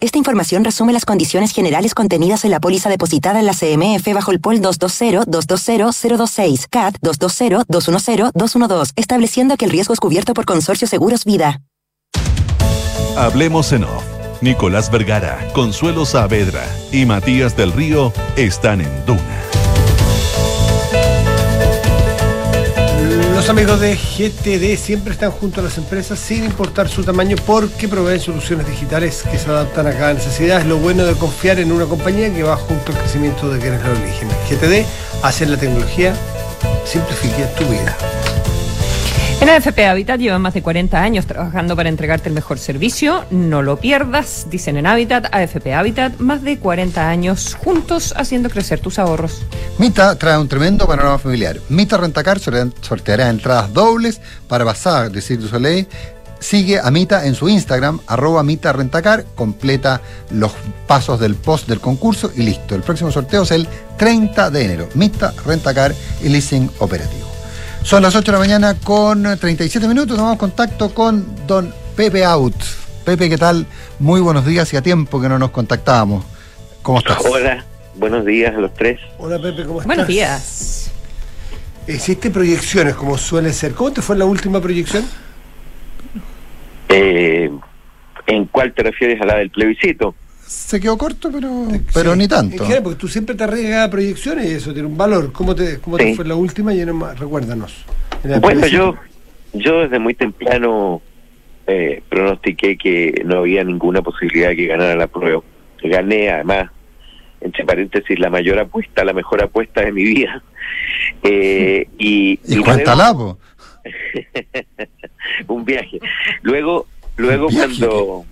Esta 0.00 0.16
información 0.16 0.64
resume 0.64 0.92
las 0.92 1.04
condiciones 1.04 1.52
generales 1.52 1.92
contenidas 1.92 2.44
en 2.44 2.52
la 2.52 2.60
póliza 2.60 2.88
depositada 2.88 3.40
en 3.40 3.46
la 3.46 3.52
CMF 3.52 4.14
bajo 4.14 4.30
el 4.30 4.40
POL 4.40 4.60
220-220-026, 4.60 6.68
CAT 6.70 6.96
220-210-212, 7.00 8.92
estableciendo 8.94 9.56
que 9.56 9.64
el 9.64 9.72
riesgo 9.72 9.92
es 9.92 10.00
cubierto 10.00 10.34
por 10.34 10.44
Consorcio 10.44 10.86
Seguros 10.86 11.24
Vida. 11.24 11.62
Hablemos 13.16 13.72
en 13.72 13.84
off. 13.84 14.04
Nicolás 14.40 14.90
Vergara, 14.90 15.48
Consuelo 15.52 16.06
Saavedra 16.06 16.64
y 16.92 17.04
Matías 17.04 17.56
del 17.56 17.72
Río 17.72 18.12
están 18.36 18.80
en 18.80 19.04
Duna. 19.04 19.39
Amigos 23.50 23.80
de 23.80 23.96
GTD 23.96 24.78
siempre 24.80 25.12
están 25.12 25.32
junto 25.32 25.60
a 25.60 25.64
las 25.64 25.76
empresas 25.76 26.20
sin 26.20 26.44
importar 26.44 26.88
su 26.88 27.02
tamaño 27.02 27.36
porque 27.44 27.88
proveen 27.88 28.20
soluciones 28.20 28.64
digitales 28.68 29.24
que 29.28 29.38
se 29.38 29.50
adaptan 29.50 29.88
a 29.88 29.92
cada 29.92 30.14
necesidad. 30.14 30.60
Es 30.60 30.66
lo 30.66 30.78
bueno 30.78 31.04
de 31.04 31.14
confiar 31.14 31.58
en 31.58 31.72
una 31.72 31.86
compañía 31.86 32.32
que 32.32 32.44
va 32.44 32.54
junto 32.56 32.92
al 32.92 32.98
crecimiento 32.98 33.48
de 33.48 33.58
quienes 33.58 33.82
la 33.82 33.90
eligen. 33.90 34.28
GTD 34.48 34.86
hacen 35.24 35.50
la 35.50 35.56
tecnología, 35.56 36.14
simplifique 36.84 37.44
tu 37.58 37.64
vida. 37.64 38.19
En 39.40 39.48
AFP 39.48 39.86
Habitat 39.86 40.20
llevan 40.20 40.42
más 40.42 40.52
de 40.52 40.60
40 40.60 41.00
años 41.00 41.24
trabajando 41.24 41.74
para 41.74 41.88
entregarte 41.88 42.28
el 42.28 42.34
mejor 42.34 42.58
servicio. 42.58 43.24
No 43.30 43.62
lo 43.62 43.78
pierdas, 43.78 44.48
dicen 44.50 44.76
en 44.76 44.86
Habitat, 44.86 45.34
AFP 45.34 45.72
Habitat, 45.72 46.18
más 46.18 46.42
de 46.42 46.58
40 46.58 47.08
años 47.08 47.54
juntos 47.54 48.12
haciendo 48.18 48.50
crecer 48.50 48.80
tus 48.80 48.98
ahorros. 48.98 49.40
Mita 49.78 50.14
trae 50.16 50.36
un 50.36 50.46
tremendo 50.46 50.86
panorama 50.86 51.18
familiar. 51.18 51.56
Mita 51.70 51.96
Rentacar 51.96 52.38
sorteará 52.38 53.30
entradas 53.30 53.72
dobles 53.72 54.20
para 54.46 54.64
Bazar 54.64 55.10
de 55.10 55.22
Cirque 55.22 55.44
du 55.44 55.48
Soleil. 55.48 55.88
Sigue 56.38 56.78
a 56.78 56.90
Mita 56.90 57.24
en 57.24 57.34
su 57.34 57.48
Instagram, 57.48 57.98
arroba 58.06 58.42
Mita 58.42 58.74
Rentacar, 58.74 59.24
completa 59.34 60.02
los 60.30 60.52
pasos 60.86 61.18
del 61.18 61.34
post 61.34 61.66
del 61.66 61.80
concurso 61.80 62.30
y 62.36 62.42
listo. 62.42 62.74
El 62.74 62.82
próximo 62.82 63.10
sorteo 63.10 63.44
es 63.44 63.52
el 63.52 63.66
30 63.96 64.50
de 64.50 64.64
enero. 64.66 64.88
Mita 64.94 65.32
Rentacar 65.46 65.94
y 66.22 66.28
Leasing 66.28 66.70
Operativo. 66.78 67.39
Son 67.82 68.02
las 68.02 68.14
8 68.14 68.30
de 68.30 68.32
la 68.32 68.38
mañana 68.38 68.74
con 68.78 69.22
37 69.22 69.88
minutos. 69.88 70.16
Tomamos 70.16 70.38
contacto 70.38 70.94
con 70.94 71.46
don 71.46 71.72
Pepe 71.96 72.24
Out. 72.24 72.54
Pepe, 73.04 73.28
¿qué 73.28 73.38
tal? 73.38 73.66
Muy 73.98 74.20
buenos 74.20 74.44
días 74.46 74.72
y 74.72 74.76
a 74.76 74.82
tiempo 74.82 75.20
que 75.20 75.28
no 75.28 75.38
nos 75.38 75.50
contactábamos. 75.50 76.24
¿Cómo 76.82 76.98
estás? 76.98 77.18
Hola, 77.24 77.64
buenos 77.96 78.24
días 78.24 78.54
a 78.54 78.58
los 78.58 78.72
tres. 78.74 79.00
Hola 79.18 79.40
Pepe, 79.40 79.64
¿cómo 79.64 79.80
estás? 79.80 79.86
Buenos 79.86 80.06
días. 80.06 80.92
Existen 81.86 82.32
proyecciones, 82.32 82.94
como 82.94 83.18
suele 83.18 83.52
ser. 83.52 83.72
¿Cómo 83.72 83.92
te 83.92 84.02
fue 84.02 84.16
la 84.16 84.26
última 84.26 84.60
proyección? 84.60 85.04
Eh, 86.90 87.50
¿En 88.26 88.44
cuál 88.46 88.72
te 88.74 88.82
refieres 88.82 89.20
a 89.22 89.24
la 89.24 89.36
del 89.36 89.50
plebiscito? 89.50 90.14
Se 90.50 90.80
quedó 90.80 90.98
corto, 90.98 91.30
pero, 91.30 91.68
pero 91.94 92.16
ni 92.16 92.26
tanto. 92.26 92.64
Claro, 92.64 92.82
porque 92.82 92.98
tú 92.98 93.06
siempre 93.06 93.36
te 93.36 93.44
arriesgas 93.44 93.86
a 93.86 93.90
proyecciones 93.90 94.46
y 94.46 94.54
eso 94.54 94.72
tiene 94.72 94.88
un 94.88 94.96
valor. 94.96 95.30
¿Cómo 95.30 95.54
te, 95.54 95.78
cómo 95.78 95.96
te 95.96 96.12
fue 96.16 96.24
la 96.24 96.34
última? 96.34 96.74
Y 96.74 96.84
no 96.84 96.92
más, 96.92 97.16
recuérdanos. 97.20 97.84
Bueno, 98.40 98.66
yo, 98.66 98.96
yo 99.52 99.82
desde 99.82 100.00
muy 100.00 100.14
temprano 100.14 101.02
eh, 101.68 102.02
pronostiqué 102.08 102.76
que 102.76 103.22
no 103.24 103.38
había 103.38 103.62
ninguna 103.62 104.02
posibilidad 104.02 104.48
de 104.48 104.56
que 104.56 104.66
ganara 104.66 104.96
la 104.96 105.06
prueba. 105.06 105.40
Gané, 105.84 106.30
además, 106.30 106.68
entre 107.40 107.64
paréntesis, 107.64 108.18
la 108.18 108.28
mayor 108.28 108.58
apuesta, 108.58 109.04
la 109.04 109.12
mejor 109.12 109.44
apuesta 109.44 109.82
de 109.82 109.92
mi 109.92 110.02
vida. 110.02 110.42
Eh, 111.22 111.86
y, 111.98 112.40
Y 112.44 112.58
y 112.58 112.62
cuéntala, 112.62 113.12
po. 113.12 113.38
un 115.48 115.64
viaje. 115.64 115.98
Luego, 116.42 116.86
luego 117.16 117.46
Un 117.48 117.54
viaje. 117.54 117.78
cuando 117.78 118.24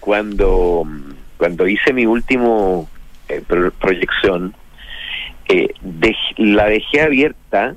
cuando 0.00 0.86
cuando 1.42 1.66
hice 1.66 1.92
mi 1.92 2.06
último 2.06 2.88
eh, 3.28 3.42
pro- 3.44 3.72
proyección, 3.72 4.54
eh, 5.48 5.70
dej- 5.82 6.36
la 6.36 6.66
dejé 6.66 7.00
abierta 7.00 7.74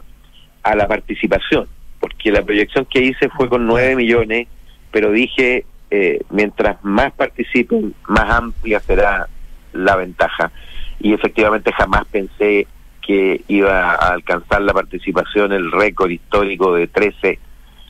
a 0.62 0.76
la 0.76 0.88
participación, 0.88 1.68
porque 2.00 2.32
la 2.32 2.44
proyección 2.44 2.86
que 2.86 3.02
hice 3.02 3.28
fue 3.30 3.50
con 3.50 3.66
9 3.66 3.96
millones, 3.96 4.48
pero 4.92 5.10
dije, 5.12 5.66
eh, 5.90 6.20
mientras 6.30 6.78
más 6.84 7.12
participen, 7.14 7.96
más 8.08 8.30
amplia 8.30 8.80
será 8.82 9.28
la 9.74 9.96
ventaja. 9.96 10.52
Y 11.00 11.14
efectivamente 11.16 11.72
jamás 11.74 12.06
pensé 12.06 12.68
que 13.02 13.42
iba 13.48 13.94
a 13.94 14.14
alcanzar 14.14 14.62
la 14.62 14.74
participación 14.74 15.54
el 15.54 15.72
récord 15.72 16.12
histórico 16.12 16.76
de 16.76 16.86
13 16.86 17.40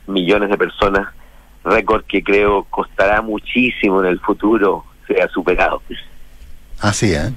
millones 0.07 0.49
de 0.49 0.57
personas, 0.57 1.09
récord 1.65 2.05
que 2.05 2.23
creo 2.23 2.63
costará 2.69 3.21
muchísimo 3.21 3.99
en 4.01 4.05
el 4.07 4.21
futuro 4.21 4.85
sea 5.07 5.27
superado. 5.29 5.81
Así, 6.79 7.13
¿eh? 7.13 7.31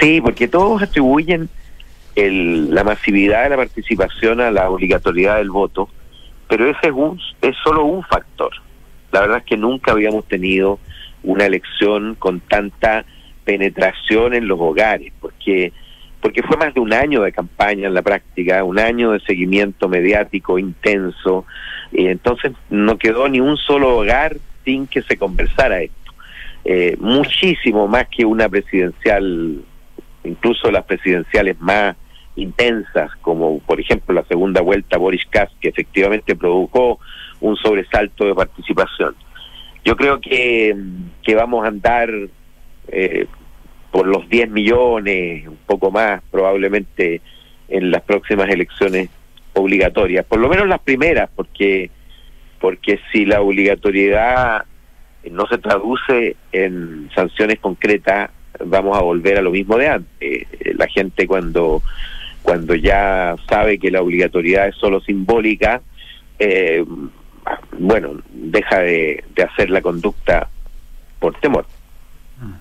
Sí, 0.00 0.20
porque 0.20 0.48
todos 0.48 0.82
atribuyen 0.82 1.48
el, 2.14 2.74
la 2.74 2.84
masividad 2.84 3.44
de 3.44 3.50
la 3.50 3.56
participación 3.56 4.40
a 4.40 4.50
la 4.50 4.70
obligatoriedad 4.70 5.36
del 5.38 5.50
voto, 5.50 5.88
pero 6.48 6.68
ese 6.68 6.88
es, 6.88 6.92
un, 6.92 7.20
es 7.42 7.56
solo 7.62 7.84
un 7.84 8.02
factor. 8.04 8.52
La 9.12 9.20
verdad 9.20 9.38
es 9.38 9.44
que 9.44 9.56
nunca 9.56 9.92
habíamos 9.92 10.24
tenido 10.26 10.78
una 11.22 11.46
elección 11.46 12.14
con 12.14 12.40
tanta 12.40 13.04
penetración 13.44 14.34
en 14.34 14.48
los 14.48 14.58
hogares, 14.60 15.12
porque 15.20 15.72
porque 16.20 16.42
fue 16.42 16.58
más 16.58 16.74
de 16.74 16.80
un 16.80 16.92
año 16.92 17.22
de 17.22 17.32
campaña 17.32 17.88
en 17.88 17.94
la 17.94 18.02
práctica, 18.02 18.62
un 18.62 18.78
año 18.78 19.12
de 19.12 19.20
seguimiento 19.20 19.88
mediático 19.88 20.58
intenso, 20.58 21.46
y 21.92 22.08
entonces 22.08 22.52
no 22.68 22.98
quedó 22.98 23.26
ni 23.28 23.40
un 23.40 23.56
solo 23.56 23.96
hogar 23.96 24.36
sin 24.64 24.86
que 24.86 25.02
se 25.02 25.16
conversara 25.16 25.82
esto. 25.82 25.96
Eh, 26.64 26.96
muchísimo 27.00 27.88
más 27.88 28.08
que 28.08 28.24
una 28.24 28.48
presidencial, 28.48 29.62
incluso 30.24 30.70
las 30.70 30.84
presidenciales 30.84 31.58
más 31.60 31.96
intensas, 32.36 33.10
como 33.22 33.58
por 33.60 33.80
ejemplo 33.80 34.14
la 34.14 34.24
segunda 34.24 34.60
vuelta 34.60 34.98
Boris 34.98 35.24
Kass, 35.30 35.50
que 35.60 35.68
efectivamente 35.68 36.36
produjo 36.36 36.98
un 37.40 37.56
sobresalto 37.56 38.26
de 38.26 38.34
participación. 38.34 39.14
Yo 39.84 39.96
creo 39.96 40.20
que, 40.20 40.76
que 41.22 41.34
vamos 41.34 41.64
a 41.64 41.68
andar 41.68 42.10
eh, 42.88 43.26
por 43.90 44.06
los 44.06 44.28
10 44.28 44.50
millones, 44.50 45.48
un 45.48 45.58
poco 45.66 45.90
más 45.90 46.22
probablemente 46.30 47.20
en 47.68 47.90
las 47.90 48.02
próximas 48.02 48.48
elecciones 48.48 49.08
obligatorias, 49.54 50.24
por 50.26 50.38
lo 50.38 50.48
menos 50.48 50.68
las 50.68 50.80
primeras, 50.80 51.30
porque 51.34 51.90
porque 52.60 53.00
si 53.10 53.24
la 53.24 53.40
obligatoriedad 53.40 54.64
no 55.30 55.46
se 55.46 55.58
traduce 55.58 56.36
en 56.52 57.10
sanciones 57.14 57.58
concretas, 57.58 58.30
vamos 58.64 58.96
a 58.96 59.02
volver 59.02 59.38
a 59.38 59.42
lo 59.42 59.50
mismo 59.50 59.76
de 59.76 59.88
antes. 59.88 60.10
Eh, 60.20 60.46
La 60.74 60.86
gente 60.86 61.26
cuando, 61.26 61.82
cuando 62.42 62.74
ya 62.74 63.36
sabe 63.48 63.78
que 63.78 63.90
la 63.90 64.02
obligatoriedad 64.02 64.68
es 64.68 64.76
solo 64.76 65.00
simbólica, 65.00 65.80
eh, 66.38 66.84
bueno, 67.78 68.20
deja 68.30 68.80
de, 68.80 69.24
de 69.34 69.42
hacer 69.42 69.70
la 69.70 69.80
conducta 69.80 70.48
por 71.18 71.34
temor. 71.40 71.66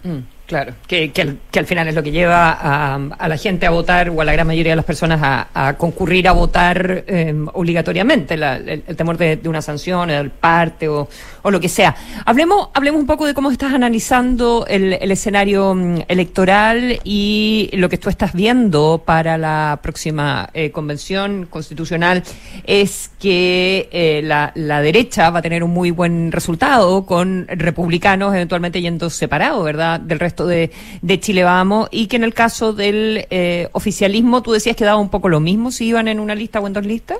Mm, 0.03 0.19
claro, 0.49 0.73
que, 0.87 1.11
que, 1.11 1.21
al, 1.21 1.37
que 1.51 1.59
al 1.59 1.67
final 1.67 1.87
es 1.87 1.93
lo 1.93 2.01
que 2.01 2.11
lleva 2.11 2.49
a, 2.51 3.27
la 3.27 3.37
gente 3.37 3.67
a 3.67 3.69
votar 3.69 4.09
o 4.09 4.19
a 4.19 4.25
la 4.25 4.33
gran 4.33 4.47
mayoría 4.47 4.71
de 4.71 4.77
las 4.77 4.85
personas 4.85 5.19
a, 5.21 5.75
concurrir 5.77 6.27
a 6.27 6.31
votar 6.31 7.03
eh, 7.05 7.35
obligatoriamente, 7.53 8.33
el, 8.33 8.43
el 8.43 8.95
temor 8.95 9.15
de, 9.17 9.39
una 9.45 9.61
sanción, 9.61 10.09
del 10.09 10.31
parte 10.31 10.89
o, 10.89 11.07
o 11.43 11.51
lo 11.51 11.59
que 11.59 11.69
sea. 11.69 11.95
Hablemos, 12.25 12.69
hablemos 12.73 12.99
un 12.99 13.05
poco 13.05 13.27
de 13.27 13.35
cómo 13.35 13.51
estás 13.51 13.73
analizando 13.73 14.65
el, 14.67 14.93
el 14.93 15.11
escenario 15.11 15.75
mm, 15.75 15.99
electoral 16.07 16.99
y 17.03 17.69
lo 17.73 17.87
que 17.87 17.99
tú 17.99 18.09
estás 18.09 18.33
viendo 18.33 19.03
para 19.05 19.37
la 19.37 19.79
próxima 19.83 20.49
eh, 20.55 20.71
convención 20.71 21.45
constitucional 21.45 22.23
es 22.65 23.11
que 23.19 23.87
eh, 23.91 24.21
la, 24.23 24.51
la 24.55 24.81
derecha 24.81 25.29
va 25.29 25.39
a 25.39 25.41
tener 25.43 25.63
un 25.63 25.71
muy 25.71 25.91
buen 25.91 26.31
resultado 26.31 27.05
con 27.05 27.45
republicanos 27.47 28.33
eventualmente 28.33 28.81
yendo 28.81 29.11
separados, 29.11 29.63
¿verdad?, 29.63 29.99
del 29.99 30.19
resto 30.19 30.38
de, 30.45 30.71
de 31.01 31.19
Chile 31.19 31.43
Vamos, 31.43 31.89
y 31.91 32.07
que 32.07 32.15
en 32.15 32.23
el 32.23 32.33
caso 32.33 32.73
del 32.73 33.25
eh, 33.29 33.69
oficialismo 33.71 34.41
tú 34.41 34.51
decías 34.51 34.75
que 34.75 34.85
daba 34.85 34.99
un 34.99 35.09
poco 35.09 35.29
lo 35.29 35.39
mismo 35.39 35.71
si 35.71 35.87
iban 35.87 36.07
en 36.07 36.19
una 36.19 36.35
lista 36.35 36.59
o 36.59 36.67
en 36.67 36.73
dos 36.73 36.85
listas. 36.85 37.17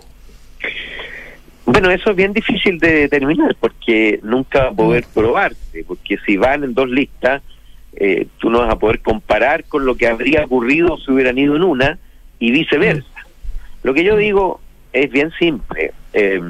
Bueno, 1.66 1.92
eso 1.92 2.10
es 2.10 2.16
bien 2.16 2.34
difícil 2.34 2.80
de 2.80 3.02
determinar 3.02 3.56
porque 3.60 4.20
nunca 4.24 4.64
va 4.64 4.70
a 4.70 4.74
poder 4.74 5.06
probarse, 5.14 5.84
porque 5.88 6.18
si 6.26 6.36
van 6.36 6.64
en 6.64 6.74
dos 6.74 6.90
listas, 6.90 7.44
eh, 7.94 8.28
tú 8.40 8.50
no 8.50 8.60
vas 8.60 8.72
a 8.72 8.80
poder 8.80 9.02
comparar 9.02 9.66
con 9.66 9.86
lo 9.86 9.96
que 9.96 10.08
habría 10.08 10.46
ocurrido 10.46 10.98
si 10.98 11.12
hubieran 11.12 11.38
ido 11.38 11.56
en 11.56 11.64
una 11.64 12.00
y 12.40 12.52
viceversa. 12.52 13.08
Lo 13.84 13.94
que 13.94 14.04
yo 14.04 14.16
digo 14.16 14.60
es 14.94 15.12
bien 15.12 15.32
simple. 15.38 15.94
Eh, 16.14 16.42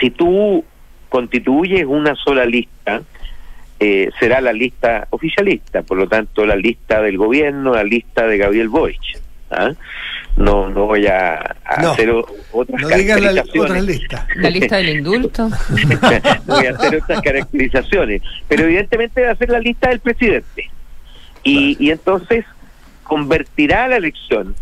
si 0.00 0.10
tú 0.10 0.64
constituyes 1.08 1.84
una 1.86 2.14
sola 2.14 2.44
lista, 2.44 3.02
eh, 3.80 4.10
será 4.18 4.40
la 4.40 4.52
lista 4.52 5.06
oficialista, 5.10 5.82
por 5.82 5.98
lo 5.98 6.08
tanto 6.08 6.44
la 6.44 6.56
lista 6.56 7.00
del 7.02 7.16
gobierno, 7.16 7.74
la 7.74 7.84
lista 7.84 8.26
de 8.26 8.38
Gabriel 8.38 8.68
Boric. 8.68 9.00
¿ah? 9.50 9.70
No, 10.36 10.68
no 10.68 10.86
voy 10.86 11.06
a, 11.06 11.56
a 11.64 11.82
No. 11.82 11.92
hacer 11.92 12.10
otras 12.52 12.80
No 12.80 12.88
digas 12.88 13.20
la 13.20 13.42
otra 13.42 13.80
lista. 13.80 14.26
La 14.36 14.50
lista 14.50 14.76
del 14.76 14.88
indulto. 14.98 15.48
no 16.46 16.54
voy 16.56 16.66
a 16.66 16.70
hacer 16.70 16.96
otras 17.02 17.22
caracterizaciones, 17.22 18.22
pero 18.46 18.64
evidentemente 18.64 19.22
va 19.22 19.32
a 19.32 19.36
ser 19.36 19.50
la 19.50 19.60
lista 19.60 19.88
del 19.90 20.00
presidente. 20.00 20.70
Y, 21.42 21.76
y 21.80 21.90
entonces 21.90 22.44
convertirá 23.04 23.88
la 23.88 23.96
elección 23.96 24.54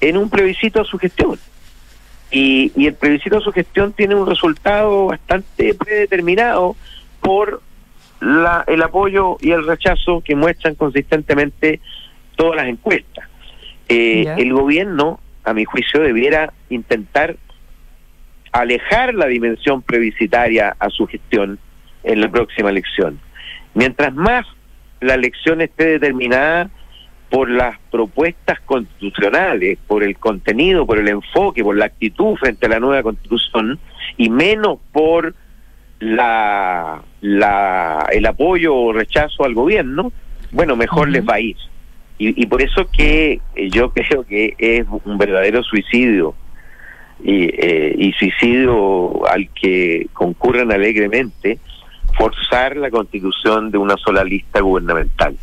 en 0.00 0.16
un 0.16 0.28
plebiscito 0.28 0.80
a 0.80 0.84
su 0.84 0.98
gestión. 0.98 1.38
Y, 2.30 2.72
y 2.76 2.86
el 2.86 2.94
plebiscito 2.94 3.38
a 3.38 3.40
su 3.40 3.52
gestión 3.52 3.92
tiene 3.92 4.14
un 4.14 4.26
resultado 4.26 5.06
bastante 5.06 5.74
predeterminado 5.74 6.74
por 7.20 7.62
la, 8.20 8.64
el 8.66 8.82
apoyo 8.82 9.36
y 9.40 9.50
el 9.50 9.66
rechazo 9.66 10.22
que 10.22 10.34
muestran 10.34 10.74
consistentemente 10.74 11.80
todas 12.36 12.56
las 12.56 12.68
encuestas. 12.68 13.28
Eh, 13.88 14.26
el 14.36 14.52
gobierno, 14.52 15.20
a 15.44 15.52
mi 15.52 15.64
juicio, 15.64 16.00
debiera 16.00 16.52
intentar 16.70 17.36
alejar 18.52 19.14
la 19.14 19.26
dimensión 19.26 19.82
plebiscitaria 19.82 20.74
a 20.78 20.90
su 20.90 21.06
gestión 21.06 21.58
en 22.02 22.20
la 22.20 22.30
próxima 22.30 22.70
elección. 22.70 23.20
Mientras 23.74 24.14
más 24.14 24.46
la 25.00 25.14
elección 25.14 25.60
esté 25.60 25.84
determinada 25.98 26.70
por 27.30 27.50
las 27.50 27.78
propuestas 27.90 28.60
constitucionales, 28.60 29.78
por 29.86 30.02
el 30.02 30.16
contenido, 30.16 30.86
por 30.86 30.98
el 30.98 31.08
enfoque, 31.08 31.62
por 31.62 31.76
la 31.76 31.86
actitud 31.86 32.36
frente 32.36 32.66
a 32.66 32.70
la 32.70 32.80
nueva 32.80 33.02
constitución 33.02 33.78
y 34.16 34.30
menos 34.30 34.78
por 34.92 35.34
la, 35.98 37.02
la 37.20 38.06
el 38.12 38.26
apoyo 38.26 38.74
o 38.74 38.92
rechazo 38.92 39.44
al 39.44 39.54
gobierno, 39.54 40.12
bueno, 40.52 40.76
mejor 40.76 41.08
les 41.08 41.26
va 41.26 41.34
a 41.34 41.40
ir. 41.40 41.56
Y, 42.18 42.42
y 42.42 42.46
por 42.46 42.62
eso 42.62 42.88
que 42.90 43.40
eh, 43.54 43.70
yo 43.70 43.90
creo 43.94 44.24
que 44.24 44.54
es 44.58 44.86
un 45.04 45.18
verdadero 45.18 45.62
suicidio 45.62 46.34
y, 47.22 47.44
eh, 47.44 47.94
y 47.98 48.12
suicidio 48.12 49.26
al 49.26 49.48
que 49.50 50.08
concurren 50.12 50.72
alegremente 50.72 51.58
forzar 52.16 52.76
la 52.76 52.90
constitución 52.90 53.70
de 53.70 53.78
una 53.78 53.96
sola 53.96 54.24
lista 54.24 54.60
gubernamental. 54.60 55.36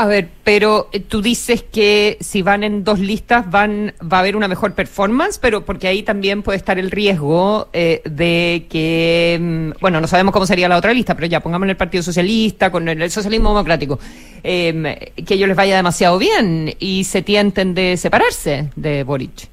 A 0.00 0.06
ver, 0.06 0.28
pero 0.44 0.88
eh, 0.92 1.00
tú 1.00 1.22
dices 1.22 1.64
que 1.64 2.18
si 2.20 2.40
van 2.42 2.62
en 2.62 2.84
dos 2.84 3.00
listas 3.00 3.50
van 3.50 3.94
va 4.00 4.18
a 4.18 4.20
haber 4.20 4.36
una 4.36 4.46
mejor 4.46 4.72
performance, 4.74 5.40
pero 5.40 5.64
porque 5.64 5.88
ahí 5.88 6.04
también 6.04 6.44
puede 6.44 6.56
estar 6.56 6.78
el 6.78 6.92
riesgo 6.92 7.68
eh, 7.72 8.00
de 8.04 8.66
que, 8.70 9.36
mm, 9.40 9.80
bueno, 9.80 10.00
no 10.00 10.06
sabemos 10.06 10.32
cómo 10.32 10.46
sería 10.46 10.68
la 10.68 10.76
otra 10.76 10.94
lista, 10.94 11.16
pero 11.16 11.26
ya 11.26 11.40
pongamos 11.40 11.66
en 11.66 11.70
el 11.70 11.76
Partido 11.76 12.04
Socialista, 12.04 12.70
con 12.70 12.88
el, 12.88 13.02
el 13.02 13.10
socialismo 13.10 13.48
democrático, 13.48 13.98
eh, 14.44 15.12
que 15.26 15.34
ellos 15.34 15.48
les 15.48 15.56
vaya 15.56 15.74
demasiado 15.74 16.16
bien 16.16 16.76
y 16.78 17.02
se 17.02 17.22
tienten 17.22 17.74
de 17.74 17.96
separarse 17.96 18.70
de 18.76 19.02
Boric. 19.02 19.48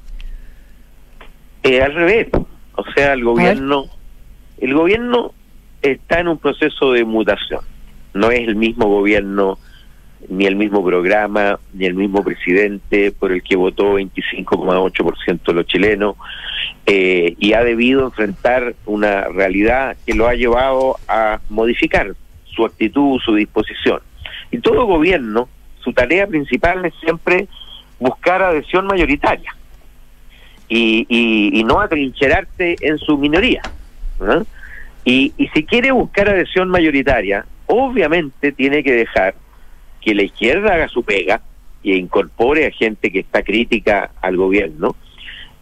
Eh, 1.64 1.82
al 1.82 1.96
revés, 1.96 2.28
o 2.76 2.84
sea, 2.96 3.14
el 3.14 3.24
gobierno, 3.24 3.86
el 4.60 4.76
gobierno 4.76 5.34
está 5.82 6.20
en 6.20 6.28
un 6.28 6.38
proceso 6.38 6.92
de 6.92 7.04
mutación. 7.04 7.62
No 8.14 8.30
es 8.30 8.48
el 8.48 8.56
mismo 8.56 8.86
gobierno, 8.88 9.58
ni 10.30 10.46
el 10.46 10.56
mismo 10.56 10.84
programa, 10.84 11.60
ni 11.74 11.86
el 11.86 11.94
mismo 11.94 12.24
presidente 12.24 13.12
por 13.12 13.32
el 13.32 13.44
que 13.44 13.56
votó 13.56 13.98
25,8% 13.98 15.42
de 15.44 15.54
los 15.54 15.66
chilenos, 15.66 16.16
eh, 16.86 17.36
y 17.40 17.54
ha 17.54 17.64
debido 17.64 18.06
enfrentar 18.06 18.76
una 18.86 19.26
realidad 19.26 19.98
que 20.06 20.14
lo 20.14 20.28
ha 20.28 20.36
llevado 20.36 20.98
a 21.08 21.40
modificar 21.50 22.16
su 22.46 22.66
actitud, 22.66 23.20
su 23.20 23.36
disposición. 23.36 24.00
Y 24.52 24.60
todo 24.60 24.86
gobierno, 24.86 25.50
su 25.84 25.94
tarea 25.94 26.28
principal 26.28 26.86
es 26.86 26.94
siempre 27.02 27.48
buscar 28.00 28.42
adhesión 28.42 28.88
mayoritaria 28.88 29.56
y, 30.68 31.06
y, 31.10 31.64
no 31.64 31.80
atrincherarse 31.80 32.76
en 32.82 32.98
su 32.98 33.18
minoría. 33.18 33.62
¿no? 34.20 34.46
Y, 35.04 35.34
y 35.38 35.48
si 35.50 35.64
quiere 35.64 35.92
buscar 35.92 36.30
adhesión 36.30 36.70
mayoritaria, 36.70 37.46
obviamente 37.68 38.52
tiene 38.52 38.84
que 38.84 38.94
dejar 38.94 39.36
que 40.06 40.14
la 40.14 40.22
izquierda 40.22 40.76
haga 40.76 40.88
su 40.88 41.04
pega 41.04 41.42
e 41.84 41.96
incorpore 41.98 42.68
a 42.68 42.72
gente 42.72 43.12
que 43.12 43.20
está 43.20 43.42
crítica 43.42 44.12
al 44.22 44.38
gobierno 44.38 44.96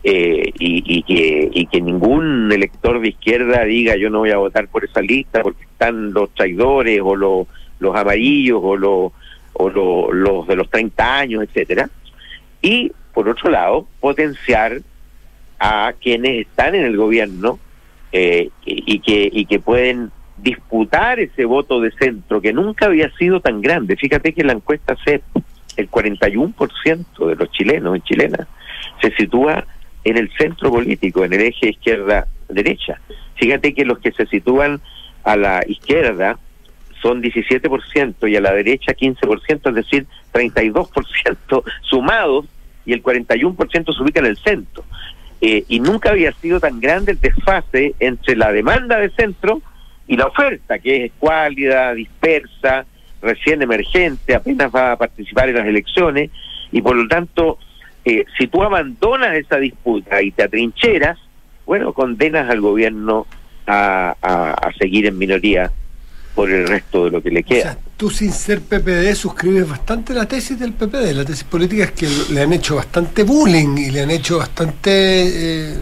eh, 0.03 0.51
y, 0.59 1.01
que, 1.03 1.49
y 1.51 1.65
que 1.67 1.79
ningún 1.79 2.51
elector 2.51 2.99
de 2.99 3.07
izquierda 3.07 3.63
diga 3.63 3.95
yo 3.95 4.09
no 4.09 4.19
voy 4.19 4.31
a 4.31 4.37
votar 4.37 4.67
por 4.67 4.83
esa 4.83 5.01
lista 5.01 5.41
porque 5.41 5.63
están 5.63 6.11
los 6.11 6.29
traidores 6.35 6.99
o 7.01 7.15
los, 7.15 7.47
los 7.79 7.95
amarillos 7.95 8.59
o, 8.61 8.75
los, 8.75 9.13
o 9.53 9.69
los, 9.69 10.13
los 10.13 10.45
de 10.45 10.55
los 10.57 10.69
30 10.69 11.19
años, 11.19 11.43
etcétera. 11.43 11.89
Y 12.61 12.91
por 13.13 13.29
otro 13.29 13.49
lado 13.49 13.87
potenciar 14.01 14.81
a 15.57 15.93
quienes 16.01 16.47
están 16.47 16.75
en 16.75 16.83
el 16.83 16.97
gobierno 16.97 17.59
eh, 18.11 18.49
y 18.65 18.99
que 18.99 19.29
y 19.31 19.45
que 19.45 19.59
pueden 19.59 20.11
disputar 20.43 21.19
ese 21.19 21.45
voto 21.45 21.79
de 21.79 21.91
centro 21.91 22.41
que 22.41 22.53
nunca 22.53 22.87
había 22.87 23.09
sido 23.15 23.39
tan 23.39 23.61
grande. 23.61 23.95
Fíjate 23.95 24.33
que 24.33 24.43
la 24.43 24.53
encuesta 24.53 24.95
CEP 25.03 25.23
el 25.77 25.89
41% 25.89 27.27
de 27.27 27.35
los 27.35 27.49
chilenos 27.51 27.97
y 27.97 28.01
chilenas 28.01 28.47
se 29.01 29.11
sitúa 29.15 29.65
en 30.03 30.17
el 30.17 30.29
centro 30.37 30.69
político, 30.69 31.23
en 31.23 31.33
el 31.33 31.41
eje 31.41 31.69
izquierda-derecha. 31.69 32.99
Fíjate 33.35 33.73
que 33.73 33.85
los 33.85 33.99
que 33.99 34.11
se 34.11 34.25
sitúan 34.27 34.81
a 35.23 35.35
la 35.37 35.63
izquierda 35.65 36.37
son 37.01 37.23
17% 37.23 38.29
y 38.29 38.35
a 38.35 38.41
la 38.41 38.53
derecha 38.53 38.93
15%, 38.93 39.69
es 39.69 39.75
decir, 39.75 40.05
32% 40.33 41.63
sumados 41.81 42.45
y 42.85 42.93
el 42.93 43.01
41% 43.01 43.95
se 43.95 44.03
ubica 44.03 44.19
en 44.19 44.25
el 44.25 44.37
centro. 44.37 44.83
Eh, 45.41 45.63
y 45.67 45.79
nunca 45.79 46.11
había 46.11 46.31
sido 46.33 46.59
tan 46.59 46.79
grande 46.79 47.13
el 47.13 47.19
desfase 47.19 47.95
entre 47.99 48.35
la 48.35 48.51
demanda 48.51 48.97
de 48.97 49.09
centro 49.09 49.61
y 50.13 50.15
la 50.15 50.27
oferta, 50.27 50.77
que 50.77 50.95
es 50.97 51.11
escuálida, 51.11 51.91
dispersa, 51.95 52.85
recién 53.19 53.63
emergente, 53.63 54.35
apenas 54.35 54.71
va 54.71 54.91
a 54.91 54.95
participar 54.95 55.49
en 55.49 55.55
las 55.55 55.65
elecciones, 55.65 56.29
y 56.71 56.83
por 56.83 56.95
lo 56.95 57.07
tanto, 57.07 57.57
eh, 58.05 58.23
si 58.37 58.45
tú 58.45 58.61
abandonas 58.61 59.35
esa 59.35 59.57
disputa 59.57 60.21
y 60.21 60.29
te 60.29 60.43
atrincheras, 60.43 61.17
bueno, 61.65 61.93
condenas 61.93 62.47
al 62.47 62.61
gobierno 62.61 63.25
a, 63.65 64.15
a, 64.21 64.51
a 64.51 64.73
seguir 64.73 65.07
en 65.07 65.17
minoría 65.17 65.71
por 66.35 66.51
el 66.51 66.67
resto 66.67 67.05
de 67.05 67.11
lo 67.11 67.23
que 67.23 67.31
le 67.31 67.41
queda. 67.41 67.75
Tú 67.97 68.11
sin 68.11 68.31
ser 68.31 68.61
PPD 68.61 69.15
suscribes 69.15 69.67
bastante 69.67 70.13
la 70.13 70.27
tesis 70.27 70.59
del 70.59 70.73
PPD. 70.73 71.11
La 71.13 71.25
tesis 71.25 71.43
política 71.43 71.85
es 71.85 71.91
que 71.93 72.07
le 72.31 72.41
han 72.41 72.53
hecho 72.53 72.75
bastante 72.75 73.23
bullying 73.23 73.77
y 73.79 73.89
le 73.89 74.01
han 74.01 74.11
hecho 74.11 74.37
bastante 74.37 74.91
eh, 74.91 75.75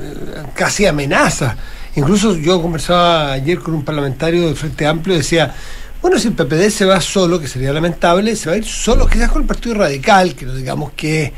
casi 0.55 0.85
amenaza. 0.85 1.57
Incluso 1.95 2.37
yo 2.37 2.61
conversaba 2.61 3.33
ayer 3.33 3.59
con 3.59 3.73
un 3.73 3.83
parlamentario 3.83 4.45
del 4.47 4.55
Frente 4.55 4.85
Amplio 4.87 5.15
y 5.15 5.19
decía, 5.19 5.53
Bueno, 6.01 6.17
si 6.17 6.29
el 6.29 6.33
PPD 6.33 6.69
se 6.69 6.85
va 6.85 6.99
solo, 7.01 7.39
que 7.39 7.47
sería 7.47 7.71
lamentable, 7.73 8.35
se 8.35 8.49
va 8.49 8.55
a 8.55 8.57
ir 8.57 8.65
solo, 8.65 9.07
quizás 9.07 9.29
con 9.31 9.41
el 9.41 9.47
Partido 9.47 9.75
Radical, 9.75 10.33
que 10.35 10.45
no 10.45 10.55
digamos 10.55 10.91
que, 10.93 11.31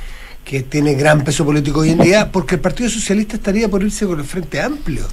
que 0.46 0.64
tiene 0.64 0.94
gran 0.94 1.24
peso 1.24 1.44
político 1.44 1.82
hoy 1.82 1.90
en 1.90 1.98
día, 2.00 2.32
porque 2.32 2.56
el 2.56 2.62
Partido 2.62 2.90
Socialista 2.90 3.36
estaría 3.36 3.68
por 3.68 3.82
irse 3.84 4.06
con 4.06 4.20
el 4.20 4.26
Frente 4.26 4.62
Amplio. 4.62 5.04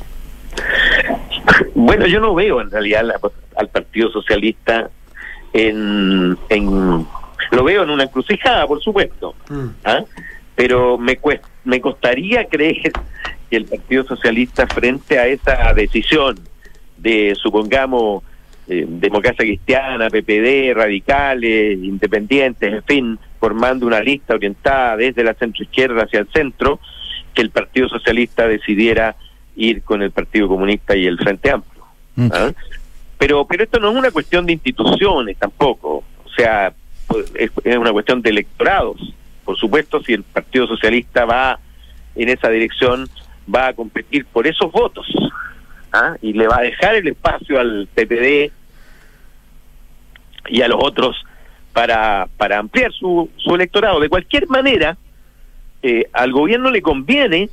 Bueno, 1.74 2.06
yo 2.06 2.20
no 2.20 2.34
veo 2.34 2.60
en 2.60 2.70
realidad 2.70 3.02
la- 3.04 3.18
al 3.56 3.68
Partido 3.68 4.10
Socialista 4.10 4.88
en, 5.52 6.36
en- 6.48 7.06
Lo 7.52 7.64
veo 7.64 7.82
en 7.82 7.90
una 7.90 8.04
encrucijada, 8.04 8.66
por 8.66 8.80
supuesto. 8.82 9.34
¿ah? 9.84 10.00
Pero 10.54 10.96
me, 10.98 11.18
cuest- 11.20 11.40
me 11.64 11.80
costaría 11.80 12.44
creer 12.46 12.92
que 13.50 13.56
el 13.56 13.64
Partido 13.64 14.04
Socialista, 14.04 14.66
frente 14.66 15.18
a 15.18 15.26
esa 15.26 15.72
decisión 15.74 16.38
de, 16.96 17.34
supongamos, 17.34 18.22
eh, 18.68 18.86
democracia 18.88 19.44
cristiana, 19.44 20.08
PPD, 20.08 20.72
radicales, 20.74 21.76
independientes, 21.82 22.72
en 22.72 22.84
fin, 22.84 23.18
formando 23.40 23.86
una 23.86 24.00
lista 24.00 24.34
orientada 24.34 24.96
desde 24.96 25.24
la 25.24 25.34
centroizquierda 25.34 26.04
hacia 26.04 26.20
el 26.20 26.28
centro, 26.28 26.78
que 27.34 27.42
el 27.42 27.50
Partido 27.50 27.88
Socialista 27.88 28.46
decidiera 28.46 29.16
ir 29.56 29.82
con 29.82 30.02
el 30.02 30.12
Partido 30.12 30.46
Comunista 30.46 30.94
y 30.94 31.06
el 31.06 31.18
Frente 31.18 31.50
Amplio. 31.50 31.84
¿ah? 32.32 32.52
Pero, 33.18 33.44
pero 33.46 33.64
esto 33.64 33.80
no 33.80 33.90
es 33.90 33.96
una 33.96 34.10
cuestión 34.10 34.46
de 34.46 34.52
instituciones 34.52 35.36
tampoco, 35.36 36.04
o 36.24 36.30
sea, 36.36 36.72
pues, 37.06 37.32
es, 37.34 37.50
es 37.64 37.76
una 37.76 37.92
cuestión 37.92 38.22
de 38.22 38.30
electorados. 38.30 39.14
Por 39.44 39.56
supuesto, 39.56 40.02
si 40.02 40.12
el 40.12 40.22
Partido 40.22 40.66
Socialista 40.68 41.24
va 41.24 41.58
en 42.14 42.28
esa 42.28 42.48
dirección, 42.50 43.08
va 43.52 43.68
a 43.68 43.72
competir 43.72 44.26
por 44.26 44.46
esos 44.46 44.70
votos 44.70 45.06
¿ah? 45.92 46.16
y 46.22 46.32
le 46.32 46.46
va 46.46 46.58
a 46.58 46.62
dejar 46.62 46.94
el 46.94 47.08
espacio 47.08 47.58
al 47.58 47.88
PPD 47.94 48.52
y 50.48 50.62
a 50.62 50.68
los 50.68 50.78
otros 50.82 51.16
para, 51.72 52.28
para 52.36 52.58
ampliar 52.58 52.92
su, 52.92 53.30
su 53.36 53.54
electorado. 53.54 54.00
De 54.00 54.08
cualquier 54.08 54.48
manera, 54.48 54.96
eh, 55.82 56.06
al 56.12 56.32
gobierno 56.32 56.70
le 56.70 56.82
conviene 56.82 57.48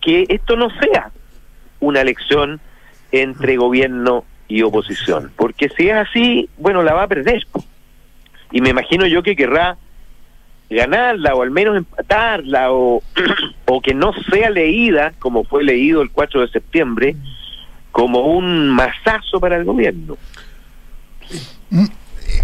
que 0.00 0.26
esto 0.28 0.56
no 0.56 0.68
sea 0.70 1.10
una 1.80 2.00
elección 2.00 2.60
entre 3.12 3.56
gobierno 3.56 4.24
y 4.48 4.62
oposición, 4.62 5.32
porque 5.36 5.68
si 5.70 5.88
es 5.88 5.94
así, 5.94 6.48
bueno, 6.58 6.82
la 6.82 6.94
va 6.94 7.04
a 7.04 7.08
perder. 7.08 7.46
Y 8.52 8.60
me 8.60 8.70
imagino 8.70 9.06
yo 9.06 9.22
que 9.22 9.36
querrá 9.36 9.78
ganarla 10.74 11.34
o 11.34 11.42
al 11.42 11.50
menos 11.50 11.76
empatarla 11.76 12.72
o, 12.72 13.02
o 13.66 13.80
que 13.80 13.94
no 13.94 14.12
sea 14.30 14.50
leída 14.50 15.12
como 15.18 15.44
fue 15.44 15.64
leído 15.64 16.02
el 16.02 16.10
4 16.10 16.42
de 16.42 16.48
septiembre 16.48 17.16
como 17.92 18.26
un 18.26 18.70
masazo 18.70 19.38
para 19.38 19.56
el 19.56 19.64
gobierno. 19.64 20.16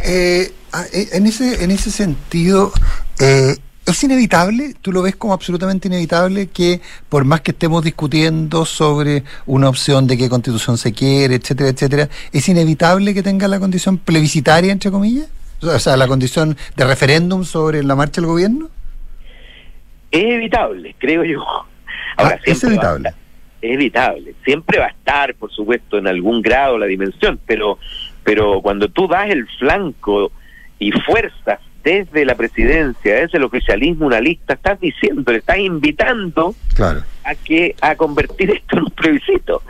Eh, 0.05 0.53
ah, 0.72 0.85
eh, 0.93 1.09
en 1.12 1.26
ese 1.26 1.64
en 1.64 1.70
ese 1.70 1.91
sentido 1.91 2.72
eh, 3.18 3.57
es 3.85 4.05
inevitable 4.05 4.74
tú 4.81 4.93
lo 4.93 5.03
ves 5.03 5.16
como 5.16 5.35
absolutamente 5.35 5.89
inevitable 5.89 6.47
que 6.49 6.81
por 7.09 7.24
más 7.24 7.41
que 7.41 7.51
estemos 7.51 7.83
discutiendo 7.83 8.64
sobre 8.64 9.24
una 9.47 9.68
opción 9.68 10.07
de 10.07 10.16
qué 10.16 10.28
constitución 10.28 10.78
se 10.78 10.93
quiere 10.93 11.35
etcétera 11.35 11.70
etcétera 11.70 12.09
es 12.33 12.49
inevitable 12.49 13.14
que 13.14 13.22
tenga 13.22 13.49
la 13.49 13.59
condición 13.59 13.99
plebiscitaria 13.99 14.72
entre 14.72 14.91
comillas 14.91 15.28
o 15.62 15.78
sea 15.78 15.96
la 15.96 16.06
condición 16.06 16.56
de 16.76 16.84
referéndum 16.84 17.44
sobre 17.44 17.82
la 17.82 17.94
marcha 17.96 18.20
del 18.20 18.28
gobierno 18.28 18.68
Es 20.11 20.24
evitable, 20.24 20.94
creo 20.98 21.22
yo. 21.24 21.40
Ahora, 22.16 22.36
Ah, 22.36 22.40
es 22.44 22.64
evitable 22.64 23.08
estar- 23.11 23.20
es 23.62 23.70
evitable. 23.74 24.34
Siempre 24.44 24.78
va 24.78 24.86
a 24.86 24.90
estar, 24.90 25.34
por 25.34 25.50
supuesto, 25.52 25.98
en 25.98 26.06
algún 26.08 26.42
grado 26.42 26.78
la 26.78 26.86
dimensión, 26.86 27.38
pero, 27.46 27.78
pero 28.24 28.61
cuando 28.62 28.88
tú 28.88 29.06
das 29.06 29.30
el 29.30 29.46
flanco 29.58 30.32
y 30.78 30.90
fuerzas 30.92 31.61
desde 31.84 32.24
la 32.24 32.34
presidencia, 32.34 33.14
desde 33.14 33.38
el 33.38 33.44
oficialismo, 33.44 34.06
una 34.06 34.20
lista, 34.20 34.54
estás 34.54 34.80
diciendo, 34.80 35.30
le 35.32 35.38
estás 35.38 35.58
invitando 35.58 36.54
claro 36.74 37.02
a 37.24 37.34
que 37.34 37.74
a 37.80 37.94
convertir 37.96 38.50
esto 38.50 38.76
en 38.78 38.82
un 38.84 38.90
plebiscito. 38.90 39.62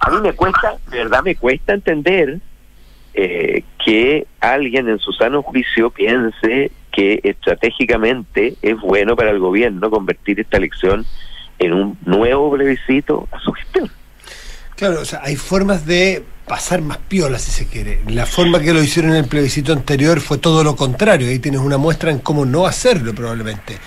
a 0.00 0.10
mí 0.10 0.16
me 0.22 0.32
cuesta, 0.32 0.76
de 0.90 0.98
verdad 0.98 1.22
me 1.22 1.36
cuesta 1.36 1.72
entender 1.74 2.38
eh, 3.14 3.62
que 3.86 4.26
alguien 4.40 4.88
en 4.88 4.98
su 4.98 5.12
sano 5.12 5.44
juicio 5.44 5.90
piense 5.90 6.72
que 6.90 7.20
estratégicamente 7.22 8.56
es 8.60 8.80
bueno 8.80 9.14
para 9.14 9.30
el 9.30 9.38
gobierno 9.38 9.90
convertir 9.90 10.40
esta 10.40 10.56
elección 10.56 11.06
en 11.60 11.72
un 11.72 11.98
nuevo 12.04 12.50
plebiscito 12.50 13.28
a 13.30 13.38
su 13.38 13.52
gestión. 13.52 13.88
Claro, 14.74 15.02
o 15.02 15.04
sea, 15.04 15.20
hay 15.22 15.36
formas 15.36 15.86
de 15.86 16.24
pasar 16.48 16.82
más 16.82 16.98
piola, 16.98 17.38
si 17.38 17.52
se 17.52 17.68
quiere. 17.68 18.00
La 18.08 18.26
forma 18.26 18.58
que 18.58 18.74
lo 18.74 18.82
hicieron 18.82 19.12
en 19.12 19.18
el 19.18 19.28
plebiscito 19.28 19.72
anterior 19.72 20.20
fue 20.20 20.38
todo 20.38 20.64
lo 20.64 20.74
contrario. 20.74 21.28
Ahí 21.28 21.38
tienes 21.38 21.60
una 21.60 21.78
muestra 21.78 22.10
en 22.10 22.18
cómo 22.18 22.44
no 22.44 22.66
hacerlo, 22.66 23.14
probablemente. 23.14 23.78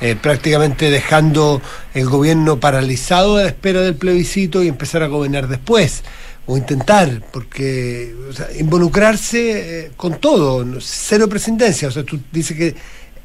Eh, 0.00 0.14
prácticamente 0.14 0.88
dejando 0.88 1.60
el 1.94 2.08
gobierno 2.08 2.60
paralizado 2.60 3.38
a 3.38 3.42
la 3.42 3.48
espera 3.48 3.80
del 3.80 3.96
plebiscito 3.96 4.62
y 4.62 4.68
empezar 4.68 5.02
a 5.02 5.08
gobernar 5.08 5.48
después. 5.48 6.04
O 6.50 6.56
intentar, 6.56 7.08
porque 7.30 8.14
o 8.26 8.32
sea, 8.32 8.46
involucrarse 8.58 9.84
eh, 9.84 9.90
con 9.94 10.18
todo, 10.18 10.64
cero 10.80 11.28
presidencia. 11.28 11.88
O 11.88 11.90
sea, 11.90 12.04
tú 12.04 12.18
dices 12.32 12.56
que 12.56 12.74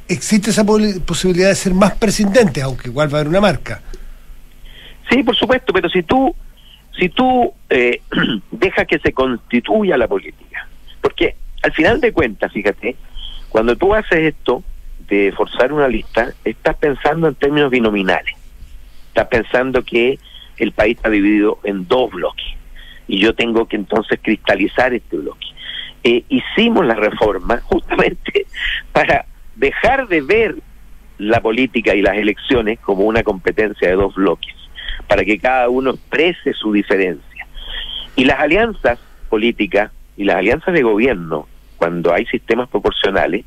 existe 0.10 0.50
esa 0.50 0.66
posibilidad 0.66 1.48
de 1.48 1.56
ser 1.56 1.74
más 1.74 1.96
presidente, 1.96 2.62
aunque 2.62 2.90
igual 2.90 3.08
va 3.08 3.20
a 3.20 3.22
haber 3.22 3.30
una 3.30 3.40
marca. 3.40 3.82
Sí, 5.10 5.24
por 5.24 5.38
supuesto, 5.38 5.72
pero 5.72 5.88
si 5.88 6.04
tú, 6.04 6.36
si 7.00 7.08
tú 7.08 7.54
eh, 7.70 8.02
dejas 8.52 8.86
que 8.88 9.00
se 9.00 9.14
constituya 9.14 9.96
la 9.98 10.10
política, 10.10 10.68
porque 11.02 11.38
al 11.62 11.72
final 11.72 12.02
de 12.02 12.12
cuentas, 12.12 12.52
fíjate, 12.52 12.98
cuando 13.48 13.78
tú 13.78 13.96
haces 13.96 14.20
esto 14.20 14.66
de 15.08 15.32
forzar 15.32 15.72
una 15.72 15.88
lista, 15.88 16.34
estás 16.44 16.76
pensando 16.76 17.30
en 17.30 17.36
términos 17.36 17.72
binominales, 17.72 18.36
estás 19.08 19.28
pensando 19.28 19.82
que 19.82 20.20
el 20.58 20.74
país 20.74 20.98
está 20.98 21.10
dividido 21.10 21.60
en 21.64 21.88
dos 21.88 22.12
bloques 22.12 22.63
y 23.08 23.20
yo 23.20 23.34
tengo 23.34 23.68
que 23.68 23.76
entonces 23.76 24.20
cristalizar 24.22 24.94
este 24.94 25.18
bloque. 25.18 25.48
Eh, 26.04 26.24
hicimos 26.30 26.86
la 26.86 26.96
reforma 26.96 27.60
justamente 27.64 28.46
para 28.92 29.26
dejar 29.56 30.08
de 30.08 30.22
ver 30.22 30.56
la 31.18 31.42
política 31.42 31.94
y 31.96 32.02
las 32.02 32.18
elecciones 32.18 32.80
como 32.80 33.04
una 33.04 33.24
competencia 33.24 33.88
de 33.88 33.96
dos 33.96 34.16
bloques, 34.16 34.56
para 35.08 35.24
que 35.24 35.40
cada 35.40 35.70
uno 35.70 35.92
exprese 35.92 36.54
su 36.54 36.74
diferencia. 36.74 37.48
Y 38.16 38.26
las 38.26 38.40
alianzas 38.40 39.00
políticas 39.30 39.92
y 40.18 40.24
las 40.26 40.38
alianzas 40.38 40.74
de 40.74 40.84
gobierno, 40.84 41.48
cuando 41.78 42.14
hay 42.14 42.26
sistemas 42.26 42.70
proporcionales, 42.70 43.46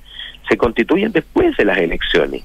se 0.48 0.56
constituyen 0.56 1.12
después 1.12 1.56
de 1.56 1.64
las 1.64 1.78
elecciones. 1.78 2.42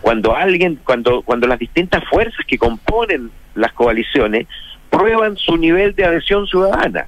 Cuando 0.00 0.34
alguien, 0.34 0.78
cuando, 0.84 1.22
cuando 1.22 1.46
las 1.46 1.58
distintas 1.58 2.04
fuerzas 2.04 2.44
que 2.46 2.58
componen 2.58 3.30
las 3.54 3.72
coaliciones 3.72 4.46
prueban 4.90 5.36
su 5.36 5.56
nivel 5.56 5.94
de 5.94 6.04
adhesión 6.04 6.46
ciudadana. 6.46 7.06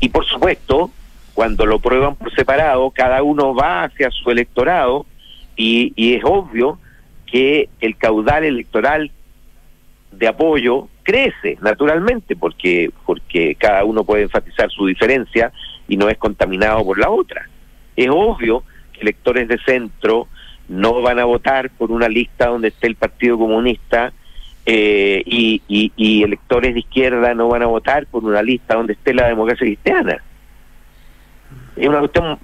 Y 0.00 0.08
por 0.08 0.24
supuesto, 0.26 0.90
cuando 1.34 1.66
lo 1.66 1.78
prueban 1.78 2.16
por 2.16 2.34
separado, 2.34 2.90
cada 2.90 3.22
uno 3.22 3.54
va 3.54 3.84
hacia 3.84 4.10
su 4.10 4.30
electorado 4.30 5.06
y, 5.56 5.92
y 5.96 6.14
es 6.14 6.24
obvio 6.24 6.78
que 7.26 7.68
el 7.80 7.96
caudal 7.96 8.44
electoral 8.44 9.10
de 10.10 10.28
apoyo 10.28 10.88
crece 11.02 11.56
naturalmente 11.62 12.36
porque 12.36 12.90
porque 13.06 13.54
cada 13.54 13.84
uno 13.84 14.04
puede 14.04 14.24
enfatizar 14.24 14.70
su 14.70 14.86
diferencia 14.86 15.52
y 15.88 15.96
no 15.96 16.08
es 16.08 16.18
contaminado 16.18 16.84
por 16.84 16.98
la 16.98 17.10
otra. 17.10 17.48
Es 17.96 18.08
obvio 18.10 18.62
que 18.92 19.00
electores 19.00 19.48
de 19.48 19.58
centro 19.58 20.28
no 20.68 21.02
van 21.02 21.18
a 21.18 21.24
votar 21.24 21.70
por 21.70 21.90
una 21.90 22.08
lista 22.08 22.46
donde 22.46 22.68
esté 22.68 22.86
el 22.86 22.96
Partido 22.96 23.38
Comunista 23.38 24.12
eh, 24.66 25.22
y, 25.26 25.62
y, 25.68 25.92
y 25.96 26.22
electores 26.22 26.74
de 26.74 26.80
izquierda 26.80 27.34
no 27.34 27.48
van 27.48 27.62
a 27.62 27.66
votar 27.66 28.06
por 28.06 28.24
una 28.24 28.42
lista 28.42 28.74
donde 28.74 28.92
esté 28.94 29.12
la 29.14 29.28
democracia 29.28 29.66
cristiana. 29.66 30.22
Es 31.76 31.88
una 31.88 31.98
cuestión 32.00 32.38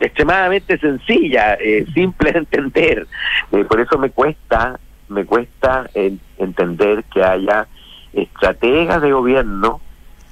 extremadamente 0.00 0.78
sencilla, 0.78 1.54
eh, 1.54 1.86
simple 1.94 2.32
de 2.32 2.38
entender. 2.40 3.06
Eh, 3.52 3.64
por 3.64 3.80
eso 3.80 3.98
me 3.98 4.10
cuesta, 4.10 4.78
me 5.08 5.24
cuesta 5.24 5.88
en- 5.94 6.20
entender 6.38 7.04
que 7.04 7.22
haya 7.22 7.66
estrategas 8.12 9.02
de 9.02 9.12
gobierno 9.12 9.80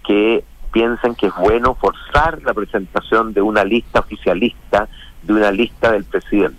que 0.06 0.42
piensen 0.72 1.14
que 1.14 1.26
es 1.26 1.34
bueno 1.36 1.74
forzar 1.74 2.42
la 2.42 2.52
presentación 2.54 3.32
de 3.32 3.40
una 3.42 3.64
lista 3.64 4.00
oficialista, 4.00 4.88
de 5.22 5.32
una 5.32 5.50
lista 5.50 5.92
del 5.92 6.04
presidente, 6.04 6.58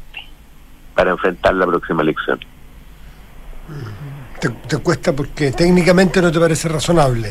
para 0.95 1.11
enfrentar 1.11 1.53
la 1.55 1.65
próxima 1.65 2.01
elección. 2.01 2.39
Te, 4.39 4.49
te 4.49 4.77
cuesta 4.77 5.13
porque 5.13 5.51
técnicamente 5.51 6.21
no 6.21 6.31
te 6.31 6.39
parece 6.39 6.69
razonable. 6.69 7.29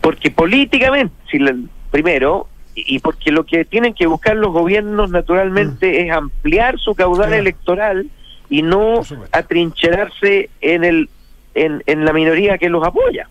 Porque 0.00 0.30
políticamente, 0.30 1.14
si 1.30 1.38
la- 1.38 1.54
primero, 1.90 2.48
y 2.74 2.96
y 2.96 2.98
porque 3.00 3.30
lo 3.30 3.44
que 3.44 3.64
tienen 3.64 3.94
que 3.94 4.06
buscar 4.06 4.36
los 4.36 4.52
gobiernos 4.52 5.10
naturalmente 5.10 6.06
es 6.06 6.10
ampliar 6.12 6.78
su 6.78 6.94
caudal 6.94 7.32
electoral 7.34 8.06
y 8.48 8.62
no 8.62 9.02
atrincherarse 9.32 10.50
en 10.60 10.84
el 10.84 11.08
en, 11.54 11.82
en 11.86 12.04
la 12.04 12.12
minoría 12.14 12.56
que 12.58 12.68
los 12.70 12.86
apoya. 12.86 13.28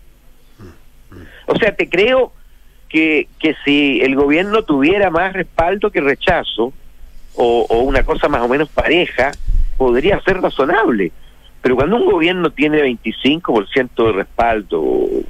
O 1.48 1.56
sea, 1.58 1.76
te 1.76 1.90
creo 1.90 2.32
que, 2.88 3.28
que 3.40 3.56
si 3.66 4.00
el 4.02 4.16
gobierno 4.16 4.64
tuviera 4.64 5.10
más 5.10 5.34
respaldo 5.34 5.90
que 5.92 6.02
rechazo, 6.02 6.72
o, 7.36 7.66
o 7.68 7.80
una 7.80 8.04
cosa 8.04 8.28
más 8.30 8.42
o 8.42 8.48
menos 8.48 8.70
pareja, 8.70 9.32
podría 9.78 10.22
ser 10.22 10.40
razonable. 10.40 11.12
Pero 11.62 11.76
cuando 11.76 11.98
un 11.98 12.06
gobierno 12.06 12.50
tiene 12.52 12.82
25% 12.84 14.06
de 14.08 14.12
respaldo, 14.14 14.84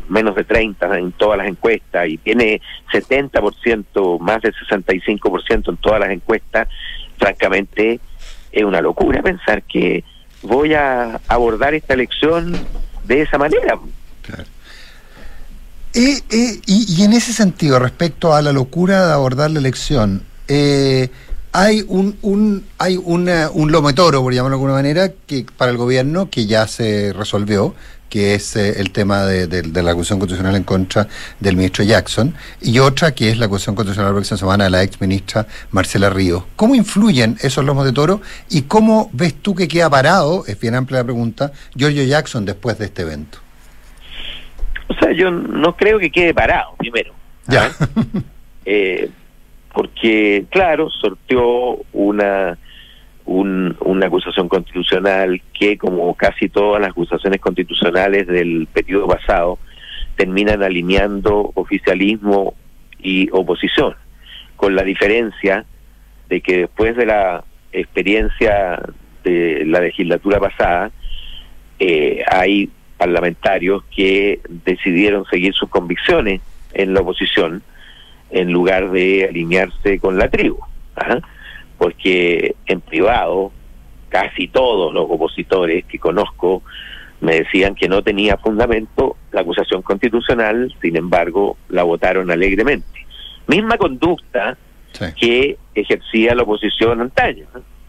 menos 0.07 0.35
de 0.35 0.45
30 0.45 0.97
en 0.97 1.11
todas 1.11 1.37
las 1.37 1.47
encuestas, 1.47 2.07
y 2.07 2.17
tiene 2.17 2.61
70%, 2.93 4.19
más 4.19 4.41
de 4.41 4.53
65% 4.53 5.69
en 5.69 5.77
todas 5.77 5.99
las 5.99 6.09
encuestas, 6.09 6.69
francamente 7.17 7.99
es 8.51 8.63
una 8.63 8.81
locura 8.81 9.21
pensar 9.21 9.63
que 9.63 10.03
voy 10.41 10.73
a 10.73 11.19
abordar 11.27 11.73
esta 11.73 11.93
elección 11.93 12.53
de 13.03 13.21
esa 13.21 13.37
manera. 13.37 13.77
Eh, 15.93 16.21
eh, 16.29 16.61
y, 16.65 16.95
y 16.97 17.03
en 17.03 17.11
ese 17.11 17.33
sentido, 17.33 17.77
respecto 17.77 18.33
a 18.33 18.41
la 18.41 18.53
locura 18.53 19.07
de 19.07 19.13
abordar 19.13 19.51
la 19.51 19.59
elección, 19.59 20.23
eh, 20.47 21.09
hay 21.53 21.83
un, 21.87 22.17
un 22.21 22.65
hay 22.77 22.97
una, 22.97 23.49
un 23.51 23.71
lomo 23.71 23.89
de 23.89 23.93
toro, 23.93 24.21
por 24.21 24.33
llamarlo 24.33 24.55
de 24.57 24.59
alguna 24.59 24.73
manera, 24.73 25.11
que 25.27 25.45
para 25.57 25.71
el 25.71 25.77
gobierno 25.77 26.29
que 26.29 26.45
ya 26.45 26.67
se 26.67 27.13
resolvió, 27.13 27.73
que 28.09 28.35
es 28.35 28.55
eh, 28.57 28.79
el 28.81 28.91
tema 28.91 29.23
de, 29.25 29.47
de- 29.47 29.61
de 29.61 29.83
la 29.83 29.91
acusación 29.91 30.19
constitucional 30.19 30.55
en 30.55 30.63
contra 30.63 31.07
del 31.39 31.55
ministro 31.55 31.83
Jackson, 31.85 32.35
y 32.61 32.79
otra 32.79 33.13
que 33.15 33.29
es 33.29 33.37
la 33.37 33.45
acusación 33.45 33.75
constitucional 33.75 34.11
la 34.11 34.15
próxima 34.15 34.37
semana 34.37 34.63
de 34.65 34.69
la 34.69 34.83
ex 34.83 34.99
ministra 34.99 35.47
Marcela 35.71 36.09
Ríos. 36.09 36.43
¿Cómo 36.57 36.75
influyen 36.75 37.37
esos 37.41 37.63
lomos 37.63 37.85
de 37.85 37.93
toro 37.93 38.21
y 38.49 38.63
cómo 38.63 39.09
ves 39.13 39.33
tú 39.41 39.55
que 39.55 39.67
queda 39.69 39.89
parado, 39.89 40.43
es 40.45 40.59
bien 40.59 40.75
amplia 40.75 40.99
la 40.99 41.03
pregunta, 41.05 41.51
Giorgio 41.75 42.03
Jackson 42.03 42.43
después 42.45 42.77
de 42.77 42.85
este 42.85 43.03
evento? 43.03 43.37
O 44.89 44.93
sea, 44.95 45.13
yo 45.13 45.31
no 45.31 45.75
creo 45.77 45.97
que 45.99 46.11
quede 46.11 46.33
parado, 46.33 46.75
primero. 46.77 47.13
Ya. 47.47 47.71
Eh, 48.63 49.09
porque, 49.73 50.45
claro, 50.49 50.89
sorteó 50.89 51.79
una, 51.93 52.57
un- 53.25 53.75
una 53.81 54.07
acusación 54.07 54.47
constitucional 54.49 55.41
que, 55.57 55.77
como 55.77 56.13
casi 56.15 56.49
todas 56.49 56.81
las 56.81 56.91
acusaciones 56.91 57.39
constitucionales 57.39 58.27
del 58.27 58.67
periodo 58.71 59.07
pasado, 59.07 59.59
terminan 60.15 60.61
alineando 60.63 61.51
oficialismo 61.55 62.53
y 63.01 63.29
oposición, 63.31 63.95
con 64.55 64.75
la 64.75 64.83
diferencia 64.83 65.65
de 66.29 66.41
que 66.41 66.57
después 66.59 66.95
de 66.95 67.05
la 67.05 67.43
experiencia 67.71 68.79
de 69.23 69.63
la 69.65 69.79
legislatura 69.79 70.39
pasada, 70.39 70.91
eh, 71.79 72.23
hay 72.29 72.69
parlamentarios 72.97 73.83
que 73.95 74.39
decidieron 74.65 75.25
seguir 75.25 75.53
sus 75.53 75.69
convicciones 75.69 76.41
en 76.73 76.93
la 76.93 77.01
oposición 77.01 77.63
en 78.31 78.51
lugar 78.51 78.91
de 78.91 79.25
alinearse 79.29 79.99
con 79.99 80.17
la 80.17 80.29
tribu. 80.29 80.59
¿ah? 80.95 81.19
Porque 81.77 82.55
en 82.65 82.81
privado, 82.81 83.51
casi 84.09 84.47
todos 84.47 84.93
los 84.93 85.05
opositores 85.09 85.85
que 85.85 85.99
conozco 85.99 86.63
me 87.21 87.35
decían 87.35 87.75
que 87.75 87.87
no 87.87 88.01
tenía 88.01 88.37
fundamento 88.37 89.15
la 89.31 89.41
acusación 89.41 89.81
constitucional, 89.83 90.73
sin 90.81 90.97
embargo, 90.97 91.55
la 91.69 91.83
votaron 91.83 92.31
alegremente. 92.31 93.05
Misma 93.47 93.77
conducta 93.77 94.57
que 95.17 95.57
ejercía 95.73 96.35
la 96.35 96.43
oposición 96.43 97.01
antaño. 97.01 97.45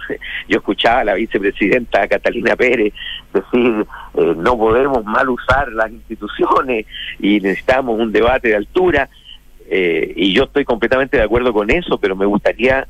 Yo 0.48 0.58
escuchaba 0.58 1.00
a 1.00 1.04
la 1.04 1.14
vicepresidenta 1.14 2.06
Catalina 2.08 2.56
Pérez 2.56 2.92
decir, 3.32 3.86
eh, 4.14 4.34
no 4.36 4.56
podemos 4.56 5.04
mal 5.04 5.28
usar 5.30 5.72
las 5.72 5.90
instituciones 5.90 6.86
y 7.18 7.40
necesitamos 7.40 7.98
un 7.98 8.12
debate 8.12 8.48
de 8.48 8.56
altura. 8.56 9.08
Eh, 9.74 10.12
y 10.16 10.34
yo 10.34 10.44
estoy 10.44 10.66
completamente 10.66 11.16
de 11.16 11.22
acuerdo 11.22 11.54
con 11.54 11.70
eso, 11.70 11.96
pero 11.96 12.14
me 12.14 12.26
gustaría 12.26 12.86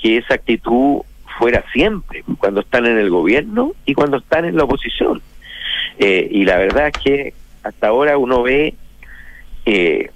que 0.00 0.18
esa 0.18 0.34
actitud 0.34 1.00
fuera 1.40 1.64
siempre, 1.72 2.22
cuando 2.38 2.60
están 2.60 2.86
en 2.86 2.98
el 2.98 3.10
gobierno 3.10 3.72
y 3.84 3.94
cuando 3.94 4.18
están 4.18 4.44
en 4.44 4.56
la 4.56 4.62
oposición. 4.62 5.20
Eh, 5.98 6.28
y 6.30 6.44
la 6.44 6.56
verdad 6.58 6.86
es 6.86 7.02
que 7.02 7.34
hasta 7.64 7.88
ahora 7.88 8.16
uno 8.16 8.44
ve, 8.44 8.74
eh, 9.66 10.10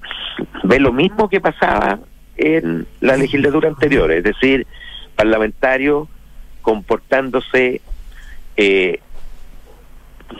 ve 0.62 0.78
lo 0.78 0.92
mismo 0.92 1.28
que 1.28 1.40
pasaba 1.40 1.98
en 2.36 2.86
la 3.00 3.16
legislatura 3.16 3.68
anterior, 3.68 4.12
es 4.12 4.22
decir, 4.22 4.68
parlamentarios 5.16 6.06
comportándose, 6.62 7.80
eh, 8.56 9.00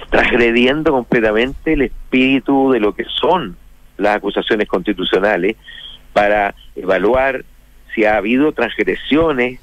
transgrediendo 0.08 0.92
completamente 0.92 1.72
el 1.72 1.82
espíritu 1.82 2.70
de 2.70 2.78
lo 2.78 2.94
que 2.94 3.06
son 3.20 3.56
las 3.96 4.16
acusaciones 4.16 4.68
constitucionales 4.68 5.56
para 6.12 6.54
evaluar 6.76 7.44
si 7.94 8.04
ha 8.04 8.16
habido 8.16 8.52
transgresiones 8.52 9.60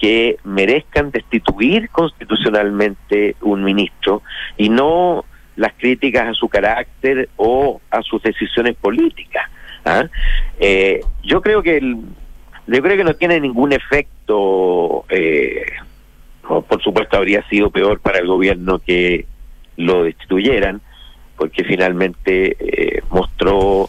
que 0.00 0.36
merezcan 0.44 1.10
destituir 1.10 1.88
constitucionalmente 1.90 3.36
un 3.40 3.64
ministro 3.64 4.22
y 4.56 4.68
no 4.68 5.24
las 5.56 5.72
críticas 5.74 6.28
a 6.28 6.34
su 6.34 6.48
carácter 6.48 7.28
o 7.36 7.80
a 7.90 8.02
sus 8.02 8.22
decisiones 8.22 8.76
políticas. 8.76 9.50
¿ah? 9.84 10.04
Eh, 10.60 11.00
yo 11.22 11.40
creo 11.40 11.62
que 11.62 11.78
el- 11.78 11.96
yo 12.66 12.82
creo 12.82 12.96
que 12.96 13.04
no 13.04 13.14
tiene 13.14 13.40
ningún 13.40 13.72
efecto. 13.72 15.04
eh, 15.08 15.64
por 16.42 16.82
supuesto 16.82 17.16
habría 17.16 17.42
sido 17.48 17.70
peor 17.70 18.00
para 18.00 18.18
el 18.18 18.26
gobierno 18.26 18.78
que 18.78 19.26
lo 19.76 20.04
destituyeran, 20.04 20.80
porque 21.36 21.64
finalmente 21.64 22.56
eh, 22.58 23.02
mostró 23.10 23.88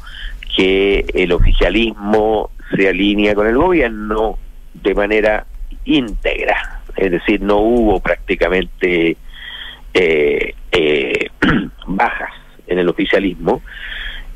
que 0.55 1.05
el 1.13 1.31
oficialismo 1.31 2.51
se 2.75 2.89
alinea 2.89 3.35
con 3.35 3.47
el 3.47 3.57
gobierno 3.57 4.37
de 4.73 4.93
manera 4.93 5.45
íntegra, 5.85 6.81
es 6.95 7.11
decir, 7.11 7.41
no 7.41 7.57
hubo 7.57 7.99
prácticamente 7.99 9.17
eh, 9.93 10.53
eh, 10.71 11.29
bajas 11.87 12.31
en 12.67 12.79
el 12.79 12.89
oficialismo 12.89 13.61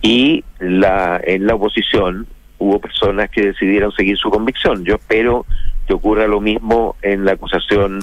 y 0.01 0.43
la 0.59 1.21
en 1.23 1.45
la 1.45 1.55
oposición 1.55 2.27
hubo 2.57 2.79
personas 2.79 3.29
que 3.29 3.41
decidieron 3.41 3.91
seguir 3.91 4.17
su 4.17 4.29
convicción. 4.29 4.85
Yo 4.85 4.95
espero 4.95 5.45
que 5.87 5.93
ocurra 5.93 6.27
lo 6.27 6.39
mismo 6.39 6.95
en 7.01 7.25
la 7.25 7.33
acusación 7.33 7.99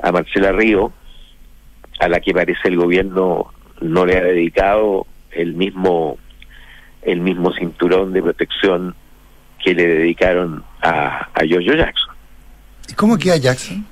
a 0.00 0.12
Marcela 0.12 0.52
Río, 0.52 0.92
a 2.00 2.08
la 2.08 2.20
que 2.20 2.34
parece 2.34 2.68
el 2.68 2.76
gobierno 2.76 3.52
no 3.82 4.06
le 4.06 4.16
ha 4.16 4.22
dedicado 4.22 5.06
el 5.30 5.54
mismo 5.54 6.18
el 7.02 7.20
mismo 7.20 7.52
cinturón 7.52 8.12
de 8.12 8.22
protección 8.22 8.94
que 9.62 9.74
le 9.74 9.86
dedicaron 9.86 10.62
a, 10.80 11.28
a 11.34 11.44
Giorgio 11.44 11.74
Jackson. 11.74 12.14
¿Y 12.88 12.94
cómo 12.94 13.18
queda 13.18 13.36
Jackson? 13.36 13.84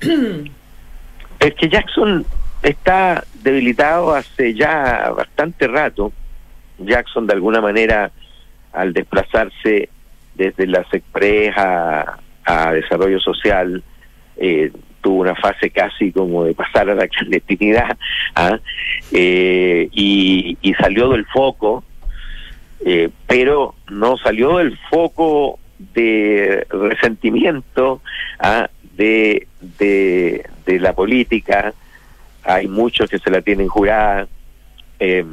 Es 1.38 1.54
que 1.54 1.68
Jackson 1.68 2.24
está 2.62 3.22
debilitado 3.42 4.14
hace 4.14 4.54
ya 4.54 5.10
bastante 5.10 5.68
rato. 5.68 6.12
Jackson 6.78 7.26
de 7.26 7.34
alguna 7.34 7.60
manera 7.60 8.10
al 8.72 8.92
desplazarse 8.92 9.88
desde 10.34 10.66
la 10.66 10.84
SECPRES 10.90 11.56
a, 11.56 12.18
a 12.44 12.72
desarrollo 12.72 13.20
social 13.20 13.82
eh, 14.36 14.72
tuvo 15.00 15.20
una 15.20 15.34
fase 15.34 15.70
casi 15.70 16.12
como 16.12 16.44
de 16.44 16.54
pasar 16.54 16.90
a 16.90 16.94
la 16.94 17.08
clandestinidad 17.08 17.96
¿ah? 18.34 18.58
Eh, 19.12 19.88
y, 19.92 20.58
y 20.62 20.74
salió 20.74 21.10
del 21.10 21.24
foco 21.26 21.84
eh, 22.84 23.08
pero 23.26 23.74
no 23.90 24.16
salió 24.18 24.58
del 24.58 24.76
foco 24.90 25.58
de 25.94 26.66
resentimiento 26.70 28.00
¿ah? 28.40 28.68
de, 28.96 29.46
de, 29.78 30.44
de 30.66 30.80
la 30.80 30.92
política 30.94 31.72
hay 32.44 32.66
muchos 32.68 33.08
que 33.10 33.18
se 33.18 33.30
la 33.30 33.40
tienen 33.42 33.68
jurada 33.68 34.28
eh, 34.98 35.24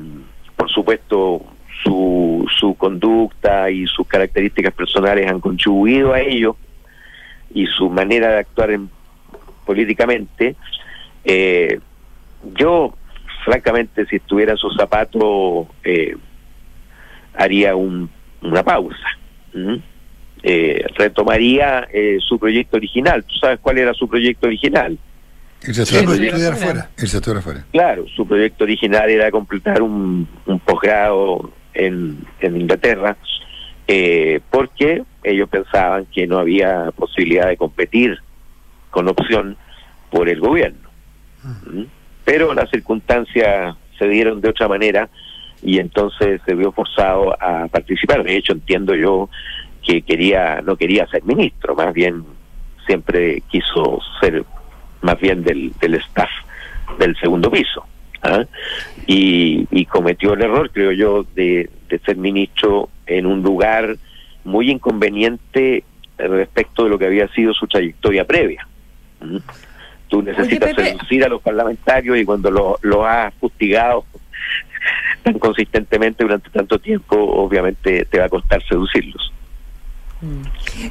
por 0.55 0.70
supuesto 0.70 1.45
su, 1.84 2.45
su 2.59 2.76
conducta 2.76 3.70
y 3.70 3.86
sus 3.88 4.07
características 4.07 4.74
personales 4.74 5.30
han 5.30 5.39
contribuido 5.39 6.14
a 6.14 6.22
ello 6.22 6.55
y 7.53 7.66
su 7.68 7.89
manera 7.89 8.30
de 8.30 8.38
actuar 8.39 8.72
en- 8.72 8.89
políticamente 9.66 10.55
eh, 11.26 11.80
yo 12.55 12.93
francamente 13.45 14.05
si 14.05 14.18
estuviera 14.18 14.51
en 14.53 14.57
sus 14.57 14.76
zapatos 14.76 15.68
eh, 15.84 16.16
haría 17.36 17.76
un, 17.76 18.09
una 18.41 18.64
pausa 18.64 19.07
¿m? 19.53 19.82
Eh, 20.43 20.86
retomaría 20.95 21.88
eh, 21.93 22.18
su 22.20 22.38
proyecto 22.38 22.78
original 22.78 23.24
tú 23.24 23.36
sabes 23.36 23.59
cuál 23.61 23.78
era 23.78 23.93
su 23.93 24.07
proyecto 24.07 24.47
original 24.47 24.97
Irse 25.66 25.82
a 25.84 25.86
Sí, 25.86 25.95
afuera. 25.95 26.89
Estudiar 26.97 27.38
afuera. 27.38 27.66
Claro, 27.72 28.05
su 28.14 28.28
proyecto 28.28 28.66
original 28.66 29.09
era 29.09 29.32
completar 29.32 29.82
un, 29.82 30.28
un 30.45 30.59
posgrado 30.59 31.51
en, 31.74 32.18
en 32.41 32.59
Inglaterra, 32.59 33.16
eh, 33.88 34.41
porque 34.51 35.03
ellos 35.24 35.47
pensaban 35.47 36.05
que 36.14 36.28
no 36.28 36.39
había 36.39 36.91
posibilidad 36.91 37.47
de 37.47 37.55
competir 37.55 38.20
con 38.94 39.10
opción 39.10 39.58
por 40.12 40.30
el 40.30 40.39
gobierno. 40.39 40.88
¿Mm? 41.44 41.84
Pero 42.24 42.54
las 42.54 42.70
circunstancias 42.70 43.76
se 43.98 44.08
dieron 44.08 44.39
de 44.39 44.50
otra 44.50 44.68
manera 44.68 45.10
y 45.62 45.80
entonces 45.80 46.39
se 46.46 46.54
vio 46.54 46.72
forzado 46.72 47.34
a 47.41 47.68
participar. 47.68 48.24
De 48.24 48.38
hecho, 48.38 48.54
entiendo 48.54 48.96
yo 48.96 49.30
que 49.86 50.04
quería 50.04 50.62
no 50.62 50.78
quería 50.78 51.08
ser 51.08 51.24
ministro, 51.24 51.76
más 51.76 51.94
bien 51.94 52.24
siempre 52.86 53.41
quiso 53.50 54.00
ser 54.22 54.46
más 55.02 55.20
bien 55.20 55.44
del, 55.44 55.74
del 55.82 55.96
staff 55.96 56.30
del 57.00 57.18
segundo 57.18 57.50
piso. 57.50 57.86
¿ah? 58.22 58.46
Y, 59.08 59.68
y 59.72 59.86
cometió 59.86 60.34
el 60.34 60.44
error, 60.44 60.70
creo 60.72 60.91
yo, 60.91 61.26
de, 61.36 61.70
de 61.89 62.00
ser 62.00 62.18
ministro 62.18 62.89
en 63.08 63.26
un 63.26 63.41
lugar 63.41 63.98
muy 64.44 64.70
inconveniente 64.70 65.84
respecto 66.18 66.84
de 66.84 66.89
lo 66.91 67.00
que 67.00 67.08
había 67.08 67.28
sido 67.30 67.54
su 67.54 67.68
trayectoria 67.68 68.26
previa. 68.26 68.68
¿Mm? 69.24 69.38
Tú 70.10 70.22
necesitas 70.22 70.76
seducir 70.76 71.24
a 71.24 71.28
los 71.30 71.42
parlamentarios 71.42 72.18
y 72.18 72.26
cuando 72.26 72.52
lo, 72.52 72.78
lo 72.84 73.06
has 73.06 73.34
fustigado 73.36 74.06
tan 75.24 75.40
consistentemente 75.40 76.24
durante 76.24 76.50
tanto 76.50 76.78
tiempo, 76.78 77.16
obviamente 77.18 78.06
te 78.06 78.20
va 78.20 78.26
a 78.26 78.30
costar 78.30 78.62
seducirlos. 78.68 79.32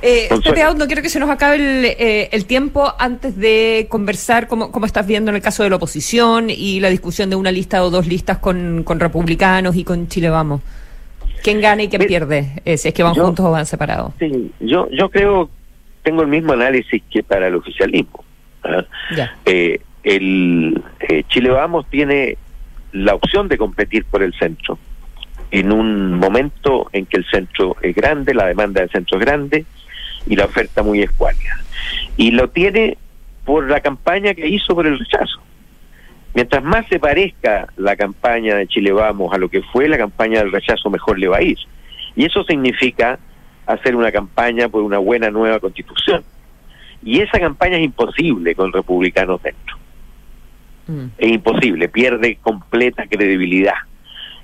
Eh, 0.03 0.27
Consuelo. 0.29 0.55
Pepe 0.55 0.79
no 0.79 0.87
quiero 0.87 1.01
que 1.03 1.09
se 1.09 1.19
nos 1.19 1.31
acabe 1.31 1.57
el, 1.57 1.85
eh, 1.87 2.29
el 2.33 2.45
tiempo 2.45 2.93
antes 2.99 3.37
de 3.37 3.87
conversar 3.89 4.47
cómo, 4.47 4.71
cómo 4.71 4.85
estás 4.87 5.07
viendo 5.07 5.31
en 5.31 5.37
el 5.37 5.43
caso 5.43 5.63
de 5.63 5.71
la 5.71 5.77
oposición 5.77 6.51
y 6.51 6.81
la 6.81 6.91
discusión 6.91 7.31
de 7.31 7.37
una 7.37 7.51
lista 7.51 7.83
o 7.83 7.91
dos 7.91 8.07
listas 8.07 8.39
con, 8.39 8.83
con 8.85 9.01
republicanos 9.01 9.77
y 9.77 9.85
con 9.85 10.09
Chile 10.09 10.29
Vamos. 10.29 10.61
¿Quién 11.43 11.61
gana 11.61 11.83
y 11.83 11.89
quién 11.89 12.03
pierde? 12.07 12.61
Eh, 12.65 12.77
si 12.77 12.89
es 12.89 12.95
que 12.95 13.03
van 13.03 13.15
yo- 13.15 13.25
juntos 13.25 13.45
o 13.47 13.51
van 13.51 13.67
separados. 13.67 14.13
Sí, 14.19 14.51
yo, 14.61 14.89
yo 14.91 15.09
creo, 15.11 15.49
tengo 16.03 16.23
el 16.23 16.29
mismo 16.29 16.53
análisis 16.53 17.03
que 17.11 17.23
para 17.23 17.49
el 17.49 17.55
oficialismo. 17.55 18.25
¿ah? 18.65 18.85
Ya. 19.17 19.35
Eh, 19.45 19.81
el 20.03 20.83
eh, 21.01 21.23
Chile 21.29 21.51
Vamos 21.51 21.87
tiene 21.89 22.37
la 22.93 23.15
opción 23.15 23.49
de 23.49 23.57
competir 23.57 24.05
por 24.05 24.23
el 24.23 24.35
centro 24.35 24.79
en 25.51 25.71
un 25.71 26.15
momento 26.15 26.89
en 26.93 27.07
que 27.07 27.19
el 27.19 27.27
centro 27.27 27.77
es 27.83 27.95
grande, 27.95 28.35
la 28.35 28.47
demanda 28.47 28.81
del 28.81 28.91
centro 28.91 29.19
es 29.19 29.25
grande 29.25 29.67
y 30.27 30.35
la 30.35 30.47
oferta 30.47 30.83
muy 30.83 31.03
escuálida. 31.03 31.61
Y 32.17 32.31
lo 32.31 32.49
tiene 32.49 32.97
por 33.45 33.69
la 33.69 33.81
campaña 33.81 34.35
que 34.35 34.49
hizo 34.49 34.75
por 34.75 34.87
el 34.87 34.99
rechazo. 34.99 35.41
Mientras 36.35 36.65
más 36.65 36.87
se 36.89 36.99
parezca 36.99 37.67
la 37.77 37.97
campaña 37.97 38.57
de 38.57 38.67
Chile 38.67 38.93
Vamos 38.93 39.35
a 39.35 39.39
lo 39.39 39.51
que 39.51 39.61
fue 39.61 39.89
la 39.89 39.99
campaña 39.99 40.39
del 40.39 40.53
rechazo, 40.53 40.89
mejor 40.89 41.19
le 41.19 41.29
va 41.29 41.37
a 41.39 41.43
ir. 41.43 41.59
Y 42.17 42.25
eso 42.25 42.43
significa 42.45 43.19
hacer 43.67 43.97
una 43.97 44.13
campaña 44.13 44.69
por 44.69 44.83
una 44.83 44.99
buena 44.99 45.31
nueva 45.31 45.61
constitución. 45.61 46.25
Y 47.05 47.21
esa 47.21 47.41
campaña 47.41 47.77
es 47.77 47.85
imposible 47.85 48.55
con 48.55 48.73
republicanos 48.73 49.43
dentro. 49.43 49.77
Es 51.17 51.31
imposible, 51.31 51.89
pierde 51.89 52.37
completa 52.43 53.07
credibilidad. 53.07 53.75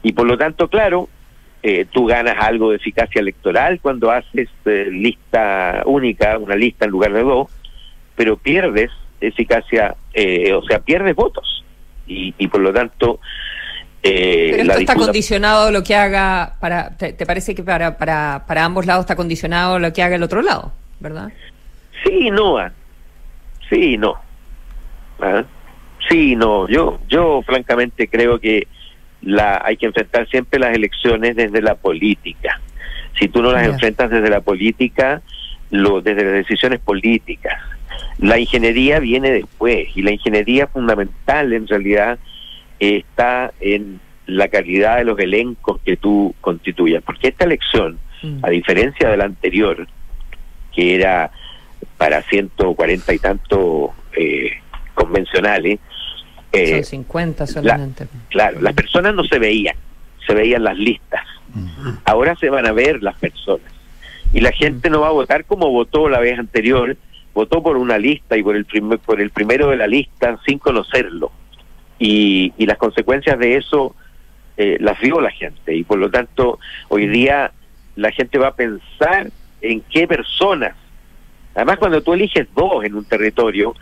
Y 0.03 0.13
por 0.13 0.27
lo 0.27 0.39
tanto, 0.39 0.69
claro, 0.69 1.09
eh, 1.63 1.87
tú 1.91 2.07
ganas 2.07 2.37
algo 2.39 2.71
de 2.71 2.77
eficacia 2.77 3.21
electoral 3.21 3.81
cuando 3.81 4.11
haces 4.11 4.49
eh, 4.65 4.89
lista 4.91 5.83
única, 5.87 6.39
una 6.39 6.55
lista 6.55 6.85
en 6.85 6.93
lugar 6.93 7.13
de 7.13 7.23
dos, 7.23 7.51
pero 8.15 8.37
pierdes 8.37 8.91
eficacia, 9.21 9.97
eh, 10.15 10.53
o 10.55 10.63
sea, 10.63 10.79
pierdes 10.79 11.17
votos. 11.17 11.65
Y, 12.07 12.35
y 12.39 12.49
por 12.49 12.61
lo 12.61 12.73
tanto, 12.73 13.21
eh, 14.03 14.49
Pero 14.53 14.65
la 14.65 14.73
esto 14.75 14.81
está 14.81 14.95
condicionado 14.95 15.71
lo 15.71 15.83
que 15.83 15.95
haga, 15.95 16.55
para, 16.61 16.97
te, 16.97 17.13
te 17.13 17.27
parece 17.27 17.55
que 17.55 17.63
para, 17.63 17.99
para, 17.99 18.45
para 18.47 18.65
ambos 18.65 18.87
lados 18.87 19.03
está 19.05 19.17
condicionado 19.17 19.79
lo 19.79 19.93
que 19.93 20.03
haga 20.03 20.17
el 20.17 20.23
otro 20.23 20.43
lado, 20.43 20.73
¿verdad? 21.01 21.33
Sí, 22.05 22.31
no. 22.31 22.59
ah. 22.59 22.73
Sí, 23.69 23.97
no. 23.97 24.15
Ah, 25.21 25.45
Sí, 26.09 26.37
no. 26.37 26.69
Yo, 26.69 27.01
yo 27.09 27.43
francamente 27.43 28.09
creo 28.09 28.39
que 28.39 28.67
la 29.21 29.61
hay 29.65 29.77
que 29.77 29.87
enfrentar 29.87 30.29
siempre 30.29 30.59
las 30.59 30.75
elecciones 30.75 31.37
desde 31.37 31.61
la 31.61 31.75
política. 31.75 32.61
Si 33.19 33.29
tú 33.29 33.43
no 33.43 33.53
las 33.53 33.67
enfrentas 33.67 34.11
desde 34.11 34.31
la 34.31 34.41
política, 34.41 35.21
lo, 35.71 36.01
desde 36.01 36.25
las 36.25 36.33
decisiones 36.35 36.81
políticas. 36.81 37.61
La 38.19 38.39
ingeniería 38.39 39.01
viene 39.01 39.31
después 39.33 39.89
y 39.95 40.03
la 40.03 40.13
ingeniería 40.13 40.67
fundamental 40.67 41.53
en 41.53 41.67
realidad 41.67 42.19
está 42.79 43.53
en 43.61 44.01
la 44.27 44.49
calidad 44.49 44.99
de 44.99 45.05
los 45.05 45.19
elencos 45.19 45.81
que 45.85 45.97
tú 45.97 46.35
constituyas. 46.41 47.03
Porque 47.03 47.29
esta 47.29 47.45
elección, 47.45 47.99
a 48.43 48.51
diferencia 48.51 49.09
de 49.09 49.17
la 49.17 49.25
anterior, 49.25 49.87
que 50.75 50.97
era 50.97 51.31
para 51.97 52.23
140 52.23 53.15
y 53.15 53.19
tanto 53.19 53.93
eh, 54.17 54.53
convencionales, 54.95 55.81
eh, 56.53 56.77
Son 56.77 56.85
50 56.85 57.47
solamente. 57.47 58.07
claro, 58.31 58.61
las 58.61 58.73
personas 58.75 59.15
no 59.15 59.25
se 59.25 59.39
veían, 59.39 59.77
se 60.27 60.35
veían 60.35 60.65
las 60.65 60.77
listas. 60.79 61.23
Ahora 62.05 62.37
se 62.37 62.51
van 62.51 62.67
a 62.67 62.73
ver 62.73 63.03
las 63.03 63.17
personas. 63.17 63.73
Y 64.33 64.41
la 64.41 64.53
gente 64.53 64.91
no 64.91 65.01
va 65.01 65.09
a 65.09 65.13
votar 65.13 65.45
como 65.45 65.71
votó 65.71 66.09
la 66.09 66.21
vez 66.21 66.39
anterior, 66.39 66.97
votó 67.35 67.63
por 67.63 67.77
una 67.77 67.99
lista 67.99 68.37
y 68.37 68.43
por 68.43 68.57
el, 68.57 68.67
primer, 68.67 68.99
por 68.99 69.21
el 69.21 69.31
primero 69.31 69.69
de 69.69 69.77
la 69.77 69.87
lista 69.87 70.39
sin 70.47 70.59
conocerlo. 70.59 71.33
Y, 71.99 72.53
y 72.57 72.67
las 72.67 72.79
consecuencias 72.79 73.39
de 73.39 73.57
eso 73.57 73.95
eh, 74.57 74.77
las 74.81 75.01
vio 75.01 75.21
la 75.21 75.31
gente. 75.31 75.75
Y 75.75 75.85
por 75.85 75.99
lo 75.99 76.11
tanto, 76.11 76.59
hoy 76.89 77.07
día 77.09 77.53
la 77.97 78.11
gente 78.13 78.39
va 78.39 78.49
a 78.49 78.55
pensar 78.55 79.31
en 79.61 79.81
qué 79.83 80.07
personas. 80.07 80.75
Además, 81.55 81.79
cuando 81.79 82.03
tú 82.03 82.13
eliges 82.13 82.47
dos 82.55 82.85
en 82.85 82.95
un 82.95 83.05
territorio 83.05 83.75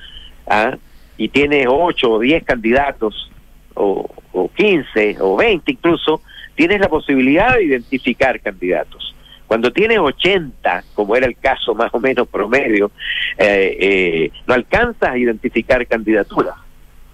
¿ah? 0.47 0.77
y 1.17 1.29
tienes 1.29 1.67
ocho 1.69 2.12
o 2.12 2.19
diez 2.19 2.45
candidatos, 2.45 3.31
o, 3.75 4.09
o 4.33 4.49
15 4.49 5.19
o 5.21 5.37
20 5.37 5.71
incluso, 5.71 6.23
tienes 6.55 6.81
la 6.81 6.89
posibilidad 6.89 7.55
de 7.55 7.64
identificar 7.64 8.41
candidatos. 8.41 9.14
Cuando 9.47 9.73
tienes 9.73 9.99
80, 9.99 10.85
como 10.95 11.14
era 11.14 11.27
el 11.27 11.37
caso 11.37 11.75
más 11.75 11.95
o 11.95 12.01
menos 12.01 12.27
promedio, 12.27 12.91
eh, 13.39 13.77
eh, 13.79 14.31
no 14.47 14.55
alcanzas 14.55 15.11
a 15.11 15.19
identificar 15.19 15.87
candidaturas. 15.87 16.57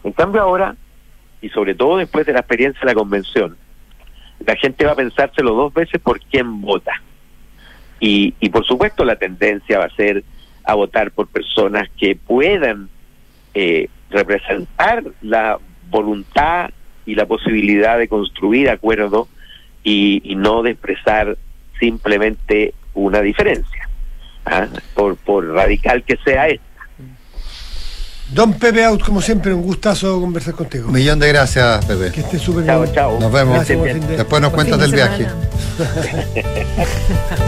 En 0.03 0.13
cambio 0.13 0.41
ahora, 0.41 0.75
y 1.43 1.51
sobre 1.51 1.75
todo 1.75 1.99
después 1.99 2.25
de 2.25 2.33
la 2.33 2.39
experiencia 2.39 2.81
de 2.81 2.87
la 2.87 2.95
convención, 2.95 3.57
la 4.47 4.57
gente 4.57 4.87
va 4.87 4.93
a 4.93 4.97
pensárselo 4.97 5.55
dos 5.55 5.75
veces 5.75 6.01
por 6.01 6.21
quién 6.21 6.63
vota. 6.63 6.93
Y, 8.01 8.35
y 8.41 8.49
por 8.49 8.65
supuesto 8.65 9.05
la 9.05 9.17
tendencia 9.17 9.79
va 9.79 9.85
a 9.85 9.95
ser 9.95 10.25
a 10.65 10.75
votar 10.75 11.11
por 11.11 11.27
personas 11.29 11.89
que 11.99 12.17
puedan 12.17 12.89
eh, 13.55 13.89
representar 14.11 15.05
la 15.21 15.59
voluntad 15.91 16.71
y 17.05 17.15
la 17.15 17.27
posibilidad 17.27 17.99
de 17.99 18.09
construir 18.09 18.71
acuerdos 18.71 19.29
y, 19.83 20.23
y 20.25 20.37
no 20.37 20.63
de 20.63 20.71
expresar 20.71 21.37
simplemente 21.79 22.75
una 22.95 23.21
diferencia, 23.21 23.89
¿ah? 24.47 24.69
por, 24.95 25.17
por 25.17 25.47
radical 25.49 26.05
que 26.05 26.17
sea 26.25 26.49
esta. 26.49 26.72
Don 28.33 28.55
Pepe 28.55 28.85
Out, 28.85 29.03
como 29.05 29.21
siempre, 29.21 29.53
un 29.53 29.63
gustazo 29.63 30.19
conversar 30.21 30.55
contigo. 30.55 30.87
Un 30.89 30.95
millón 30.95 31.19
de 31.19 31.29
gracias, 31.29 31.85
Pepe. 31.85 32.11
Que 32.13 32.21
esté 32.23 32.39
súper 32.39 32.65
Chao, 32.65 32.81
bien. 32.83 32.95
chao. 32.95 33.21
Nos 33.21 33.31
vemos. 33.31 33.55
Gracias, 33.57 34.09
Después 34.09 34.41
nos 34.41 34.53
cuentas 34.53 34.79
del 34.81 34.91
de 34.91 34.97
viaje. 34.97 35.27